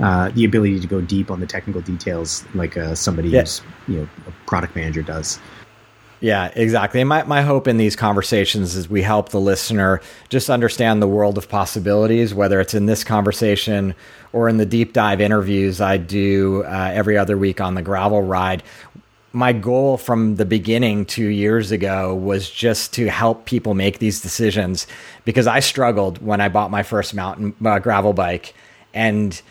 uh, 0.00 0.30
the 0.30 0.44
ability 0.44 0.80
to 0.80 0.86
go 0.88 1.00
deep 1.00 1.30
on 1.30 1.38
the 1.38 1.46
technical 1.46 1.80
details 1.80 2.44
like 2.54 2.76
uh, 2.76 2.94
somebody 2.94 3.28
yeah. 3.28 3.40
who's 3.40 3.62
you 3.86 3.98
know 3.98 4.08
a 4.26 4.32
product 4.48 4.74
manager 4.74 5.02
does 5.02 5.38
yeah, 6.22 6.52
exactly. 6.54 7.00
And 7.00 7.08
my, 7.08 7.24
my 7.24 7.42
hope 7.42 7.66
in 7.66 7.78
these 7.78 7.96
conversations 7.96 8.76
is 8.76 8.88
we 8.88 9.02
help 9.02 9.30
the 9.30 9.40
listener 9.40 10.00
just 10.28 10.48
understand 10.48 11.02
the 11.02 11.08
world 11.08 11.36
of 11.36 11.48
possibilities, 11.48 12.32
whether 12.32 12.60
it's 12.60 12.74
in 12.74 12.86
this 12.86 13.02
conversation 13.02 13.92
or 14.32 14.48
in 14.48 14.56
the 14.56 14.64
deep 14.64 14.92
dive 14.92 15.20
interviews 15.20 15.80
I 15.80 15.96
do 15.96 16.62
uh, 16.62 16.92
every 16.94 17.18
other 17.18 17.36
week 17.36 17.60
on 17.60 17.74
the 17.74 17.82
gravel 17.82 18.22
ride. 18.22 18.62
My 19.32 19.52
goal 19.52 19.96
from 19.96 20.36
the 20.36 20.44
beginning 20.44 21.06
two 21.06 21.26
years 21.26 21.72
ago 21.72 22.14
was 22.14 22.48
just 22.48 22.94
to 22.94 23.10
help 23.10 23.44
people 23.44 23.74
make 23.74 23.98
these 23.98 24.20
decisions 24.20 24.86
because 25.24 25.48
I 25.48 25.58
struggled 25.58 26.24
when 26.24 26.40
I 26.40 26.48
bought 26.48 26.70
my 26.70 26.84
first 26.84 27.14
mountain 27.14 27.52
uh, 27.64 27.80
gravel 27.80 28.12
bike 28.12 28.54
and 28.94 29.42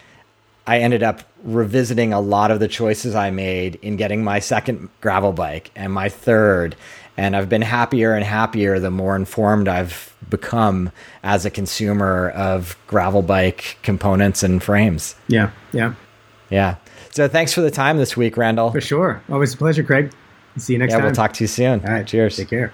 I 0.68 0.80
ended 0.80 1.04
up 1.04 1.24
revisiting 1.44 2.14
a 2.14 2.22
lot 2.22 2.52
of 2.52 2.60
the 2.60 2.68
choices 2.68 3.16
I 3.16 3.32
made 3.32 3.76
in 3.82 3.96
getting 3.96 4.24
my 4.24 4.40
second 4.40 4.90
gravel 5.02 5.34
bike 5.34 5.72
and 5.76 5.92
my 5.92 6.10
third. 6.10 6.76
And 7.18 7.36
I've 7.36 7.50
been 7.50 7.62
happier 7.62 8.14
and 8.14 8.24
happier 8.24 8.80
the 8.80 8.92
more 8.92 9.16
informed 9.16 9.68
I've 9.68 10.16
become 10.30 10.92
as 11.24 11.46
a 11.46 11.50
consumer 11.50 12.30
of 12.30 12.78
gravel 12.88 13.22
bike 13.22 13.78
components 13.84 14.44
and 14.44 14.62
frames. 14.62 15.16
Yeah, 15.28 15.52
yeah. 15.74 15.96
Yeah. 16.50 16.76
So 17.12 17.28
thanks 17.28 17.54
for 17.54 17.62
the 17.62 17.72
time 17.72 17.98
this 17.98 18.16
week, 18.16 18.38
Randall. 18.38 18.72
For 18.72 18.82
sure. 18.82 19.22
Always 19.30 19.54
a 19.54 19.58
pleasure, 19.58 19.84
Craig. 19.84 20.12
See 20.58 20.74
you 20.74 20.80
next 20.80 20.92
yeah, 20.92 20.98
time. 20.98 21.06
we'll 21.06 21.16
talk 21.16 21.34
to 21.34 21.44
you 21.44 21.48
soon. 21.48 21.82
All 21.86 21.94
right. 21.94 22.08
Cheers. 22.08 22.38
Take 22.38 22.50
care. 22.50 22.74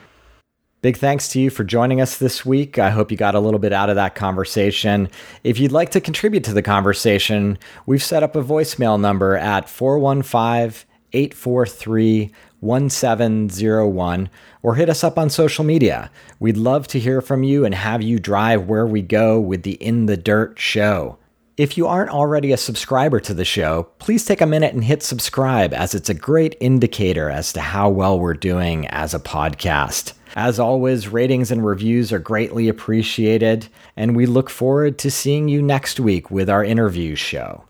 Big 0.87 0.95
thanks 0.95 1.27
to 1.27 1.41
you 1.41 1.49
for 1.49 1.65
joining 1.65 1.99
us 1.99 2.15
this 2.15 2.45
week. 2.45 2.79
I 2.79 2.91
hope 2.91 3.11
you 3.11 3.17
got 3.17 3.35
a 3.35 3.41
little 3.41 3.59
bit 3.59 3.73
out 3.73 3.89
of 3.89 3.97
that 3.97 4.15
conversation. 4.15 5.09
If 5.43 5.59
you'd 5.59 5.73
like 5.73 5.89
to 5.89 5.99
contribute 5.99 6.45
to 6.45 6.53
the 6.53 6.61
conversation, 6.61 7.57
we've 7.85 8.01
set 8.01 8.23
up 8.23 8.37
a 8.37 8.41
voicemail 8.41 8.97
number 8.97 9.35
at 9.35 9.67
415 9.67 10.87
843 11.11 12.31
1701 12.61 14.29
or 14.63 14.75
hit 14.75 14.87
us 14.87 15.03
up 15.03 15.19
on 15.19 15.29
social 15.29 15.65
media. 15.65 16.09
We'd 16.39 16.55
love 16.55 16.87
to 16.87 16.99
hear 16.99 17.19
from 17.19 17.43
you 17.43 17.65
and 17.65 17.75
have 17.75 18.01
you 18.01 18.17
drive 18.17 18.69
where 18.69 18.87
we 18.87 19.01
go 19.01 19.41
with 19.41 19.63
the 19.63 19.73
In 19.83 20.05
the 20.05 20.15
Dirt 20.15 20.57
show. 20.57 21.17
If 21.57 21.77
you 21.77 21.85
aren't 21.85 22.11
already 22.11 22.53
a 22.53 22.57
subscriber 22.57 23.19
to 23.19 23.33
the 23.33 23.43
show, 23.43 23.89
please 23.99 24.23
take 24.23 24.39
a 24.39 24.45
minute 24.45 24.73
and 24.73 24.85
hit 24.85 25.03
subscribe 25.03 25.73
as 25.73 25.93
it's 25.93 26.07
a 26.07 26.13
great 26.13 26.55
indicator 26.61 27.29
as 27.29 27.51
to 27.51 27.59
how 27.59 27.89
well 27.89 28.17
we're 28.17 28.35
doing 28.35 28.87
as 28.87 29.13
a 29.13 29.19
podcast. 29.19 30.13
As 30.37 30.59
always, 30.59 31.07
ratings 31.07 31.49
and 31.49 31.65
reviews 31.65 32.13
are 32.13 32.19
greatly 32.19 32.67
appreciated, 32.67 33.69
and 33.95 34.15
we 34.15 34.27
look 34.27 34.51
forward 34.51 34.99
to 34.99 35.09
seeing 35.09 35.47
you 35.47 35.63
next 35.63 35.99
week 35.99 36.29
with 36.29 36.47
our 36.47 36.63
interview 36.63 37.15
show. 37.15 37.63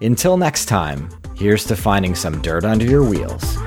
Until 0.00 0.36
next 0.36 0.66
time, 0.66 1.10
here's 1.34 1.64
to 1.64 1.74
finding 1.74 2.14
some 2.14 2.40
dirt 2.42 2.64
under 2.64 2.84
your 2.84 3.02
wheels. 3.02 3.58